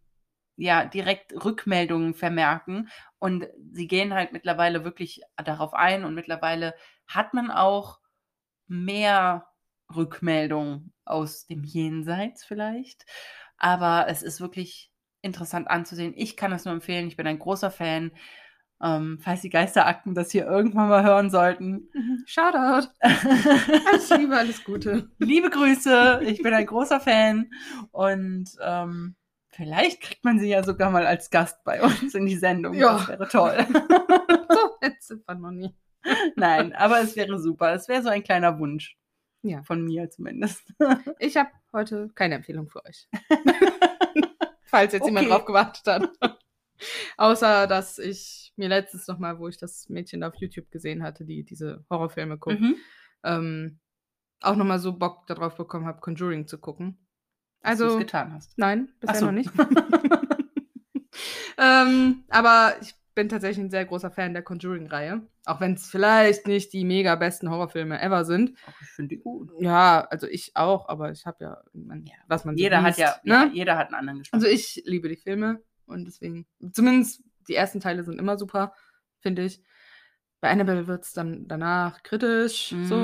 ja, 0.57 0.85
direkt 0.85 1.33
Rückmeldungen 1.43 2.13
vermerken. 2.13 2.89
Und 3.19 3.47
sie 3.71 3.87
gehen 3.87 4.13
halt 4.13 4.31
mittlerweile 4.33 4.83
wirklich 4.83 5.21
darauf 5.37 5.73
ein 5.73 6.05
und 6.05 6.13
mittlerweile 6.13 6.75
hat 7.07 7.33
man 7.33 7.51
auch 7.51 7.99
mehr 8.67 9.47
Rückmeldungen 9.95 10.93
aus 11.05 11.47
dem 11.47 11.63
Jenseits 11.63 12.45
vielleicht. 12.45 13.05
Aber 13.57 14.07
es 14.07 14.23
ist 14.23 14.41
wirklich 14.41 14.90
interessant 15.21 15.69
anzusehen. 15.69 16.13
Ich 16.15 16.35
kann 16.37 16.51
es 16.51 16.65
nur 16.65 16.73
empfehlen. 16.73 17.07
Ich 17.07 17.17
bin 17.17 17.27
ein 17.27 17.39
großer 17.39 17.71
Fan. 17.71 18.11
Ähm, 18.83 19.19
falls 19.21 19.41
die 19.41 19.49
Geisterakten 19.49 20.15
das 20.15 20.31
hier 20.31 20.47
irgendwann 20.47 20.89
mal 20.89 21.03
hören 21.03 21.29
sollten. 21.29 21.89
Shoutout. 22.25 22.87
Alles 23.01 24.09
Liebe, 24.17 24.35
alles 24.35 24.63
Gute. 24.63 25.11
Liebe 25.19 25.51
Grüße. 25.51 26.21
Ich 26.25 26.41
bin 26.41 26.53
ein 26.53 26.65
großer 26.65 26.99
Fan. 26.99 27.51
Und 27.91 28.49
ähm, 28.59 29.15
vielleicht 29.49 30.01
kriegt 30.01 30.23
man 30.25 30.39
sie 30.39 30.49
ja 30.49 30.63
sogar 30.63 30.89
mal 30.89 31.05
als 31.05 31.29
Gast 31.29 31.63
bei 31.63 31.83
uns 31.83 32.15
in 32.15 32.25
die 32.25 32.37
Sendung. 32.37 32.73
Ja. 32.73 32.93
Das 32.93 33.07
wäre 33.07 33.27
toll. 33.27 33.67
So, 34.51 34.75
jetzt 34.81 35.07
sind 35.07 35.25
wir 35.25 35.35
noch 35.35 35.51
nie. 35.51 35.73
Nein, 36.35 36.73
aber 36.73 36.99
es 36.99 37.15
wäre 37.15 37.39
super. 37.39 37.73
Es 37.73 37.87
wäre 37.87 38.03
so 38.03 38.09
ein 38.09 38.23
kleiner 38.23 38.59
Wunsch. 38.59 38.97
Ja. 39.43 39.63
Von 39.63 39.85
mir 39.85 40.09
zumindest. 40.09 40.73
Ich 41.19 41.37
habe 41.37 41.49
heute 41.71 42.09
keine 42.15 42.35
Empfehlung 42.35 42.67
für 42.67 42.83
euch. 42.85 43.07
Falls 44.71 44.93
jetzt 44.93 45.05
jemand 45.05 45.27
Okay. 45.27 45.35
drauf 45.35 45.45
gewartet 45.45 45.85
hat. 45.85 46.09
Außer, 47.17 47.67
dass 47.67 47.99
ich 47.99 48.53
mir 48.55 48.69
letztens 48.69 49.07
nochmal, 49.07 49.37
wo 49.37 49.47
ich 49.47 49.57
das 49.57 49.87
Mädchen 49.89 50.21
da 50.21 50.29
auf 50.29 50.35
YouTube 50.37 50.71
gesehen 50.71 51.03
hatte, 51.03 51.25
die 51.25 51.43
diese 51.43 51.85
Horrorfilme 51.91 52.39
guckt, 52.39 52.59
Mhm. 52.59 52.75
ähm, 53.23 53.79
auch 54.41 54.55
nochmal 54.55 54.79
so 54.79 54.97
Bock 54.97 55.27
darauf 55.27 55.55
bekommen 55.55 55.85
habe, 55.85 55.99
Conjuring 56.01 56.47
zu 56.47 56.57
gucken. 56.57 57.05
Dass 57.61 57.77
du's 57.77 57.87
Also, 57.89 57.99
getan 57.99 58.33
hast. 58.33 58.57
nein, 58.57 58.91
bisher 58.99 59.17
so. 59.17 59.25
noch 59.27 59.33
nicht. 59.33 59.51
ähm, 61.57 62.23
aber 62.29 62.75
ich 62.81 62.95
bin 63.13 63.29
tatsächlich 63.29 63.65
ein 63.65 63.69
sehr 63.71 63.85
großer 63.85 64.11
Fan 64.11 64.33
der 64.33 64.43
Conjuring-Reihe. 64.43 65.21
Auch 65.45 65.59
wenn 65.59 65.73
es 65.73 65.89
vielleicht 65.89 66.47
nicht 66.47 66.71
die 66.73 66.85
mega 66.85 67.15
besten 67.15 67.49
Horrorfilme 67.49 67.99
ever 68.01 68.25
sind. 68.25 68.53
Ach, 68.67 68.73
ich 68.81 68.87
finde 68.89 69.15
die 69.15 69.21
gut. 69.21 69.51
Ja, 69.59 70.07
also 70.09 70.27
ich 70.27 70.55
auch, 70.55 70.87
aber 70.89 71.11
ich 71.11 71.25
habe 71.25 71.43
ja, 71.43 71.61
man, 71.73 72.05
Ja. 72.05 72.13
was 72.27 72.45
man 72.45 72.55
so 72.57 72.63
Jeder 72.63 72.81
hat 72.81 72.97
liest, 72.97 73.19
ja, 73.23 73.45
ne? 73.45 73.51
jeder 73.53 73.77
hat 73.77 73.87
einen 73.87 73.95
anderen 73.95 74.19
Geschmack. 74.19 74.41
Also 74.41 74.47
ich 74.47 74.81
liebe 74.85 75.09
die 75.09 75.15
Filme 75.17 75.61
und 75.85 76.05
deswegen, 76.05 76.45
zumindest 76.71 77.23
die 77.47 77.55
ersten 77.55 77.79
Teile 77.79 78.03
sind 78.03 78.19
immer 78.19 78.37
super, 78.37 78.73
finde 79.19 79.43
ich. 79.43 79.61
Bei 80.39 80.49
Annabelle 80.49 80.87
wird 80.87 81.03
es 81.03 81.13
dann 81.13 81.47
danach 81.47 82.01
kritisch, 82.03 82.71
Mhm, 82.71 82.85
so. 82.85 82.95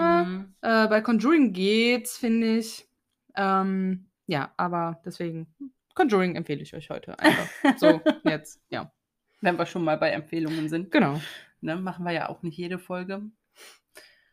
Mhm. 0.00 0.54
Äh, 0.60 0.86
bei 0.88 1.00
Conjuring 1.00 1.52
geht's, 1.52 2.16
finde 2.16 2.58
ich. 2.58 2.88
Ähm, 3.34 4.08
ja, 4.26 4.52
aber 4.56 5.00
deswegen, 5.04 5.54
Conjuring 5.94 6.36
empfehle 6.36 6.62
ich 6.62 6.74
euch 6.74 6.90
heute 6.90 7.18
einfach. 7.18 7.48
so, 7.78 8.00
jetzt, 8.24 8.60
ja. 8.68 8.92
Wenn 9.40 9.58
wir 9.58 9.66
schon 9.66 9.84
mal 9.84 9.96
bei 9.98 10.10
Empfehlungen 10.10 10.68
sind, 10.68 10.90
Genau, 10.90 11.20
ne, 11.60 11.76
machen 11.76 12.04
wir 12.04 12.12
ja 12.12 12.28
auch 12.28 12.42
nicht 12.42 12.56
jede 12.56 12.78
Folge. 12.78 13.22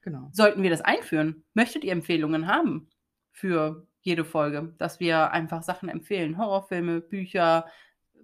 genau. 0.02 0.30
Sollten 0.32 0.64
wir 0.64 0.70
das 0.70 0.82
einführen? 0.82 1.44
Möchtet 1.54 1.84
ihr 1.84 1.92
Empfehlungen 1.92 2.48
haben 2.48 2.90
für 3.32 3.88
jede 4.02 4.26
Folge? 4.26 4.74
Dass 4.78 5.00
wir 5.00 5.32
einfach 5.32 5.64
Sachen 5.64 5.90
empfehlen? 5.90 6.38
Horrorfilme, 6.38 7.02
Bücher, 7.02 7.66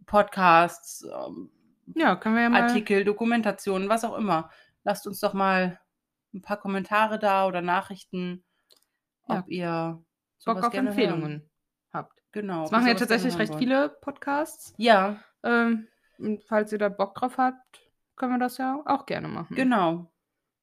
Podcasts, 0.06 1.04
ähm, 1.06 1.52
Ja, 1.96 2.16
können 2.16 2.36
wir 2.36 2.44
ja 2.44 2.50
mal. 2.50 2.64
Artikel, 2.64 3.04
Dokumentationen, 3.04 3.90
was 3.90 4.04
auch 4.04 4.18
immer. 4.18 4.50
Lasst 4.84 5.06
uns 5.08 5.20
doch 5.20 5.34
mal 5.34 5.80
ein 6.34 6.42
paar 6.42 6.58
Kommentare 6.58 7.18
da 7.20 7.48
oder 7.48 7.62
Nachrichten, 7.62 8.44
Ja. 9.28 9.40
ob 9.40 9.50
ihr 9.50 10.04
Bock 10.46 10.64
auf 10.64 10.72
gerne 10.72 10.90
Empfehlungen 10.90 11.32
Hören. 11.32 11.50
habt. 11.92 12.14
Genau. 12.32 12.62
Das 12.64 12.72
machen 12.72 12.88
ja 12.88 12.94
tatsächlich 12.94 13.38
recht 13.38 13.52
wollt. 13.52 13.60
viele 13.60 13.90
Podcasts. 14.02 14.74
Ja, 14.78 15.20
Ähm, 15.44 15.88
und 16.20 16.44
falls 16.44 16.72
ihr 16.72 16.78
da 16.78 16.90
Bock 16.90 17.16
drauf 17.16 17.38
habt, 17.38 17.82
können 18.16 18.34
wir 18.34 18.40
das 18.40 18.58
ja 18.58 18.82
auch 18.86 19.06
gerne 19.06 19.28
machen. 19.28 19.56
genau. 19.56 20.12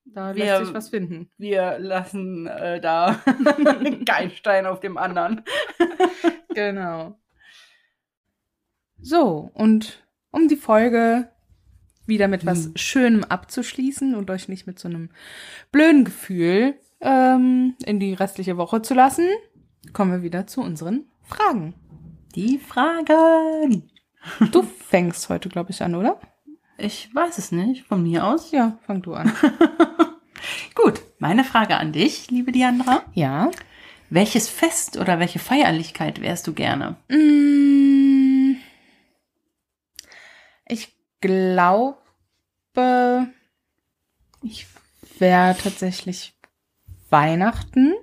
Da 0.09 0.37
Wir- 0.37 0.45
lässt 0.45 0.67
sich 0.67 0.75
was 0.75 0.89
finden. 0.91 1.31
Wir 1.37 1.79
lassen 1.81 2.47
äh, 2.47 2.81
da 2.81 3.21
keinen 4.07 4.31
Stein 4.31 4.67
auf 4.67 4.81
dem 4.81 4.97
anderen. 4.99 5.43
Genau. 6.55 7.19
So, 9.01 9.51
und 9.53 10.07
um 10.31 10.49
die 10.49 10.57
Folge 10.57 11.29
wieder 12.07 12.29
mit 12.29 12.47
was 12.47 12.67
Hm. 12.67 12.77
Schönem 12.77 13.25
abzuschließen 13.25 14.15
und 14.15 14.31
euch 14.31 14.49
nicht 14.49 14.67
mit 14.67 14.79
so 14.79 14.89
einem 14.89 15.11
blöden 15.73 16.05
Gefühl 16.05 16.75
ähm, 17.01 17.75
in 17.85 18.01
die 18.01 18.15
restliche 18.15 18.57
Woche 18.57 18.81
zu 18.81 18.95
lassen, 18.95 19.27
kommen 19.93 20.13
wir 20.13 20.23
wieder 20.23 20.47
zu 20.47 20.63
unseren 20.63 21.05
Fragen. 21.25 21.75
Die 22.35 22.59
Fragen. 22.59 23.91
Du 24.53 24.62
fängst 24.62 25.29
heute, 25.29 25.49
glaube 25.49 25.70
ich, 25.70 25.83
an, 25.83 25.95
oder? 25.95 26.20
Ich 26.79 27.14
weiß 27.14 27.39
es 27.39 27.53
nicht, 27.53 27.87
von 27.87 28.03
mir 28.03 28.24
aus. 28.24 28.51
Ja, 28.51 28.79
fang 28.87 29.03
du 29.03 29.14
an. 29.14 29.33
Gut, 30.74 31.01
meine 31.18 31.45
Frage 31.45 31.77
an 31.77 31.93
dich, 31.93 32.31
liebe 32.31 32.53
Diandra. 32.53 33.03
Ja. 33.14 33.51
Welches 34.11 34.49
Fest 34.49 34.97
oder 34.99 35.18
welche 35.18 35.39
Feierlichkeit 35.39 36.20
wärst 36.20 36.47
du 36.47 36.53
gerne? 36.53 36.97
Mm, 37.09 38.57
Ich 40.68 40.93
glaube, 41.20 41.97
ich 44.43 44.66
wäre 45.18 45.57
tatsächlich 45.57 46.35
Weihnachten. 47.11 47.95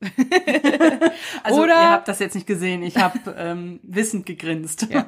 Also 1.42 1.62
Oder- 1.62 1.74
ihr 1.82 1.90
habt 1.90 2.08
das 2.08 2.18
jetzt 2.18 2.34
nicht 2.34 2.46
gesehen, 2.46 2.82
ich 2.82 2.96
habe 2.96 3.18
ähm, 3.38 3.80
wissend 3.82 4.26
gegrinst. 4.26 4.86
Ja. 4.90 5.06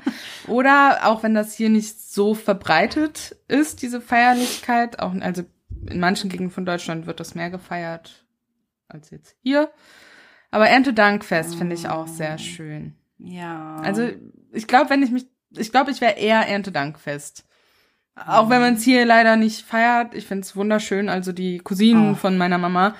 Oder 0.49 1.01
auch 1.05 1.23
wenn 1.23 1.35
das 1.35 1.55
hier 1.55 1.69
nicht 1.69 2.01
so 2.01 2.35
verbreitet 2.35 3.37
ist, 3.49 3.83
diese 3.83 4.01
Feierlichkeit, 4.01 4.99
auch 5.01 5.15
also 5.21 5.43
in 5.89 6.01
manchen 6.01 6.31
Gegenden 6.31 6.53
von 6.53 6.65
Deutschland 6.67 7.07
wird 7.07 7.21
das 7.21 7.35
mehr 7.35 7.51
gefeiert 7.51 8.25
als 8.89 9.11
jetzt 9.11 9.37
hier. 9.43 9.71
Aber 10.51 10.69
Erntedankfest 10.69 11.55
finde 11.55 11.75
ich 11.75 11.89
auch 11.89 12.07
sehr 12.07 12.37
schön. 12.39 12.95
Ja. 13.19 13.77
Also 13.77 14.09
ich 14.53 14.67
glaube, 14.67 14.91
wenn 14.91 15.03
ich 15.03 15.11
mich, 15.11 15.27
ich 15.57 15.71
glaube, 15.73 15.91
ich 15.91 16.01
wäre 16.01 16.19
eher 16.19 16.47
Erntedankfest. 16.47 17.47
Auch 18.15 18.51
wenn 18.51 18.61
man 18.61 18.75
es 18.75 18.83
hier 18.83 19.07
leider 19.07 19.37
nicht 19.37 19.63
feiert, 19.65 20.15
ich 20.15 20.27
finde 20.27 20.43
es 20.43 20.55
wunderschön. 20.55 21.09
Also 21.09 21.33
die 21.33 21.59
Cousinen 21.59 22.13
Oh. 22.13 22.15
von 22.17 22.37
meiner 22.37 22.59
Mama, 22.59 22.95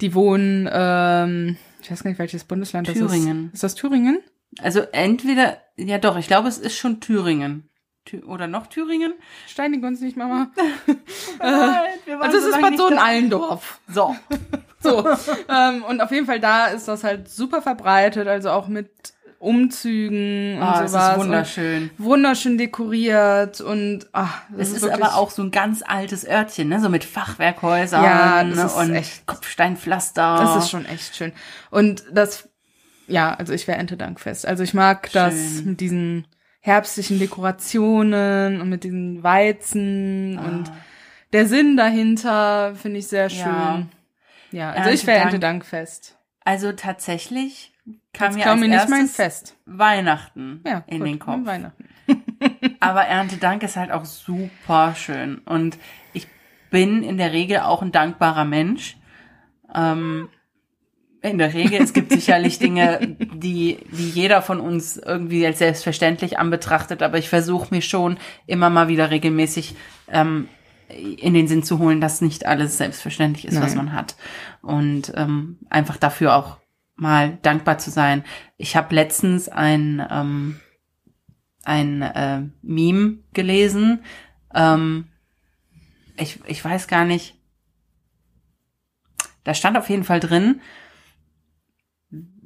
die 0.00 0.14
wohnen, 0.14 0.68
ähm, 0.72 1.56
ich 1.80 1.90
weiß 1.90 2.02
gar 2.02 2.10
nicht, 2.10 2.18
welches 2.18 2.44
Bundesland 2.44 2.86
Thüringen. 2.86 3.44
das 3.44 3.46
ist. 3.46 3.54
Ist 3.54 3.62
das 3.62 3.74
Thüringen? 3.74 4.18
Also 4.60 4.80
entweder, 4.92 5.58
ja 5.76 5.98
doch, 5.98 6.16
ich 6.16 6.26
glaube, 6.26 6.48
es 6.48 6.58
ist 6.58 6.76
schon 6.76 7.00
Thüringen. 7.00 7.68
Thü 8.04 8.22
oder 8.22 8.46
noch 8.46 8.66
Thüringen? 8.66 9.14
Steinige 9.48 9.86
uns 9.86 10.00
nicht, 10.00 10.16
Mama. 10.16 10.50
Waren 11.38 12.22
Also 12.22 12.36
es 12.36 12.44
so 12.44 12.50
ist 12.50 12.60
Bad. 12.60 12.76
Sohn-Allendorf. 12.76 13.80
So. 13.88 14.14
So. 14.80 15.02
ähm, 15.48 15.82
und 15.82 16.02
auf 16.02 16.10
jeden 16.10 16.26
Fall 16.26 16.40
da 16.40 16.66
ist 16.66 16.88
das 16.88 17.04
halt 17.04 17.30
super 17.30 17.62
verbreitet, 17.62 18.28
also 18.28 18.50
auch 18.50 18.68
mit 18.68 19.13
Umzügen 19.44 20.56
und 20.56 20.62
Ah, 20.62 20.86
sowas. 20.86 21.12
ist 21.12 21.18
wunderschön. 21.18 21.90
Und 21.98 22.04
wunderschön 22.04 22.58
dekoriert 22.58 23.60
und 23.60 24.06
ach, 24.12 24.42
das 24.50 24.68
Es 24.68 24.74
ist, 24.76 24.82
wirklich- 24.82 25.04
aber 25.04 25.16
auch 25.16 25.30
so 25.30 25.42
ein 25.42 25.50
ganz 25.50 25.82
altes 25.86 26.26
Örtchen, 26.26 26.68
ne? 26.68 26.80
so 26.80 26.88
mit 26.88 27.04
Fachwerkhäusern 27.04 28.02
Ja, 28.04 28.44
das 28.44 28.72
ist 28.72 28.76
und 28.78 28.94
echt- 28.94 29.26
Kopfsteinpflaster. 29.26 30.36
Das 30.40 30.64
ist 30.64 30.70
schon 30.70 30.86
echt 30.86 31.14
schön. 31.16 31.32
Und 31.70 32.04
das, 32.12 32.48
ja, 33.06 33.34
also 33.34 33.52
ich 33.52 33.66
wäre 33.68 33.78
Erntedankfest. 33.78 34.46
Also 34.46 34.62
ich 34.62 34.74
mag 34.74 35.10
das 35.12 35.34
Schön. 35.34 35.64
mit 35.66 35.80
diesen 35.80 36.26
herbstlichen 36.60 37.18
Dekorationen 37.18 38.60
und 38.60 38.68
mit 38.70 38.84
diesen 38.84 39.22
Weizen 39.22 40.38
und 40.38 40.68
Ah. 40.70 40.76
der 41.34 41.46
Sinn 41.46 41.76
dahinter 41.76 42.74
finde 42.74 42.98
ich 43.00 43.08
sehr 43.08 43.28
schön. 43.28 43.40
Ja. 43.40 43.82
Ja, 44.50 44.70
also 44.70 44.90
ich 44.90 45.06
wäre 45.06 45.18
Erntedank- 45.18 45.64
Erntedankfest. 45.64 46.16
Also 46.44 46.72
tatsächlich 46.72 47.72
kam 48.12 48.36
Jetzt 48.36 48.44
mir 48.44 48.50
als 48.50 48.60
mir 48.60 48.68
nicht 48.68 48.88
mein 48.88 49.06
Fest. 49.06 49.56
Weihnachten 49.66 50.62
Ja, 50.66 50.84
in 50.86 50.98
gut, 50.98 51.08
den 51.08 51.18
Kopf. 51.18 51.44
Weihnachten. 51.44 51.84
Aber 52.80 53.02
Erntedank 53.02 53.62
ist 53.62 53.76
halt 53.76 53.90
auch 53.90 54.04
super 54.04 54.94
schön. 54.96 55.38
Und 55.38 55.78
ich 56.12 56.28
bin 56.70 57.02
in 57.02 57.18
der 57.18 57.32
Regel 57.32 57.60
auch 57.60 57.82
ein 57.82 57.92
dankbarer 57.92 58.44
Mensch. 58.44 58.96
Ähm, 59.74 60.28
in 61.22 61.38
der 61.38 61.54
Regel, 61.54 61.80
es 61.80 61.94
gibt 61.94 62.12
sicherlich 62.12 62.58
Dinge, 62.58 63.16
die, 63.34 63.78
die 63.90 64.10
jeder 64.10 64.42
von 64.42 64.60
uns 64.60 64.98
irgendwie 64.98 65.46
als 65.46 65.58
selbstverständlich 65.58 66.38
anbetrachtet, 66.38 67.02
aber 67.02 67.16
ich 67.16 67.30
versuche 67.30 67.74
mir 67.74 67.80
schon 67.80 68.18
immer 68.46 68.68
mal 68.68 68.88
wieder 68.88 69.10
regelmäßig 69.10 69.74
ähm, 70.08 70.48
in 70.88 71.32
den 71.32 71.48
Sinn 71.48 71.62
zu 71.62 71.78
holen, 71.78 72.02
dass 72.02 72.20
nicht 72.20 72.44
alles 72.44 72.76
selbstverständlich 72.76 73.46
ist, 73.46 73.58
was 73.60 73.74
Nein. 73.74 73.86
man 73.86 73.94
hat. 73.94 74.16
Und 74.60 75.12
ähm, 75.16 75.58
einfach 75.70 75.96
dafür 75.96 76.36
auch 76.36 76.58
mal 76.96 77.38
dankbar 77.42 77.78
zu 77.78 77.90
sein. 77.90 78.24
Ich 78.56 78.76
habe 78.76 78.94
letztens 78.94 79.48
ein 79.48 80.06
ähm, 80.10 80.60
ein 81.64 82.02
äh, 82.02 82.42
Meme 82.62 83.18
gelesen. 83.32 84.04
Ähm, 84.54 85.08
ich, 86.16 86.40
ich 86.46 86.64
weiß 86.64 86.88
gar 86.88 87.04
nicht. 87.04 87.36
Da 89.42 89.54
stand 89.54 89.76
auf 89.76 89.90
jeden 89.90 90.04
Fall 90.04 90.20
drin, 90.20 90.60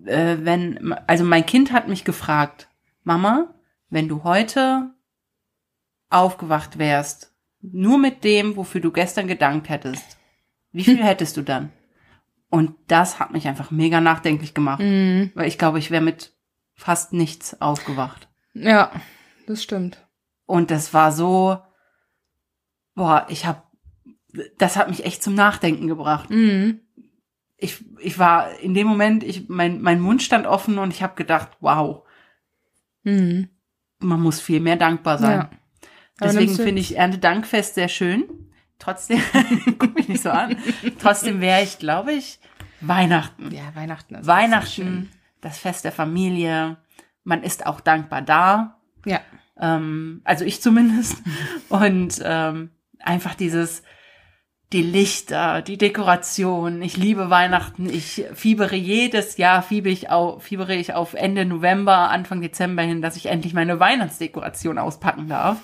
äh, 0.05 0.38
wenn, 0.40 0.92
also 1.07 1.24
mein 1.24 1.46
Kind 1.46 1.72
hat 1.72 1.88
mich 1.88 2.05
gefragt, 2.05 2.68
Mama, 3.05 3.55
wenn 3.88 4.09
du 4.09 4.24
heute 4.24 4.94
aufgewacht 6.11 6.78
wärst, 6.78 7.34
nur 7.61 7.99
mit 7.99 8.24
dem, 8.24 8.57
wofür 8.57 8.80
du 8.80 8.90
gestern 8.90 9.28
gedankt 9.28 9.68
hättest, 9.68 10.18
wie 10.72 10.84
viel 10.84 11.05
hättest 11.05 11.36
du 11.36 11.42
dann? 11.42 11.72
Und 12.51 12.74
das 12.86 13.18
hat 13.20 13.32
mich 13.32 13.46
einfach 13.46 13.70
mega 13.70 14.01
nachdenklich 14.01 14.55
gemacht, 14.55 14.80
Mhm. 14.80 15.32
weil 15.34 15.49
ich 15.49 15.59
glaube, 15.59 15.78
ich 15.78 15.90
wäre 15.90 16.03
mit 16.03 16.32
fast 16.74 17.12
nichts 17.12 17.61
aufgewacht. 17.61 18.28
Ja, 18.55 18.90
das 19.46 19.62
stimmt. 19.62 20.07
Und 20.46 20.70
das 20.70 20.94
war 20.94 21.12
so, 21.12 21.59
boah, 22.94 23.26
ich 23.28 23.44
hab, 23.46 23.70
das 24.59 24.76
hat 24.76 24.88
mich 24.88 25.05
echt 25.05 25.22
zum 25.22 25.34
Nachdenken 25.34 25.88
gebracht. 25.88 26.30
Mhm. 26.30 26.80
Ich, 27.57 27.84
ich 27.99 28.18
war 28.18 28.57
in 28.61 28.72
dem 28.74 28.86
Moment, 28.86 29.24
ich, 29.24 29.49
mein, 29.49 29.82
mein 29.82 30.01
Mund 30.01 30.22
stand 30.22 30.46
offen 30.46 30.78
und 30.78 30.92
ich 30.92 31.03
habe 31.03 31.14
gedacht, 31.16 31.51
wow, 31.61 32.05
Mhm. 33.05 33.49
man 34.01 34.20
muss 34.20 34.40
viel 34.40 34.61
mehr 34.61 34.76
dankbar 34.76 35.18
sein. 35.18 35.38
Ja. 35.38 35.51
Deswegen 36.20 36.55
finde 36.55 36.80
ich 36.80 36.96
Erntedankfest 36.96 37.74
sehr 37.74 37.88
schön. 37.88 38.47
Trotzdem, 38.78 39.20
guck 39.78 39.94
mich 39.94 40.08
nicht 40.08 40.22
so 40.22 40.30
an. 40.30 40.56
Trotzdem 40.98 41.40
wäre 41.40 41.62
ich, 41.62 41.78
glaube 41.78 42.12
ich, 42.12 42.38
Weihnachten. 42.80 43.50
Ja, 43.50 43.74
Weihnachten. 43.74 44.14
ist. 44.14 44.26
Weihnachten, 44.26 45.10
das 45.40 45.58
Fest 45.58 45.84
der 45.84 45.92
Familie. 45.92 46.76
Man 47.24 47.42
ist 47.42 47.66
auch 47.66 47.80
dankbar 47.80 48.22
da. 48.22 48.78
Ja. 49.04 49.20
Ähm, 49.60 50.20
also 50.24 50.44
ich 50.44 50.62
zumindest. 50.62 51.22
Und 51.68 52.20
ähm, 52.24 52.70
einfach 53.00 53.34
dieses, 53.34 53.82
die 54.72 54.82
Lichter, 54.82 55.62
die 55.62 55.78
Dekoration. 55.78 56.82
Ich 56.82 56.96
liebe 56.96 57.30
Weihnachten. 57.30 57.88
Ich 57.88 58.24
fiebere 58.34 58.76
jedes 58.76 59.38
Jahr, 59.38 59.62
fiebere 59.62 59.92
ich 59.92 60.10
auf, 60.10 60.42
fiebere 60.42 60.74
ich 60.74 60.94
auf 60.94 61.14
Ende 61.14 61.44
November, 61.44 62.10
Anfang 62.10 62.40
Dezember 62.40 62.82
hin, 62.82 63.02
dass 63.02 63.16
ich 63.16 63.26
endlich 63.26 63.54
meine 63.54 63.80
Weihnachtsdekoration 63.80 64.78
auspacken 64.78 65.28
darf. 65.28 65.58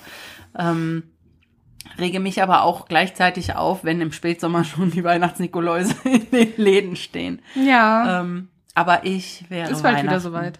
Ähm, 0.58 1.13
rege 1.98 2.20
mich 2.20 2.42
aber 2.42 2.62
auch 2.62 2.86
gleichzeitig 2.86 3.54
auf, 3.54 3.84
wenn 3.84 4.00
im 4.00 4.12
Spätsommer 4.12 4.64
schon 4.64 4.90
die 4.90 5.04
Weihnachtsnikoläuse 5.04 5.94
in 6.04 6.30
den 6.30 6.52
Läden 6.56 6.96
stehen. 6.96 7.42
Ja. 7.54 8.20
Ähm, 8.20 8.48
aber 8.74 9.04
ich 9.04 9.44
wäre 9.48 9.70
ist 9.70 9.82
bald 9.82 10.02
wieder 10.02 10.20
soweit. 10.20 10.58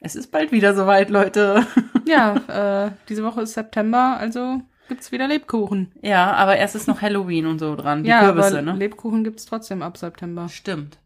Es 0.00 0.14
ist 0.14 0.30
bald 0.30 0.52
wieder 0.52 0.74
soweit, 0.74 1.10
Leute. 1.10 1.66
Ja, 2.08 2.86
äh, 2.86 2.90
diese 3.10 3.22
Woche 3.22 3.42
ist 3.42 3.52
September, 3.52 4.16
also 4.18 4.62
gibt's 4.88 5.12
wieder 5.12 5.28
Lebkuchen. 5.28 5.92
Ja, 6.00 6.32
aber 6.32 6.56
erst 6.56 6.74
ist 6.74 6.88
noch 6.88 7.02
Halloween 7.02 7.44
und 7.44 7.58
so 7.58 7.76
dran. 7.76 8.02
Die 8.02 8.08
ja, 8.08 8.20
Kürbisse, 8.20 8.60
aber 8.60 8.72
ne? 8.72 8.78
Lebkuchen 8.78 9.24
gibt's 9.24 9.44
trotzdem 9.44 9.82
ab 9.82 9.98
September. 9.98 10.48
Stimmt. 10.48 10.96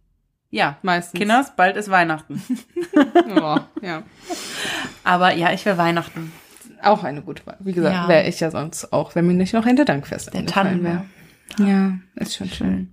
Ja. 0.50 0.76
Meistens. 0.82 1.18
Kinders, 1.18 1.56
bald 1.56 1.76
ist 1.76 1.90
Weihnachten. 1.90 2.40
Oh, 3.36 3.58
ja. 3.80 4.04
Aber 5.02 5.34
ja, 5.34 5.52
ich 5.52 5.66
will 5.66 5.76
Weihnachten. 5.76 6.32
Auch 6.82 7.04
eine 7.04 7.22
gute 7.22 7.46
Wahl. 7.46 7.56
Wie 7.60 7.72
gesagt, 7.72 7.94
Ja. 7.94 8.08
wäre 8.08 8.26
ich 8.28 8.40
ja 8.40 8.50
sonst 8.50 8.92
auch, 8.92 9.14
wenn 9.14 9.26
mir 9.26 9.34
nicht 9.34 9.54
noch 9.54 9.64
Hinterdankfest 9.66 10.28
Der 10.32 10.40
eingefallen 10.40 10.82
Tannenbaum. 10.82 11.08
wäre. 11.58 11.70
Ja, 11.70 11.92
ist 12.16 12.34
schon 12.36 12.48
schön. 12.48 12.92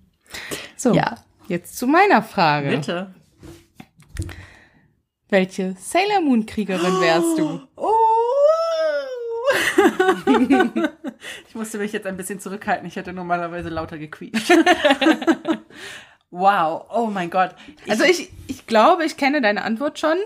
So, 0.75 0.93
Ja. 0.93 1.15
jetzt 1.47 1.77
zu 1.77 1.87
meiner 1.87 2.21
Frage. 2.21 2.69
Bitte. 2.69 3.13
Welche 5.29 5.75
Sailor 5.79 6.21
Moon 6.21 6.45
Kriegerin 6.45 6.99
wärst 7.01 7.37
du? 7.39 7.61
Oh. 7.75 7.95
ich 11.47 11.55
musste 11.55 11.79
mich 11.79 11.91
jetzt 11.91 12.05
ein 12.05 12.17
bisschen 12.17 12.39
zurückhalten. 12.39 12.87
Ich 12.87 12.95
hätte 12.95 13.13
normalerweise 13.13 13.69
lauter 13.69 13.97
gequietscht. 13.97 14.51
wow. 16.29 16.85
Oh 16.93 17.07
mein 17.07 17.29
Gott. 17.31 17.55
Also 17.87 18.03
ich, 18.03 18.31
ich 18.47 18.67
glaube, 18.67 19.05
ich 19.05 19.17
kenne 19.17 19.41
deine 19.41 19.63
Antwort 19.63 19.97
schon. 19.97 20.17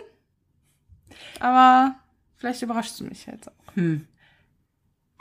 Aber 1.40 1.96
vielleicht 2.44 2.62
überraschst 2.62 3.00
du 3.00 3.06
mich 3.06 3.26
jetzt 3.26 3.48
auch. 3.48 3.76
Hm. 3.76 4.06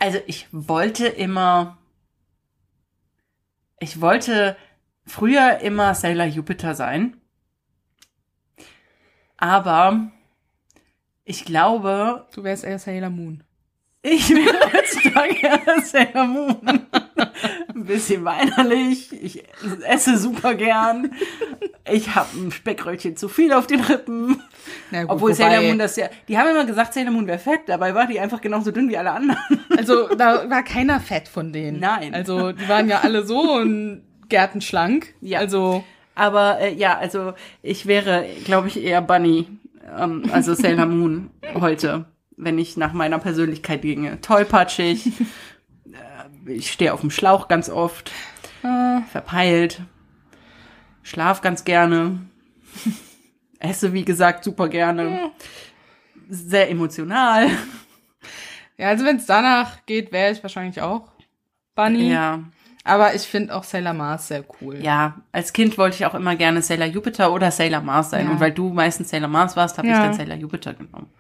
Also 0.01 0.19
ich 0.27 0.49
wollte 0.51 1.07
immer, 1.07 1.79
ich 3.79 4.01
wollte 4.01 4.57
früher 5.07 5.61
immer 5.61 5.95
Sailor 5.95 6.27
Jupiter 6.27 6.75
sein. 6.75 7.17
Aber 9.37 10.11
ich 11.25 11.45
glaube, 11.45 12.27
Du 12.35 12.43
wärst 12.43 12.65
eher 12.65 12.81
Sailor 12.81 13.11
Moon. 13.11 13.45
ich 14.03 14.27
bin 14.35 14.45
heutzutage 14.45 15.47
eher 15.47 15.81
Sailor 15.83 16.27
Moon. 16.27 16.87
Bisschen 17.93 18.25
weinerlich. 18.25 19.11
Ich 19.23 19.43
esse 19.87 20.17
super 20.19 20.55
gern. 20.55 21.13
Ich 21.91 22.15
habe 22.15 22.29
ein 22.37 22.51
Speckröllchen 22.53 23.17
zu 23.17 23.29
viel 23.29 23.53
auf 23.53 23.67
den 23.67 23.81
Rippen. 23.81 24.29
Gut, 24.91 25.05
Obwohl 25.09 25.31
wobei- 25.31 25.35
Sailor 25.35 25.63
Moon 25.63 25.79
das 25.79 25.97
ja. 25.97 26.07
Die 26.29 26.39
haben 26.39 26.49
immer 26.51 26.65
gesagt, 26.65 26.95
Sailor 26.95 27.11
Moon 27.13 27.27
wäre 27.27 27.39
fett. 27.39 27.61
Dabei 27.67 27.95
war 27.95 28.07
die 28.07 28.21
einfach 28.21 28.41
genauso 28.41 28.71
dünn 28.71 28.89
wie 28.89 28.97
alle 28.97 29.11
anderen. 29.13 29.39
Also 29.77 30.09
da 30.15 30.49
war 30.51 30.63
keiner 30.63 31.01
fett 31.01 31.29
von 31.29 31.53
denen. 31.53 31.81
Nein. 31.81 32.15
Also 32.15 32.53
die 32.53 32.69
waren 32.69 32.89
ja 32.89 33.01
alle 33.01 33.25
so 33.27 33.61
gärtenschlank. 34.29 35.15
Ja. 35.21 35.39
Also 35.41 35.85
Aber 36.15 36.61
äh, 36.61 36.75
ja, 36.75 36.97
also 36.99 37.33
ich 37.63 37.87
wäre, 37.87 38.27
glaube 38.45 38.69
ich, 38.69 38.83
eher 38.83 39.01
Bunny, 39.03 39.47
ähm, 39.99 40.25
also 40.33 40.55
Sailor 40.55 40.87
Moon 40.87 41.31
heute, 41.55 42.05
wenn 42.37 42.59
ich 42.59 42.77
nach 42.77 42.93
meiner 42.93 43.19
Persönlichkeit 43.19 43.83
ginge. 43.83 44.21
Tollpatschig, 44.21 45.11
ich 46.47 46.71
stehe 46.73 46.93
auf 46.93 47.01
dem 47.01 47.11
Schlauch 47.11 47.49
ganz 47.49 47.69
oft, 47.69 48.11
äh, 48.63 49.01
verpeilt, 49.11 49.81
schlaf 51.03 51.41
ganz 51.41 51.65
gerne, 51.65 52.21
esse 53.59 53.93
wie 53.93 54.05
gesagt 54.05 54.45
super 54.45 54.69
gerne, 54.69 55.31
sehr 56.29 56.71
emotional. 56.71 57.49
ja, 58.77 58.89
also 58.89 59.05
wenn 59.05 59.17
es 59.17 59.27
danach 59.27 59.85
geht, 59.87 60.13
wäre 60.13 60.33
ich 60.33 60.43
wahrscheinlich 60.43 60.81
auch 60.81 61.11
Bunny. 61.75 62.11
Ja, 62.11 62.41
Aber 62.85 63.15
ich 63.15 63.23
finde 63.23 63.55
auch 63.55 63.65
Sailor 63.65 63.93
Mars 63.95 64.29
sehr 64.29 64.45
cool. 64.61 64.77
ja. 64.83 65.23
Als 65.33 65.53
Kind 65.53 65.79
wollte 65.79 65.97
ich 65.97 66.07
auch 66.07 66.15
immer 66.15 66.37
gerne 66.37 66.61
Sailor 66.63 66.87
Jupiter 66.87 67.33
oder 67.33 67.51
Sailor 67.51 67.81
Mars 67.81 68.11
sein. 68.11 68.27
Ja. 68.27 68.33
Und 68.33 68.41
weil 68.41 68.53
du 68.53 68.71
meistens 68.73 69.09
Sailor 69.11 69.29
Mars 69.29 69.57
warst, 69.57 69.79
habe 69.79 69.89
ich 69.89 69.95
Ja. 69.95 70.03
dann 70.05 70.13
Sailor 70.15 70.37
Jupiter 70.37 70.75
genommen. 70.75 71.11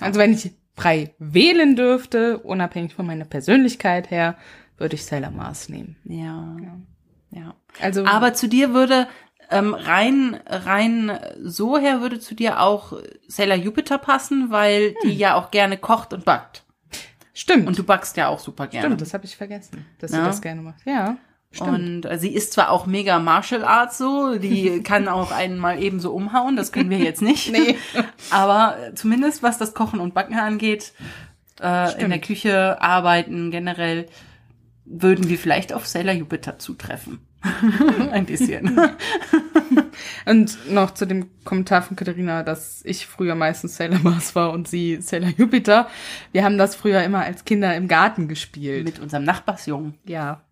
Also 0.00 0.18
wenn 0.18 0.32
ich 0.32 0.52
frei 0.76 1.14
wählen 1.18 1.76
dürfte, 1.76 2.38
unabhängig 2.38 2.94
von 2.94 3.06
meiner 3.06 3.24
Persönlichkeit 3.24 4.10
her, 4.10 4.36
würde 4.76 4.94
ich 4.96 5.04
Sailor 5.04 5.30
Mars 5.30 5.68
nehmen. 5.68 5.96
Ja. 6.04 6.56
Ja. 7.30 7.54
Also 7.80 8.04
Aber 8.06 8.34
zu 8.34 8.48
dir 8.48 8.72
würde 8.74 9.08
ähm, 9.50 9.74
rein 9.74 10.40
rein 10.46 11.18
so 11.42 11.76
her 11.78 12.00
würde 12.00 12.18
zu 12.18 12.34
dir 12.34 12.60
auch 12.60 12.92
Sailor 13.28 13.56
Jupiter 13.56 13.98
passen, 13.98 14.50
weil 14.50 14.94
die 15.04 15.12
ja 15.14 15.34
auch 15.34 15.50
gerne 15.50 15.76
kocht 15.76 16.12
und 16.12 16.24
backt. 16.24 16.64
stimmt. 17.34 17.66
Und 17.66 17.78
du 17.78 17.84
backst 17.84 18.16
ja 18.16 18.28
auch 18.28 18.38
super 18.38 18.66
gerne. 18.68 18.86
stimmt, 18.86 19.00
das 19.00 19.14
habe 19.14 19.24
ich 19.24 19.36
vergessen, 19.36 19.84
dass 19.98 20.12
Ja. 20.12 20.20
du 20.20 20.24
das 20.26 20.40
gerne 20.40 20.62
machst. 20.62 20.84
Ja, 20.86 21.16
stimmt. 21.54 22.04
Und 22.04 22.06
äh, 22.06 22.18
sie 22.18 22.34
ist 22.34 22.52
zwar 22.52 22.70
auch 22.70 22.86
mega 22.86 23.18
Martial 23.18 23.64
Arts 23.64 23.98
so, 23.98 24.36
die 24.38 24.80
kann 24.84 25.08
auch 25.08 25.32
einen 25.32 25.58
mal 25.58 25.82
eben 25.82 26.00
so 26.00 26.12
umhauen, 26.12 26.56
das 26.56 26.72
können 26.72 26.90
wir 26.90 26.98
jetzt 26.98 27.22
nicht. 27.22 27.52
Nee. 27.52 27.76
Aber 28.30 28.76
äh, 28.78 28.94
zumindest 28.94 29.42
was 29.42 29.58
das 29.58 29.74
Kochen 29.74 30.00
und 30.00 30.14
Backen 30.14 30.38
angeht, 30.38 30.92
äh, 31.60 32.02
in 32.02 32.10
der 32.10 32.20
Küche 32.20 32.80
arbeiten 32.80 33.50
generell, 33.50 34.06
würden 34.84 35.28
wir 35.28 35.38
vielleicht 35.38 35.72
auf 35.72 35.86
Sailor 35.86 36.14
Jupiter 36.14 36.58
zutreffen. 36.58 37.20
Ein 38.10 38.24
bisschen. 38.26 38.78
Und 40.24 40.70
noch 40.70 40.92
zu 40.92 41.06
dem 41.06 41.28
Kommentar 41.44 41.82
von 41.82 41.96
Katharina, 41.96 42.42
dass 42.42 42.82
ich 42.84 43.06
früher 43.06 43.34
meistens 43.34 43.76
Sailor 43.76 43.98
Mars 43.98 44.34
war 44.34 44.50
und 44.52 44.66
sie 44.66 45.00
Sailor 45.00 45.30
Jupiter. 45.36 45.88
Wir 46.32 46.44
haben 46.44 46.58
das 46.58 46.74
früher 46.74 47.02
immer 47.02 47.20
als 47.20 47.44
Kinder 47.44 47.74
im 47.76 47.88
Garten 47.88 48.28
gespielt. 48.28 48.84
Mit 48.84 48.98
unserem 48.98 49.24
Nachbarsjungen. 49.24 49.94
Ja. 50.06 50.42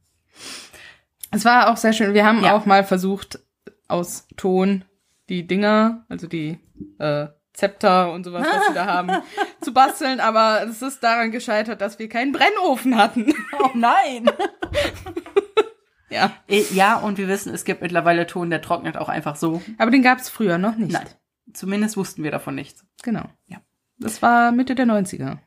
Es 1.32 1.44
war 1.44 1.70
auch 1.70 1.76
sehr 1.76 1.92
schön. 1.92 2.14
Wir 2.14 2.24
haben 2.26 2.44
Ja. 2.44 2.54
auch 2.54 2.66
mal 2.66 2.84
versucht, 2.84 3.40
aus 3.88 4.26
Ton 4.36 4.84
die 5.28 5.46
Dinger, 5.46 6.04
also 6.08 6.26
die 6.26 6.58
äh, 6.98 7.26
Zepter 7.52 8.12
und 8.12 8.24
sowas, 8.24 8.46
was 8.50 8.68
wir 8.68 8.74
da 8.74 8.86
haben, 8.86 9.10
zu 9.60 9.72
basteln. 9.74 10.20
Aber 10.20 10.62
es 10.68 10.80
ist 10.82 11.02
daran 11.02 11.30
gescheitert, 11.32 11.80
dass 11.80 11.98
wir 11.98 12.08
keinen 12.08 12.32
Brennofen 12.32 12.96
hatten. 12.96 13.32
Oh 13.58 13.70
nein! 13.74 14.30
ja. 16.10 16.32
Äh, 16.48 16.64
Ja, 16.72 16.96
und 16.96 17.18
wir 17.18 17.28
wissen, 17.28 17.52
es 17.54 17.64
gibt 17.64 17.82
mittlerweile 17.82 18.26
Ton, 18.26 18.50
der 18.50 18.62
trocknet 18.62 18.96
auch 18.96 19.08
einfach 19.08 19.36
so. 19.36 19.62
Aber 19.78 19.90
den 19.90 20.02
gab 20.02 20.18
es 20.18 20.28
früher 20.28 20.58
noch 20.58 20.76
nicht. 20.76 20.92
Nein. 20.92 21.06
Zumindest 21.52 21.96
wussten 21.96 22.22
wir 22.22 22.30
davon 22.30 22.54
nichts. 22.54 22.84
Genau. 23.02 23.24
Ja. 23.46 23.58
Das 23.98 24.22
war 24.22 24.52
Mitte 24.52 24.74
der 24.74 24.86
90er. 24.86 25.38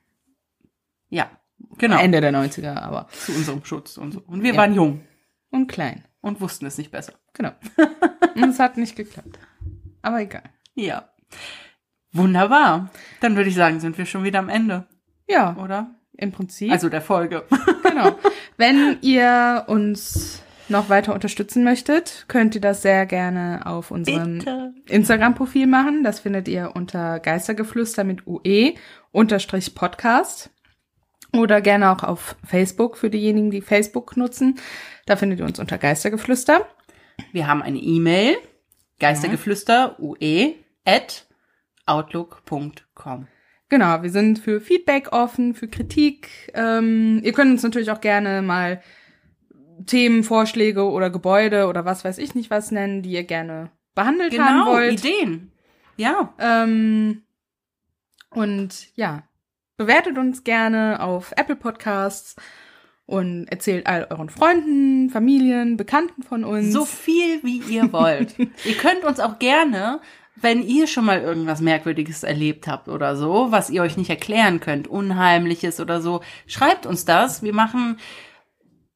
Ja, 1.10 1.30
genau. 1.78 2.00
Ende 2.00 2.22
der 2.22 2.32
90er, 2.32 2.76
aber. 2.82 3.08
Zu 3.12 3.32
unserem 3.34 3.64
Schutz 3.66 3.98
und 3.98 4.12
so. 4.14 4.24
Und 4.28 4.44
wir 4.44 4.52
Ja. 4.54 4.58
waren 4.58 4.74
jung 4.74 5.02
Und 5.52 5.68
klein. 5.68 6.04
und 6.22 6.42
wussten 6.42 6.66
es 6.66 6.78
nicht 6.78 6.92
besser. 6.92 7.14
Genau. 7.34 7.52
Und 8.36 8.50
es 8.50 8.60
hat 8.60 8.78
nicht 8.78 8.96
geklappt. 8.96 9.40
Aber 10.02 10.20
egal. 10.22 10.44
Ja. 10.74 11.10
Wunderbar. 12.12 12.90
Dann 13.22 13.36
würde 13.36 13.50
ich 13.50 13.56
sagen, 13.56 13.80
sind 13.80 13.98
wir 13.98 14.06
schon 14.06 14.24
wieder 14.24 14.40
am 14.40 14.50
Ende, 14.50 14.88
Ja, 15.28 15.56
oder? 15.58 15.92
im 16.18 16.32
Prinzip. 16.32 16.72
Also 16.72 16.90
der 16.90 17.02
Folge. 17.02 17.44
Genau. 17.96 18.18
Wenn 18.58 18.98
ihr 19.02 19.64
uns 19.68 20.42
noch 20.68 20.90
weiter 20.90 21.14
unterstützen 21.14 21.64
möchtet, 21.64 22.26
könnt 22.28 22.54
ihr 22.56 22.60
das 22.60 22.82
sehr 22.82 23.06
gerne 23.06 23.62
auf 23.66 23.90
unserem. 23.92 24.74
Instagram-Profil 24.90 25.68
machen. 25.68 26.04
Das 26.04 26.20
findet 26.20 26.48
ihr 26.50 26.72
unter 26.76 27.20
Geistergeflüster 27.22 28.04
mit 28.04 28.28
UE 28.28 28.74
unterstrich 29.12 29.76
Podcast. 29.76 30.50
Oder 31.38 31.62
gerne 31.62 31.92
auch 31.92 32.04
auf 32.04 32.36
Facebook 32.44 32.98
für 32.98 33.10
diejenigen, 33.10 33.52
die 33.52 33.62
Facebook 33.62 34.18
nutzen. 34.18 34.60
Da 35.06 35.16
findet 35.16 35.40
ihr 35.40 35.46
uns 35.46 35.60
unter 35.60 35.78
Geistergeflüster. 35.78 36.66
Wir 37.32 37.48
haben 37.48 37.62
eine 37.62 37.80
E-Mail. 37.80 38.36
Geistergeflüster 39.00 40.00
ue 40.00 40.56
at 40.86 41.26
outlook.com. 41.86 43.28
Genau, 43.70 44.04
wir 44.04 44.10
sind 44.10 44.40
für 44.40 44.62
Feedback 44.62 45.12
offen, 45.12 45.54
für 45.54 45.68
Kritik. 45.68 46.52
Ähm, 46.54 47.20
ihr 47.24 47.34
könnt 47.34 47.52
uns 47.52 47.64
natürlich 47.64 47.92
auch 47.92 48.02
gerne 48.02 48.42
mal 48.42 48.82
Themen, 49.86 50.24
Vorschläge 50.24 50.90
oder 50.90 51.10
Gebäude 51.10 51.68
oder 51.68 51.84
was 51.84 52.06
weiß 52.06 52.18
ich 52.20 52.36
nicht 52.36 52.50
was 52.50 52.72
nennen, 52.72 53.02
die 53.02 53.12
ihr 53.12 53.24
gerne 53.24 53.72
behandelt 53.94 54.38
haben 54.40 54.60
Genau, 54.60 54.72
wollt. 54.72 55.04
Ideen. 55.04 55.52
Ja. 55.98 56.34
Ähm, 56.40 57.24
und 58.30 58.96
ja, 58.96 59.24
bewertet 59.78 60.18
uns 60.18 60.44
gerne 60.44 61.02
auf 61.02 61.34
Apple 61.36 61.56
Podcasts 61.56 62.36
und 63.06 63.48
erzählt 63.48 63.86
all 63.88 64.08
euren 64.10 64.30
Freunden, 64.30 65.10
Familien, 65.10 65.78
Bekannten 65.78 66.24
von 66.24 66.44
uns. 66.44 66.72
So 66.74 66.86
viel, 66.86 67.44
wie 67.44 67.60
ihr 67.70 67.92
wollt. 67.94 68.36
ihr 68.40 68.78
könnt 68.78 69.04
uns 69.04 69.20
auch 69.20 69.38
gerne, 69.40 70.00
wenn 70.36 70.62
ihr 70.62 70.88
schon 70.88 71.06
mal 71.06 71.22
irgendwas 71.22 71.62
Merkwürdiges 71.62 72.24
erlebt 72.24 72.68
habt 72.68 72.90
oder 72.90 73.16
so, 73.16 73.52
was 73.52 73.70
ihr 73.70 73.82
euch 73.82 73.96
nicht 73.96 74.10
erklären 74.10 74.60
könnt, 74.60 74.88
Unheimliches 74.88 75.80
oder 75.80 76.02
so, 76.02 76.22
schreibt 76.48 76.86
uns 76.86 77.06
das. 77.06 77.42
Wir 77.42 77.54
machen 77.54 77.98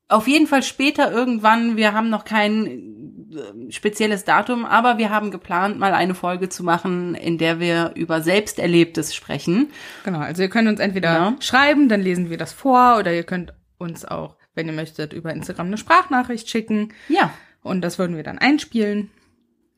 auf 0.10 0.28
jeden 0.28 0.48
Fall 0.48 0.64
später 0.64 1.12
irgendwann. 1.12 1.78
Wir 1.78 1.94
haben 1.94 2.10
noch 2.10 2.26
kein 2.26 3.30
äh, 3.32 3.72
spezielles 3.72 4.26
Datum, 4.26 4.66
aber 4.66 4.98
wir 4.98 5.12
haben 5.12 5.32
geplant, 5.32 5.78
mal 5.78 5.94
eine 5.94 6.16
Folge 6.16 6.50
zu 6.50 6.64
machen, 6.64 7.14
in 7.16 7.38
der 7.38 7.60
wir 7.60 7.94
über 7.96 8.22
Selbsterlebtes 8.22 9.16
sprechen. 9.16 9.70
Genau, 10.04 10.20
also 10.20 10.42
ihr 10.42 10.50
könnt 10.50 10.68
uns 10.68 10.80
entweder 10.80 11.14
ja. 11.14 11.36
schreiben, 11.40 11.88
dann 11.88 12.02
lesen 12.02 12.30
wir 12.30 12.38
das 12.38 12.52
vor, 12.52 12.98
oder 12.98 13.14
ihr 13.14 13.24
könnt 13.24 13.54
uns 13.78 14.04
auch, 14.04 14.36
wenn 14.56 14.68
ihr 14.68 14.74
möchtet, 14.74 15.14
über 15.14 15.32
Instagram 15.32 15.68
eine 15.68 15.78
Sprachnachricht 15.78 16.50
schicken. 16.50 16.92
Ja. 17.08 17.32
Und 17.62 17.82
das 17.82 18.00
würden 18.00 18.16
wir 18.16 18.24
dann 18.24 18.40
einspielen. 18.40 19.12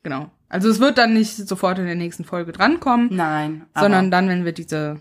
Genau. 0.02 0.30
Also 0.48 0.68
es 0.68 0.80
wird 0.80 0.98
dann 0.98 1.12
nicht 1.12 1.36
sofort 1.36 1.78
in 1.78 1.86
der 1.86 1.94
nächsten 1.94 2.24
Folge 2.24 2.52
drankommen. 2.52 3.08
Nein. 3.10 3.66
Sondern 3.74 4.10
dann, 4.10 4.28
wenn 4.28 4.44
wir 4.44 4.52
diese 4.52 5.00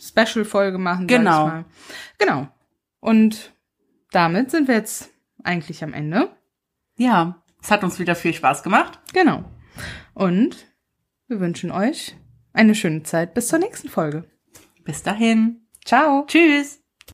Special-Folge 0.00 0.78
machen. 0.78 1.06
Genau. 1.06 1.64
Genau. 2.18 2.48
Und 3.00 3.52
damit 4.10 4.50
sind 4.50 4.68
wir 4.68 4.74
jetzt 4.74 5.10
eigentlich 5.42 5.82
am 5.82 5.92
Ende. 5.92 6.30
Ja, 6.96 7.42
es 7.62 7.70
hat 7.70 7.84
uns 7.84 7.98
wieder 7.98 8.14
viel 8.14 8.34
Spaß 8.34 8.62
gemacht. 8.62 9.00
Genau. 9.12 9.44
Und 10.14 10.66
wir 11.28 11.40
wünschen 11.40 11.70
euch 11.70 12.16
eine 12.52 12.74
schöne 12.74 13.02
Zeit 13.02 13.34
bis 13.34 13.48
zur 13.48 13.58
nächsten 13.58 13.88
Folge. 13.88 14.24
Bis 14.84 15.02
dahin. 15.02 15.66
Ciao. 15.84 16.24
Tschüss. 16.26 16.79